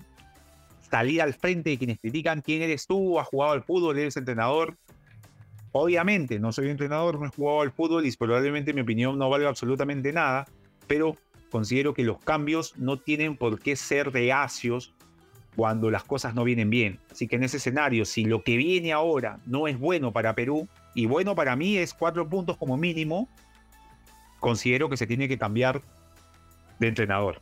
salir 0.90 1.22
al 1.22 1.36
frente 1.36 1.70
de 1.70 1.78
quienes 1.78 2.00
critican 2.00 2.42
quién 2.42 2.64
eres 2.64 2.88
tú, 2.88 3.20
has 3.20 3.28
jugado 3.28 3.54
al 3.54 3.64
fútbol, 3.64 4.00
eres 4.00 4.18
entrenador. 4.18 4.76
Obviamente, 5.72 6.40
no 6.40 6.52
soy 6.52 6.70
entrenador, 6.70 7.20
no 7.20 7.28
he 7.28 7.30
jugado 7.30 7.62
al 7.62 7.72
fútbol 7.72 8.08
y 8.08 8.12
probablemente 8.16 8.74
mi 8.74 8.82
opinión 8.82 9.20
no 9.20 9.30
valga 9.30 9.50
absolutamente 9.50 10.12
nada, 10.12 10.48
pero 10.88 11.16
considero 11.50 11.94
que 11.94 12.04
los 12.04 12.20
cambios 12.20 12.78
no 12.78 12.98
tienen 12.98 13.38
por 13.38 13.60
qué 13.60 13.76
ser 13.76 14.12
reacios 14.12 14.94
cuando 15.56 15.92
las 15.92 16.04
cosas 16.04 16.36
no 16.36 16.44
vienen 16.44 16.70
bien. 16.70 17.00
Así 17.12 17.28
que 17.28 17.36
en 17.36 17.44
ese 17.44 17.58
escenario, 17.58 18.06
si 18.06 18.24
lo 18.26 18.44
que 18.44 18.56
viene 18.56 18.94
ahora 18.94 19.40
no 19.46 19.68
es 19.68 19.78
bueno 19.78 20.14
para 20.14 20.36
Perú, 20.36 20.68
y 20.96 21.06
bueno 21.06 21.36
para 21.36 21.56
mí 21.56 21.78
es 21.78 21.94
cuatro 21.94 22.28
puntos 22.30 22.58
como 22.58 22.78
mínimo, 22.78 23.28
considero 24.40 24.90
que 24.90 24.98
se 24.98 25.08
tiene 25.08 25.28
que 25.28 25.38
cambiar 25.38 25.82
de 26.80 26.88
entrenador. 26.88 27.42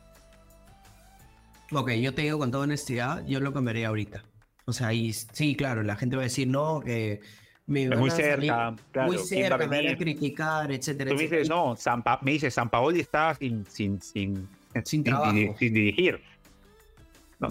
Ok, 1.72 1.92
yo 1.92 2.14
te 2.14 2.22
digo 2.22 2.38
con 2.38 2.50
toda 2.50 2.64
honestidad, 2.64 3.24
yo 3.26 3.40
lo 3.40 3.52
cambiaría 3.52 3.88
ahorita. 3.88 4.24
O 4.64 4.72
sea, 4.72 4.92
y 4.92 5.12
sí, 5.12 5.54
claro, 5.54 5.82
la 5.82 5.96
gente 5.96 6.16
va 6.16 6.22
a 6.22 6.24
decir, 6.24 6.48
no, 6.48 6.80
que 6.80 7.20
me 7.68 7.86
muy 7.96 8.10
cerca, 8.10 8.74
claro, 8.90 9.12
muy 9.12 9.18
cerca, 9.18 9.58
me 9.58 9.66
van 9.66 9.94
a 9.94 9.96
criticar, 9.96 10.72
etcétera. 10.72 11.10
Tú 11.10 11.16
me 11.16 11.22
dices, 11.22 11.48
no, 11.50 11.76
San 11.76 12.02
me 12.22 12.32
dices, 12.32 12.54
San 12.54 12.70
Paoli 12.70 13.00
está 13.00 13.34
sin, 13.34 13.66
sin, 13.66 14.00
sin, 14.00 14.48
sin, 14.84 15.04
dirigir. 15.04 16.18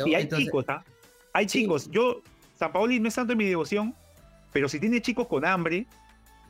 y 0.06 0.16
hay 0.16 0.28
chicos, 0.28 0.66
¿ah? 0.70 0.84
Hay 1.34 1.46
chicos. 1.46 1.90
Yo, 1.92 2.24
San 2.56 2.72
Paoli 2.72 3.00
no 3.00 3.08
es 3.08 3.14
tanto 3.14 3.34
en 3.34 3.38
mi 3.38 3.46
devoción, 3.46 3.94
pero 4.52 4.68
si 4.68 4.80
tiene 4.80 5.04
chicos 5.04 5.28
con 5.28 5.46
hambre, 5.46 5.86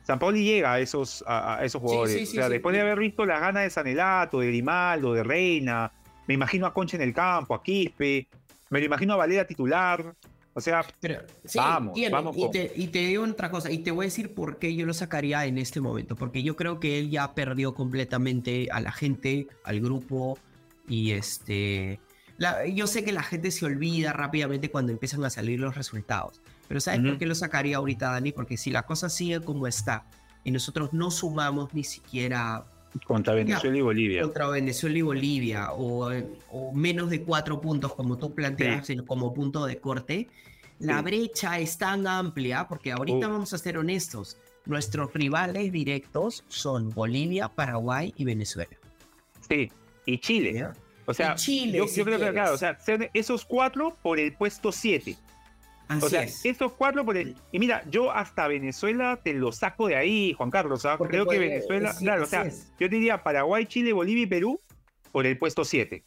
San 0.02 0.18
Paoli 0.18 0.44
llega 0.44 0.72
a 0.72 0.80
esos, 0.80 1.22
a, 1.26 1.62
esos 1.62 1.82
jugadores. 1.82 2.14
sí, 2.14 2.24
sí, 2.24 2.38
o 2.38 2.40
sea, 2.40 2.48
después 2.48 2.74
de 2.74 2.80
haber 2.80 2.98
visto 2.98 3.26
las 3.26 3.38
ganas 3.38 3.64
de 3.64 3.70
Sanelato, 3.70 4.40
de 4.40 4.46
Grimaldo, 4.46 5.12
de 5.12 5.22
Reina, 5.22 5.92
me 6.26 6.32
imagino 6.32 6.64
a 6.64 6.72
Concha 6.72 6.96
en 6.96 7.02
el 7.02 7.12
campo, 7.12 7.54
a 7.54 7.62
Quispe, 7.62 8.26
me 8.70 8.80
lo 8.80 8.86
imagino 8.86 9.12
a 9.12 9.16
Valera 9.16 9.46
titular. 9.46 10.14
O 10.58 10.60
sea, 10.60 10.84
Pero, 11.00 11.20
sí, 11.44 11.56
Vamos, 11.58 11.94
tiene, 11.94 12.10
vamos 12.12 12.36
y, 12.36 12.50
te, 12.50 12.72
y 12.74 12.88
te 12.88 12.98
digo 12.98 13.22
otra 13.24 13.48
cosa, 13.50 13.70
y 13.70 13.78
te 13.78 13.92
voy 13.92 14.04
a 14.04 14.08
decir 14.08 14.34
por 14.34 14.58
qué 14.58 14.74
yo 14.74 14.86
lo 14.86 14.92
sacaría 14.92 15.46
en 15.46 15.56
este 15.56 15.80
momento, 15.80 16.16
porque 16.16 16.42
yo 16.42 16.56
creo 16.56 16.80
que 16.80 16.98
él 16.98 17.10
ya 17.10 17.32
perdió 17.34 17.74
completamente 17.74 18.66
a 18.72 18.80
la 18.80 18.90
gente, 18.90 19.46
al 19.62 19.80
grupo, 19.80 20.36
y 20.88 21.12
este... 21.12 22.00
la- 22.38 22.66
yo 22.66 22.88
sé 22.88 23.04
que 23.04 23.12
la 23.12 23.22
gente 23.22 23.52
se 23.52 23.66
olvida 23.66 24.12
rápidamente 24.12 24.68
cuando 24.70 24.90
empiezan 24.90 25.24
a 25.24 25.30
salir 25.30 25.60
los 25.60 25.76
resultados, 25.76 26.40
pero 26.66 26.80
¿sabes 26.80 27.00
por 27.00 27.10
Ujú. 27.10 27.18
qué 27.18 27.26
lo 27.26 27.36
sacaría 27.36 27.76
ahorita, 27.76 28.10
Dani? 28.10 28.32
Porque 28.32 28.56
si 28.56 28.70
la 28.70 28.82
cosa 28.82 29.08
sigue 29.08 29.40
como 29.40 29.68
está, 29.68 30.06
y 30.42 30.50
nosotros 30.50 30.92
no 30.92 31.12
sumamos 31.12 31.72
ni 31.72 31.84
siquiera 31.84 32.64
contra 33.06 33.34
Venezuela 33.34 33.76
y 33.76 33.80
Bolivia. 33.82 34.22
contra 34.22 34.48
Venezuela 34.48 34.98
y 34.98 35.02
Bolivia 35.02 35.72
o, 35.72 36.10
o 36.50 36.72
menos 36.72 37.10
de 37.10 37.22
cuatro 37.22 37.60
puntos 37.60 37.94
como 37.94 38.16
tú 38.18 38.34
planteas 38.34 38.90
en- 38.90 39.04
como 39.04 39.32
punto 39.34 39.66
de 39.66 39.78
corte, 39.78 40.28
la 40.78 40.98
Sí. 40.98 41.04
brecha 41.04 41.58
es 41.58 41.76
tan 41.78 42.06
amplia 42.06 42.66
porque 42.68 42.92
ahorita 42.92 43.28
Uh. 43.28 43.30
vamos 43.32 43.52
a 43.52 43.58
ser 43.58 43.78
honestos, 43.78 44.36
nuestros 44.66 45.12
rivales 45.12 45.72
directos 45.72 46.44
son 46.48 46.90
Bolivia, 46.90 47.48
Paraguay 47.48 48.12
y 48.16 48.24
Venezuela. 48.24 48.76
Sí, 49.48 49.70
y 50.06 50.18
Chile. 50.18 50.52
¿ya? 50.54 50.72
O 51.06 51.14
sea, 51.14 51.34
Chile, 51.36 51.78
yo, 51.78 51.86
si 51.88 51.98
yo 52.00 52.04
creo 52.04 52.18
que, 52.18 52.30
claro, 52.32 52.54
o 52.54 52.58
sea, 52.58 52.76
esos 53.14 53.44
cuatro 53.44 53.96
por 54.02 54.18
el 54.20 54.34
puesto 54.34 54.70
siete. 54.72 55.16
Así 55.88 56.04
O 56.04 56.08
sea, 56.08 56.22
es. 56.22 56.44
esos 56.44 56.72
cuatro 56.72 57.04
por 57.04 57.16
el. 57.16 57.34
Y 57.50 57.58
mira, 57.58 57.82
yo 57.90 58.12
hasta 58.12 58.46
Venezuela 58.46 59.18
te 59.22 59.32
lo 59.32 59.52
saco 59.52 59.88
de 59.88 59.96
ahí, 59.96 60.34
Juan 60.34 60.50
Carlos. 60.50 60.84
¿ah? 60.84 60.98
Creo 60.98 61.26
que 61.26 61.38
Venezuela. 61.38 61.92
sí, 61.92 62.04
claro, 62.04 62.24
o 62.24 62.26
sea, 62.26 62.42
es. 62.42 62.70
yo 62.78 62.88
diría 62.88 63.22
Paraguay, 63.22 63.64
Chile, 63.66 63.92
Bolivia 63.92 64.24
y 64.24 64.26
Perú 64.26 64.60
por 65.12 65.26
el 65.26 65.38
puesto 65.38 65.64
7. 65.64 66.04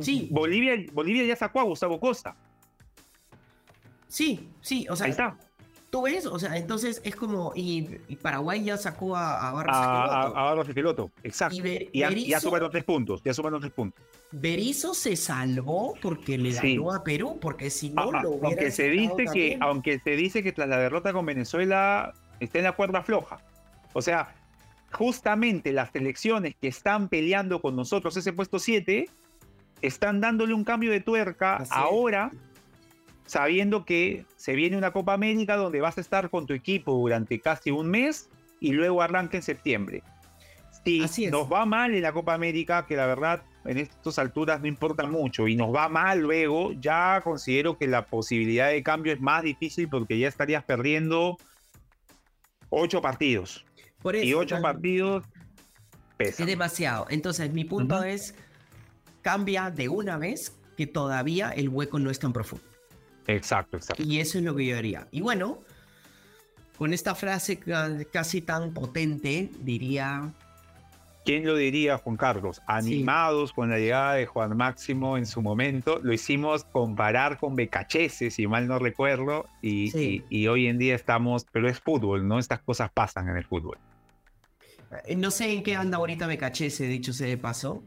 Sí. 0.00 0.28
Bolivia, 0.30 0.76
Bolivia 0.92 1.24
ya 1.24 1.36
sacó 1.36 1.60
a 1.60 1.62
Gustavo 1.62 1.98
Costa. 1.98 2.36
Sí, 4.08 4.50
sí, 4.60 4.86
o 4.90 4.94
sea, 4.96 5.06
Ahí 5.06 5.12
está. 5.12 5.38
Tú 5.92 6.00
ves, 6.00 6.24
o 6.24 6.38
sea, 6.38 6.56
entonces 6.56 7.02
es 7.04 7.14
como, 7.14 7.52
y, 7.54 7.98
y 8.08 8.16
Paraguay 8.16 8.64
ya 8.64 8.78
sacó 8.78 9.14
a, 9.14 9.46
a 9.46 9.52
Barros 9.52 9.76
A, 9.76 10.22
a, 10.22 10.28
Barros 10.30 10.66
Esqueloto. 10.66 11.10
Exacto. 11.22 11.54
Y 11.56 11.60
Ver- 11.60 11.88
Y 11.92 12.28
ya, 12.28 12.40
sumaron 12.40 12.70
tres 12.70 12.82
puntos. 12.84 13.20
Ya 13.22 13.34
sumaron 13.34 13.60
tres 13.60 13.74
puntos. 13.74 14.02
Berizzo 14.30 14.94
se 14.94 15.16
salvó 15.16 15.92
porque 16.00 16.38
le 16.38 16.52
Sí. 16.52 16.76
ganó 16.76 16.94
a 16.94 17.04
Perú, 17.04 17.38
porque 17.38 17.68
si 17.68 17.90
no 17.90 18.04
Ajá, 18.08 18.22
lo 18.22 18.30
hubiera 18.30 18.46
aunque 18.48 18.70
se 18.70 18.88
dice 18.88 19.26
que, 19.30 19.58
aunque 19.60 19.98
se 19.98 20.16
dice 20.16 20.42
que 20.42 20.52
tras 20.52 20.66
la 20.70 20.78
derrota 20.78 21.12
con 21.12 21.26
Venezuela 21.26 22.14
está 22.40 22.56
en 22.56 22.64
la 22.64 22.72
cuerda 22.72 23.02
floja. 23.02 23.40
O 23.92 24.00
sea, 24.00 24.34
justamente 24.92 25.72
las 25.72 25.90
selecciones 25.90 26.54
que 26.58 26.68
están 26.68 27.10
peleando 27.10 27.60
con 27.60 27.76
nosotros 27.76 28.16
ese 28.16 28.32
puesto 28.32 28.58
7 28.58 29.10
están 29.82 30.22
dándole 30.22 30.54
un 30.54 30.64
cambio 30.64 30.90
de 30.90 31.00
tuerca 31.00 31.56
Así 31.56 31.70
es. 31.74 31.80
Sabiendo 33.26 33.84
que 33.84 34.26
se 34.36 34.54
viene 34.54 34.76
una 34.76 34.92
Copa 34.92 35.14
América 35.14 35.56
donde 35.56 35.80
vas 35.80 35.98
a 35.98 36.00
estar 36.00 36.30
con 36.30 36.46
tu 36.46 36.54
equipo 36.54 36.92
durante 36.92 37.40
casi 37.40 37.70
un 37.70 37.88
mes 37.88 38.28
y 38.60 38.72
luego 38.72 39.02
arranca 39.02 39.36
en 39.36 39.42
septiembre. 39.42 40.02
Si 40.84 41.02
Así 41.02 41.24
es. 41.26 41.30
nos 41.32 41.50
va 41.50 41.64
mal 41.64 41.94
en 41.94 42.02
la 42.02 42.12
Copa 42.12 42.34
América, 42.34 42.86
que 42.86 42.96
la 42.96 43.06
verdad 43.06 43.42
en 43.64 43.78
estas 43.78 44.18
alturas 44.18 44.60
no 44.60 44.66
importa 44.66 45.06
mucho, 45.06 45.46
y 45.46 45.54
nos 45.54 45.72
va 45.72 45.88
mal 45.88 46.18
luego, 46.20 46.72
ya 46.72 47.20
considero 47.22 47.78
que 47.78 47.86
la 47.86 48.06
posibilidad 48.06 48.68
de 48.70 48.82
cambio 48.82 49.12
es 49.12 49.20
más 49.20 49.44
difícil 49.44 49.88
porque 49.88 50.18
ya 50.18 50.26
estarías 50.26 50.64
perdiendo 50.64 51.38
ocho 52.70 53.00
partidos. 53.00 53.64
Por 54.02 54.16
eso, 54.16 54.26
Y 54.26 54.34
ocho 54.34 54.60
partidos 54.60 55.24
Es 56.18 56.30
pesan. 56.30 56.46
demasiado. 56.46 57.06
Entonces, 57.10 57.52
mi 57.52 57.64
punto 57.64 58.02
es, 58.02 58.34
cambia 59.20 59.70
de 59.70 59.88
una 59.88 60.18
vez 60.18 60.56
que 60.76 60.88
todavía 60.88 61.50
el 61.50 61.68
hueco 61.68 62.00
no 62.00 62.10
es 62.10 62.18
tan 62.18 62.32
profundo. 62.32 62.64
Exacto, 63.26 63.76
exacto. 63.76 64.02
Y 64.02 64.18
eso 64.20 64.38
es 64.38 64.44
lo 64.44 64.54
que 64.56 64.66
yo 64.66 64.76
haría. 64.76 65.06
Y 65.10 65.20
bueno, 65.20 65.60
con 66.76 66.92
esta 66.92 67.14
frase 67.14 67.58
ca- 67.58 67.98
casi 68.12 68.40
tan 68.42 68.72
potente, 68.72 69.50
diría, 69.60 70.32
¿Quién 71.24 71.46
lo 71.46 71.54
diría, 71.54 71.98
Juan 71.98 72.16
Carlos? 72.16 72.60
Animados 72.66 73.52
con 73.52 73.70
la 73.70 73.78
llegada 73.78 74.14
de 74.14 74.26
Juan 74.26 74.56
Máximo 74.56 75.16
en 75.16 75.24
su 75.24 75.40
momento, 75.40 76.00
lo 76.02 76.12
hicimos 76.12 76.64
comparar 76.64 77.38
con 77.38 77.54
Becachese, 77.54 78.28
si 78.32 78.48
mal 78.48 78.66
no 78.66 78.80
recuerdo, 78.80 79.46
y, 79.62 79.92
Sí. 79.92 80.24
y- 80.28 80.40
y 80.40 80.48
hoy 80.48 80.66
en 80.66 80.78
día 80.78 80.96
estamos, 80.96 81.46
pero 81.52 81.68
es 81.68 81.78
fútbol, 81.78 82.26
¿no? 82.26 82.40
Estas 82.40 82.58
cosas 82.62 82.90
pasan 82.92 83.28
en 83.28 83.36
el 83.36 83.44
fútbol. 83.44 83.78
eh, 85.06 85.14
no 85.16 85.30
sé 85.30 85.52
en 85.52 85.62
qué 85.62 85.74
anda 85.76 85.96
ahorita 85.98 86.26
me 86.26 86.36
caché 86.36 86.66
ese 86.66 86.84
dicho 86.86 87.12
sea 87.12 87.28
de 87.28 87.38
paso, 87.38 87.82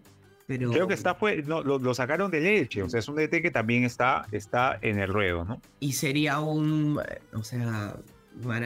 pero... 0.48 0.72
Creo 0.72 0.88
que 0.88 0.94
está 0.94 1.16
fue, 1.16 1.44
no, 1.44 1.62
lo, 1.64 1.80
lo 1.80 1.94
sacaron 1.94 2.30
de 2.32 2.42
leche, 2.42 2.84
o 2.84 2.90
sea, 2.90 3.00
es 3.00 3.08
un 3.08 3.16
DT 3.16 3.42
que 3.42 3.52
también 3.52 3.84
está, 3.84 4.26
está 4.32 4.78
en 4.82 5.00
el 5.00 5.08
ruedo, 5.12 5.46
¿no? 5.46 5.62
Y 5.80 5.94
sería 5.94 6.40
un, 6.40 7.00
o 7.34 7.44
sea... 7.44 7.96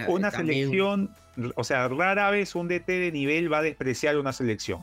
Una 0.07 0.31
también- 0.31 0.69
selección, 0.69 1.13
o 1.55 1.63
sea, 1.63 1.87
rara 1.89 2.31
vez 2.31 2.55
un 2.55 2.67
DT 2.67 2.87
de 2.87 3.11
nivel 3.11 3.51
va 3.53 3.59
a 3.59 3.61
despreciar 3.61 4.17
una 4.17 4.33
selección. 4.33 4.81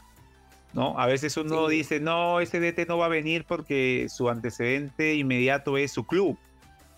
¿No? 0.73 0.99
A 0.99 1.07
veces 1.07 1.37
uno 1.39 1.69
Sí. 1.71 1.77
dice, 1.77 2.01
no, 2.01 2.39
ese 2.41 2.61
DT 2.61 2.87
no 2.87 2.99
va 2.99 3.07
a 3.07 3.09
venir 3.09 3.47
porque 3.49 4.09
su 4.11 4.29
antecedente 4.29 5.15
inmediato 5.15 5.79
es 5.79 5.91
su 5.93 6.05
club. 6.05 6.37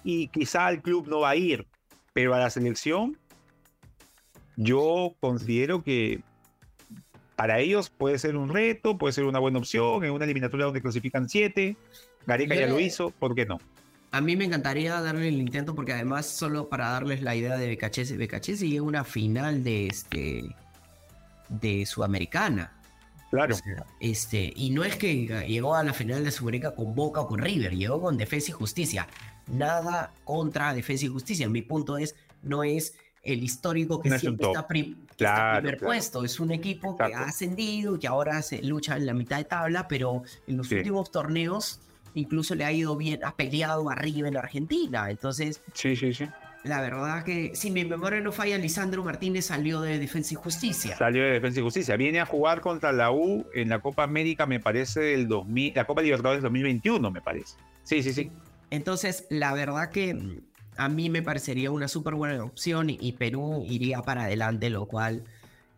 Y 0.02 0.28
quizá 0.28 0.68
el 0.70 0.82
club 0.82 1.06
no 1.06 1.20
va 1.20 1.30
a 1.30 1.36
ir, 1.36 1.64
pero 2.12 2.34
a 2.34 2.38
la 2.40 2.50
selección, 2.50 3.16
yo 4.56 5.14
considero 5.20 5.82
que 5.84 6.20
para 7.38 7.60
ellos 7.60 7.88
puede 7.88 8.18
ser 8.18 8.36
un 8.36 8.48
reto, 8.48 8.98
puede 8.98 9.12
ser 9.12 9.22
una 9.22 9.38
buena 9.38 9.60
opción, 9.60 10.04
en 10.04 10.10
una 10.10 10.24
eliminatoria 10.24 10.66
donde 10.66 10.82
clasifican 10.82 11.28
siete. 11.28 11.76
Gareca 12.26 12.56
Yo 12.56 12.62
ya 12.62 12.66
lo 12.66 12.80
hizo, 12.80 13.10
¿por 13.10 13.36
qué 13.36 13.46
no? 13.46 13.60
A 14.10 14.20
mí 14.20 14.34
me 14.34 14.46
encantaría 14.46 15.00
darle 15.00 15.28
el 15.28 15.38
intento 15.38 15.76
porque 15.76 15.92
además 15.92 16.26
solo 16.26 16.68
para 16.68 16.90
darles 16.90 17.22
la 17.22 17.36
idea 17.36 17.56
de 17.56 17.68
Becachese, 17.68 18.16
Becachese 18.16 18.68
llega 18.68 18.80
a 18.80 18.82
una 18.82 19.04
final 19.04 19.62
de 19.62 19.86
este 19.86 20.56
de 21.48 21.86
Sudamericana. 21.86 22.72
Claro. 23.30 23.54
O 23.54 23.58
sea, 23.58 23.86
este, 24.00 24.52
y 24.56 24.70
no 24.70 24.82
es 24.82 24.96
que 24.96 25.46
llegó 25.46 25.76
a 25.76 25.84
la 25.84 25.92
final 25.92 26.24
de 26.24 26.32
Sudamericana 26.32 26.74
con 26.74 26.92
Boca 26.96 27.20
o 27.20 27.28
con 27.28 27.38
River, 27.38 27.76
llegó 27.76 28.00
con 28.02 28.16
Defensa 28.16 28.50
y 28.50 28.54
Justicia. 28.54 29.06
Nada 29.46 30.12
contra 30.24 30.74
Defensa 30.74 31.04
y 31.04 31.08
Justicia. 31.08 31.48
Mi 31.48 31.62
punto 31.62 31.98
es, 31.98 32.16
no 32.42 32.64
es 32.64 32.96
el 33.32 33.42
histórico 33.44 34.00
que 34.00 34.08
No 34.10 34.18
siempre 34.18 34.46
está, 34.46 34.66
prim- 34.66 34.94
que 34.94 35.00
está 35.12 35.16
Claro, 35.34 35.58
primer 35.60 35.78
claro. 35.78 35.88
puesto. 35.88 36.24
Es 36.24 36.40
un 36.40 36.50
equipo 36.52 36.96
que 36.96 37.14
ha 37.14 37.22
ascendido 37.24 37.96
y 37.96 37.98
que 37.98 38.06
ahora 38.08 38.40
se 38.42 38.62
lucha 38.62 38.96
en 38.96 39.06
la 39.06 39.14
mitad 39.14 39.36
de 39.38 39.44
tabla, 39.44 39.86
pero 39.88 40.22
en 40.46 40.56
los 40.56 40.68
Sí. 40.68 40.76
últimos 40.76 41.10
torneos 41.10 41.80
incluso 42.14 42.54
le 42.54 42.64
ha 42.64 42.72
ido 42.72 42.96
bien, 42.96 43.24
ha 43.24 43.36
peleado 43.36 43.88
arriba 43.90 44.28
en 44.28 44.36
Argentina. 44.36 45.10
Entonces, 45.10 45.60
Sí, 45.74 45.94
sí, 45.94 46.12
sí. 46.12 46.26
la 46.64 46.80
verdad 46.80 47.22
que 47.22 47.54
si 47.54 47.70
mi 47.70 47.84
memoria 47.84 48.20
no 48.20 48.32
falla, 48.32 48.58
Lisandro 48.58 49.04
Martínez 49.04 49.46
salió 49.46 49.80
de 49.82 49.98
Defensa 50.00 50.34
y 50.34 50.36
Justicia. 50.36 50.96
Salió 50.96 51.22
de 51.22 51.32
Defensa 51.32 51.60
y 51.60 51.62
Justicia. 51.62 51.96
Viene 51.96 52.18
a 52.20 52.26
jugar 52.26 52.60
contra 52.60 52.90
la 52.92 53.12
U 53.12 53.46
en 53.54 53.68
la 53.68 53.78
Copa 53.80 54.02
América, 54.02 54.46
me 54.46 54.58
parece, 54.58 55.00
del 55.00 55.28
2000, 55.28 55.74
la 55.76 55.84
Copa 55.84 56.02
Libertadores 56.02 56.42
2021, 56.42 57.10
me 57.10 57.20
parece. 57.20 57.56
Sí, 57.84 58.02
sí, 58.02 58.12
sí. 58.12 58.30
Entonces, 58.70 59.26
la 59.30 59.52
verdad 59.54 59.90
que 59.90 60.14
mm, 60.14 60.40
a 60.78 60.88
mí 60.88 61.10
me 61.10 61.22
parecería 61.22 61.70
una 61.70 61.88
súper 61.88 62.14
buena 62.14 62.42
opción 62.42 62.88
y, 62.88 62.98
y 63.00 63.12
Perú 63.12 63.64
iría 63.68 64.00
para 64.02 64.22
adelante, 64.24 64.70
lo 64.70 64.86
cual 64.86 65.24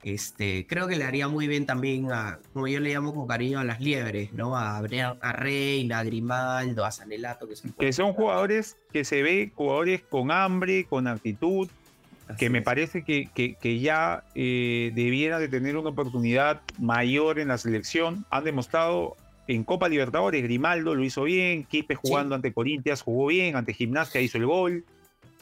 este, 0.03 0.67
creo 0.67 0.87
que 0.87 0.97
le 0.97 1.05
haría 1.05 1.27
muy 1.29 1.47
bien 1.47 1.67
también 1.67 2.13
a, 2.13 2.39
como 2.53 2.69
yo 2.69 2.81
le 2.81 2.93
llamo 2.93 3.15
con 3.15 3.27
cariño, 3.27 3.59
a 3.59 3.65
las 3.65 3.81
liebres, 3.81 4.33
¿no? 4.33 4.57
A, 4.57 4.79
a 4.79 5.33
Reina, 5.33 5.99
a 5.99 6.05
Grimaldo, 6.05 6.85
a 6.85 6.91
Sanelato, 6.91 7.49
que 7.49 7.57
son, 7.57 7.73
Que 7.73 7.93
son 7.93 8.13
jugadores 8.13 8.77
que 8.93 9.05
se 9.05 9.23
ve, 9.23 9.53
jugadores 9.55 10.03
con 10.03 10.31
hambre, 10.31 10.85
con 10.85 11.07
actitud, 11.07 11.69
que 12.39 12.49
me 12.49 12.63
parece 12.63 13.03
que, 13.03 13.29
que, 13.35 13.55
que 13.55 13.81
ya 13.81 14.23
eh, 14.35 14.93
debiera 14.95 15.39
de 15.39 15.49
tener 15.49 15.77
una 15.77 15.91
oportunidad 15.91 16.61
mayor 16.79 17.39
en 17.39 17.49
la 17.49 17.59
selección. 17.59 18.25
Han 18.31 18.45
demostrado 18.45 19.17
en 19.51 19.65
Copa 19.65 19.89
Libertadores, 19.89 20.45
Grimaldo 20.45 20.95
lo 20.95 21.03
hizo 21.03 21.25
bien, 21.25 21.65
Quispe 21.65 21.97
jugando 21.97 22.37
ante 22.37 22.53
Corintias 22.53 23.03
jugó 23.03 23.27
bien, 23.27 23.57
ante 23.57 23.75
Gimnasia 23.75 24.21
hizo 24.21 24.39
el 24.39 24.47
gol. 24.47 24.85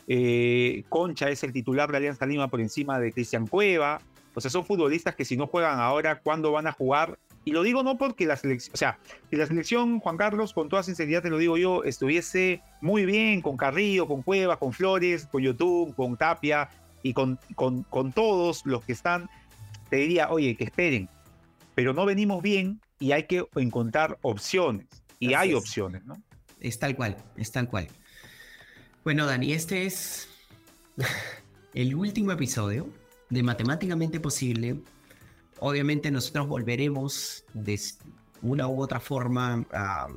Eh, 0.06 0.84
Concha 0.88 1.28
es 1.28 1.44
el 1.44 1.52
titular 1.52 1.90
de 1.90 1.98
Alianza 1.98 2.24
Lima 2.24 2.48
por 2.48 2.62
encima 2.62 2.98
de 2.98 3.12
Cristian 3.12 3.46
Cueva. 3.46 4.00
O 4.34 4.40
sea, 4.40 4.50
son 4.50 4.64
futbolistas 4.64 5.14
que 5.14 5.26
si 5.26 5.36
no 5.36 5.46
juegan 5.46 5.78
ahora, 5.78 6.20
¿cuándo 6.20 6.52
van 6.52 6.66
a 6.66 6.72
jugar? 6.72 7.18
Y 7.44 7.50
lo 7.50 7.62
digo 7.62 7.82
no 7.82 7.98
porque 7.98 8.24
la 8.24 8.36
selección, 8.36 8.72
o 8.72 8.76
sea, 8.78 8.98
si 9.28 9.36
la 9.36 9.46
selección, 9.46 10.00
Juan 10.00 10.16
Carlos, 10.16 10.54
con 10.54 10.70
toda 10.70 10.82
sinceridad 10.82 11.22
te 11.22 11.28
lo 11.28 11.36
digo 11.36 11.58
yo, 11.58 11.84
estuviese 11.84 12.62
muy 12.80 13.04
bien 13.04 13.42
con 13.42 13.58
Carrillo, 13.58 14.06
con 14.06 14.22
Cueva, 14.22 14.58
con 14.58 14.72
Flores, 14.72 15.26
con 15.30 15.42
YouTube, 15.42 15.94
con 15.94 16.16
Tapia 16.16 16.70
y 17.02 17.12
con, 17.12 17.38
con, 17.54 17.82
con 17.82 18.12
todos 18.12 18.64
los 18.64 18.82
que 18.86 18.92
están, 18.92 19.28
te 19.90 19.96
diría, 19.96 20.30
oye, 20.30 20.56
que 20.56 20.64
esperen, 20.64 21.10
pero 21.74 21.92
no 21.92 22.06
venimos 22.06 22.42
bien 22.42 22.80
y 22.98 23.12
hay 23.12 23.24
que 23.24 23.44
encontrar 23.56 24.18
opciones. 24.22 24.86
Y 25.20 25.34
hay 25.34 25.50
es. 25.50 25.56
opciones, 25.56 26.04
¿no? 26.04 26.20
Es 26.60 26.78
tal 26.78 26.96
cual, 26.96 27.16
es 27.36 27.52
tal 27.52 27.68
cual. 27.68 27.88
Bueno, 29.04 29.26
Dani, 29.26 29.52
este 29.52 29.86
es 29.86 30.28
el 31.74 31.94
último 31.94 32.32
episodio 32.32 32.88
de 33.30 33.42
Matemáticamente 33.42 34.20
Posible. 34.20 34.80
Obviamente 35.60 36.10
nosotros 36.10 36.46
volveremos 36.48 37.44
de 37.54 37.80
una 38.42 38.68
u 38.68 38.80
otra 38.80 39.00
forma 39.00 39.64
a 39.72 40.08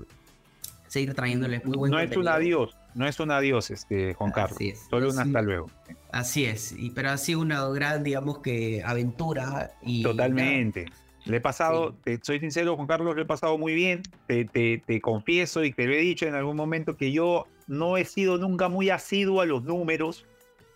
seguir 0.87 1.13
trayéndoles 1.13 1.65
muy 1.65 1.77
buen 1.77 1.91
No 1.91 1.99
es 1.99 2.15
un 2.15 2.27
adiós, 2.27 2.75
no 2.93 3.07
es 3.07 3.19
un 3.19 3.31
adiós, 3.31 3.71
este, 3.71 4.13
Juan 4.13 4.31
Carlos. 4.31 4.59
Solo 4.89 5.09
un 5.09 5.19
hasta 5.19 5.41
luego. 5.41 5.71
Así 6.11 6.45
es, 6.45 6.73
y, 6.73 6.89
pero 6.91 7.11
ha 7.11 7.17
sido 7.17 7.39
una 7.39 7.65
gran, 7.69 8.03
digamos 8.03 8.39
que, 8.39 8.83
aventura. 8.83 9.71
Y, 9.81 10.03
Totalmente. 10.03 10.85
Le 11.25 11.37
he 11.37 11.41
pasado, 11.41 11.93
te, 12.03 12.19
soy 12.21 12.39
sincero, 12.39 12.75
Juan 12.75 12.87
Carlos, 12.87 13.15
le 13.15 13.21
he 13.23 13.25
pasado 13.25 13.57
muy 13.57 13.73
bien. 13.73 14.01
Te, 14.27 14.45
te, 14.45 14.81
te, 14.85 15.01
confieso 15.01 15.63
y 15.63 15.71
te 15.71 15.85
lo 15.85 15.93
he 15.93 15.97
dicho 15.97 16.25
en 16.25 16.35
algún 16.35 16.55
momento 16.55 16.97
que 16.97 17.11
yo 17.11 17.45
no 17.67 17.97
he 17.97 18.05
sido 18.05 18.37
nunca 18.37 18.69
muy 18.69 18.89
asiduo 18.89 19.41
a 19.41 19.45
los 19.45 19.63
números. 19.63 20.25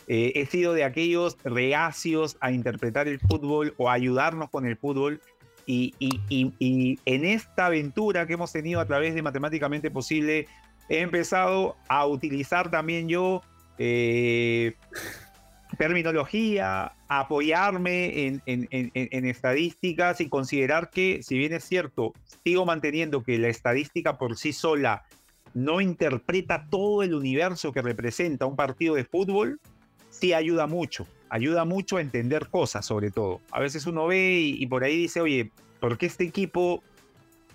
Eh, 0.07 0.33
he 0.35 0.45
sido 0.45 0.73
de 0.73 0.83
aquellos 0.83 1.37
reacios 1.43 2.37
a 2.39 2.51
interpretar 2.51 3.07
el 3.07 3.19
fútbol 3.19 3.73
o 3.77 3.89
a 3.89 3.93
ayudarnos 3.93 4.49
con 4.49 4.65
el 4.65 4.77
fútbol. 4.77 5.19
Y, 5.65 5.95
y, 5.97 6.21
y, 6.29 6.53
y, 6.59 6.99
en 7.05 7.25
esta 7.25 7.65
aventura 7.65 8.27
que 8.27 8.33
hemos 8.33 8.51
tenido 8.51 8.79
a 8.79 8.85
través 8.85 9.15
de 9.15 9.23
Matemáticamente 9.23 9.89
Posible, 9.89 10.47
he 10.89 10.99
empezado 10.99 11.75
a 11.89 12.05
utilizar 12.05 12.69
también 12.69 13.09
yo 13.09 13.41
eh, 13.77 14.75
terminología, 15.77 16.93
apoyarme 17.07 18.41
en, 18.45 19.25
estadísticas 19.25 20.21
y 20.21 20.29
considerar 20.29 20.89
que, 20.89 21.21
si 21.23 21.37
bien 21.37 21.53
es 21.53 21.63
cierto, 21.63 22.13
sigo 22.43 22.65
manteniendo 22.65 23.23
que 23.23 23.37
la 23.37 23.47
estadística 23.47 24.17
por 24.17 24.37
sí 24.37 24.53
sola 24.53 25.03
no 25.53 25.81
interpreta 25.81 26.67
todo 26.69 27.03
el 27.03 27.13
universo 27.13 27.71
que 27.71 27.81
representa 27.81 28.45
un 28.45 28.55
partido 28.55 28.95
de 28.95 29.05
fútbol, 29.05 29.59
sí 30.09 30.33
ayuda 30.33 30.67
mucho, 30.67 31.07
ayuda 31.29 31.65
mucho 31.65 31.97
a 31.97 32.01
entender 32.01 32.47
cosas 32.49 32.85
sobre 32.85 33.11
todo. 33.11 33.41
A 33.51 33.59
veces 33.59 33.85
uno 33.85 34.07
ve 34.07 34.39
y, 34.39 34.63
y 34.63 34.67
por 34.67 34.83
ahí 34.83 34.97
dice, 34.97 35.21
oye, 35.21 35.51
¿por 35.79 35.97
qué 35.97 36.05
este 36.05 36.25
equipo 36.25 36.83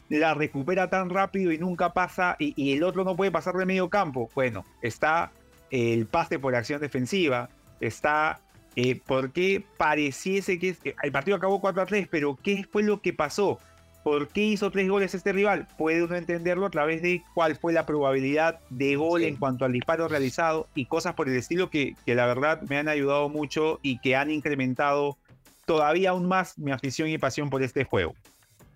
la 0.09 0.35
recupera 0.35 0.91
tan 0.91 1.11
rápido 1.11 1.53
y 1.53 1.59
nunca 1.59 1.93
pasa 1.93 2.37
y, 2.39 2.53
y 2.57 2.77
el 2.77 2.83
otro 2.83 3.05
no 3.05 3.17
puede 3.17 3.31
pasar 3.31 3.55
de 3.55 3.67
medio 3.67 3.89
campo? 3.89 4.31
Bueno, 4.35 4.65
está 4.83 5.33
el 5.71 6.07
pase 6.07 6.39
por 6.39 6.55
acción 6.55 6.81
defensiva, 6.81 7.49
está 7.81 8.41
eh, 8.77 9.01
porque 9.05 9.65
pareciese 9.77 10.59
que 10.59 10.77
eh, 10.85 10.95
el 11.03 11.13
partido 11.13 11.37
acabó 11.37 11.61
4 11.61 11.83
a 11.83 11.87
3, 11.87 12.09
pero 12.11 12.39
¿qué 12.43 12.65
fue 12.71 12.83
lo 12.83 13.01
que 13.01 13.13
pasó? 13.13 13.59
¿Por 14.05 14.29
qué 14.29 14.43
hizo 14.43 14.71
tres 14.71 14.89
goles 14.89 15.15
este 15.15 15.33
rival? 15.33 15.67
Puede 15.77 16.03
uno 16.03 16.17
entenderlo 16.17 16.65
a 16.65 16.71
través 16.71 17.03
de 17.03 17.23
cuál 17.35 17.57
fue 17.57 17.75
la 17.75 17.85
probabilidad 17.85 18.61
de 18.71 18.97
gol 18.97 19.21
sí. 19.21 19.27
en 19.27 19.37
cuanto 19.37 19.67
al 19.67 19.73
disparo 19.73 20.09
realizado 20.09 20.69
y 20.75 20.87
cosas 20.87 21.15
por 21.15 21.29
el 21.29 21.37
estilo 21.37 21.69
que, 21.69 21.95
que 22.07 22.15
la 22.15 22.25
verdad 22.27 22.63
me 22.63 22.79
han 22.79 22.89
ayudado 22.89 23.29
mucho 23.29 23.79
y 23.83 23.99
que 23.99 24.17
han 24.17 24.31
incrementado 24.31 25.19
todavía 25.67 26.11
aún 26.11 26.27
más 26.27 26.59
mi 26.59 26.73
afición 26.73 27.09
y 27.11 27.19
pasión 27.19 27.51
por 27.51 27.63
este 27.63 27.85
juego. 27.85 28.15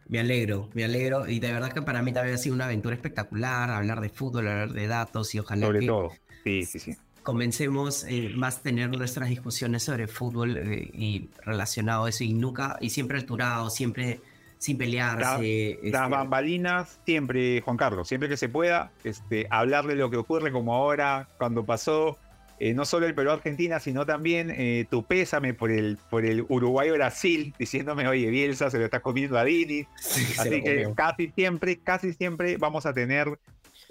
Me 0.07 0.21
alegro, 0.21 0.69
me 0.75 0.85
alegro. 0.85 1.27
Y 1.27 1.41
de 1.41 1.53
verdad 1.53 1.73
que 1.73 1.83
para 1.83 2.03
mí 2.03 2.13
también 2.13 2.35
ha 2.35 2.39
sido 2.39 2.55
una 2.55 2.67
aventura 2.67 2.95
espectacular, 2.95 3.71
hablar 3.71 4.01
de 4.01 4.11
fútbol, 4.11 4.49
hablar 4.49 4.73
de 4.73 4.87
datos 4.87 5.35
y 5.35 5.39
ojalá 5.39 5.67
Sobre 5.67 5.81
que 5.81 5.87
todo, 5.87 6.13
sí, 6.45 6.65
sí, 6.65 6.79
sí. 6.79 6.97
Comencemos 7.25 8.05
eh, 8.05 8.33
más 8.37 8.63
tener 8.63 8.91
nuestras 8.97 9.29
discusiones 9.29 9.83
sobre 9.83 10.07
fútbol 10.07 10.57
eh, 10.57 10.91
y 10.93 11.31
relacionado 11.45 12.05
a 12.05 12.11
eso 12.11 12.23
y 12.23 12.35
nunca, 12.35 12.77
y 12.81 12.91
siempre 12.91 13.19
alturado, 13.19 13.71
siempre 13.71 14.21
sin 14.59 14.79
pelearse. 14.79 15.21
Las, 15.21 15.41
este... 15.41 15.91
las 15.91 16.11
bambalinas, 16.11 17.01
siempre, 17.05 17.61
Juan 17.63 17.77
Carlos, 17.77 18.07
siempre 18.07 18.29
que 18.29 18.37
se 18.37 18.49
pueda, 18.49 18.93
este, 19.03 19.47
hablar 19.51 19.87
de 19.87 19.97
lo 19.97 20.11
que 20.11 20.19
ocurre 20.19 20.53
como 20.53 20.75
ahora, 20.75 21.27
cuando 21.39 21.65
pasó, 21.65 22.19
eh, 22.61 22.73
no 22.75 22.85
solo 22.85 23.07
el 23.07 23.15
Perú-Argentina, 23.15 23.81
sino 23.81 24.07
también 24.07 24.51
eh, 24.51 24.85
tu 24.91 25.03
pésame 25.03 25.55
por 25.55 25.71
el, 25.71 25.99
por 26.11 26.25
el 26.25 26.45
Uruguay-Brasil, 26.49 27.55
diciéndome, 27.59 28.07
oye, 28.07 28.31
Bielsa 28.31 28.71
se 28.71 28.79
lo 28.79 28.85
está 28.85 29.01
comiendo 29.01 29.39
a 29.39 29.45
Dini. 29.45 29.87
Sí, 29.99 30.35
Así 30.39 30.63
que 30.63 30.93
casi 30.95 31.33
siempre, 31.35 31.79
casi 31.81 32.13
siempre 32.13 32.57
vamos 32.59 32.87
a 32.87 32.93
tener 32.93 33.39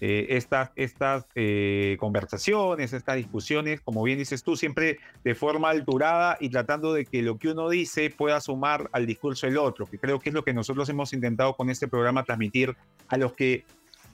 eh, 0.05 0.35
estas, 0.35 0.71
estas 0.75 1.25
eh, 1.33 1.95
conversaciones, 1.97 2.91
estas 2.91 3.15
discusiones, 3.15 3.79
como 3.79 4.03
bien 4.03 4.17
dices 4.17 4.43
tú, 4.43 4.57
siempre 4.57 4.99
de 5.23 5.33
forma 5.33 5.69
alturada 5.69 6.35
y 6.41 6.49
tratando 6.49 6.91
de 6.91 7.05
que 7.05 7.21
lo 7.21 7.37
que 7.37 7.51
uno 7.51 7.69
dice 7.69 8.09
pueda 8.09 8.41
sumar 8.41 8.89
al 8.91 9.05
discurso 9.05 9.47
del 9.47 9.57
otro, 9.57 9.85
que 9.85 9.97
creo 9.97 10.19
que 10.19 10.27
es 10.27 10.33
lo 10.35 10.43
que 10.43 10.53
nosotros 10.53 10.89
hemos 10.89 11.13
intentado 11.13 11.55
con 11.55 11.69
este 11.69 11.87
programa 11.87 12.25
transmitir 12.25 12.75
a 13.07 13.15
los 13.15 13.31
que 13.31 13.63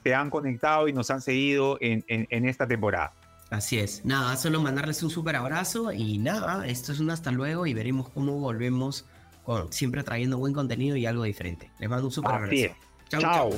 se 0.04 0.14
han 0.14 0.30
conectado 0.30 0.86
y 0.86 0.92
nos 0.92 1.10
han 1.10 1.22
seguido 1.22 1.76
en, 1.80 2.04
en, 2.06 2.28
en 2.30 2.48
esta 2.48 2.68
temporada. 2.68 3.12
Así 3.50 3.80
es, 3.80 4.04
nada, 4.04 4.36
solo 4.36 4.62
mandarles 4.62 5.02
un 5.02 5.10
súper 5.10 5.34
abrazo 5.34 5.90
y 5.90 6.18
nada, 6.18 6.68
esto 6.68 6.92
es 6.92 7.00
un 7.00 7.10
hasta 7.10 7.32
luego 7.32 7.66
y 7.66 7.74
veremos 7.74 8.10
cómo 8.10 8.38
volvemos 8.38 9.06
con, 9.42 9.72
siempre 9.72 10.04
trayendo 10.04 10.38
buen 10.38 10.54
contenido 10.54 10.94
y 10.96 11.04
algo 11.04 11.24
diferente. 11.24 11.68
Les 11.80 11.90
mando 11.90 12.06
un 12.06 12.12
súper 12.12 12.30
abrazo. 12.30 12.76
Chao. 13.08 13.20
chao. 13.20 13.50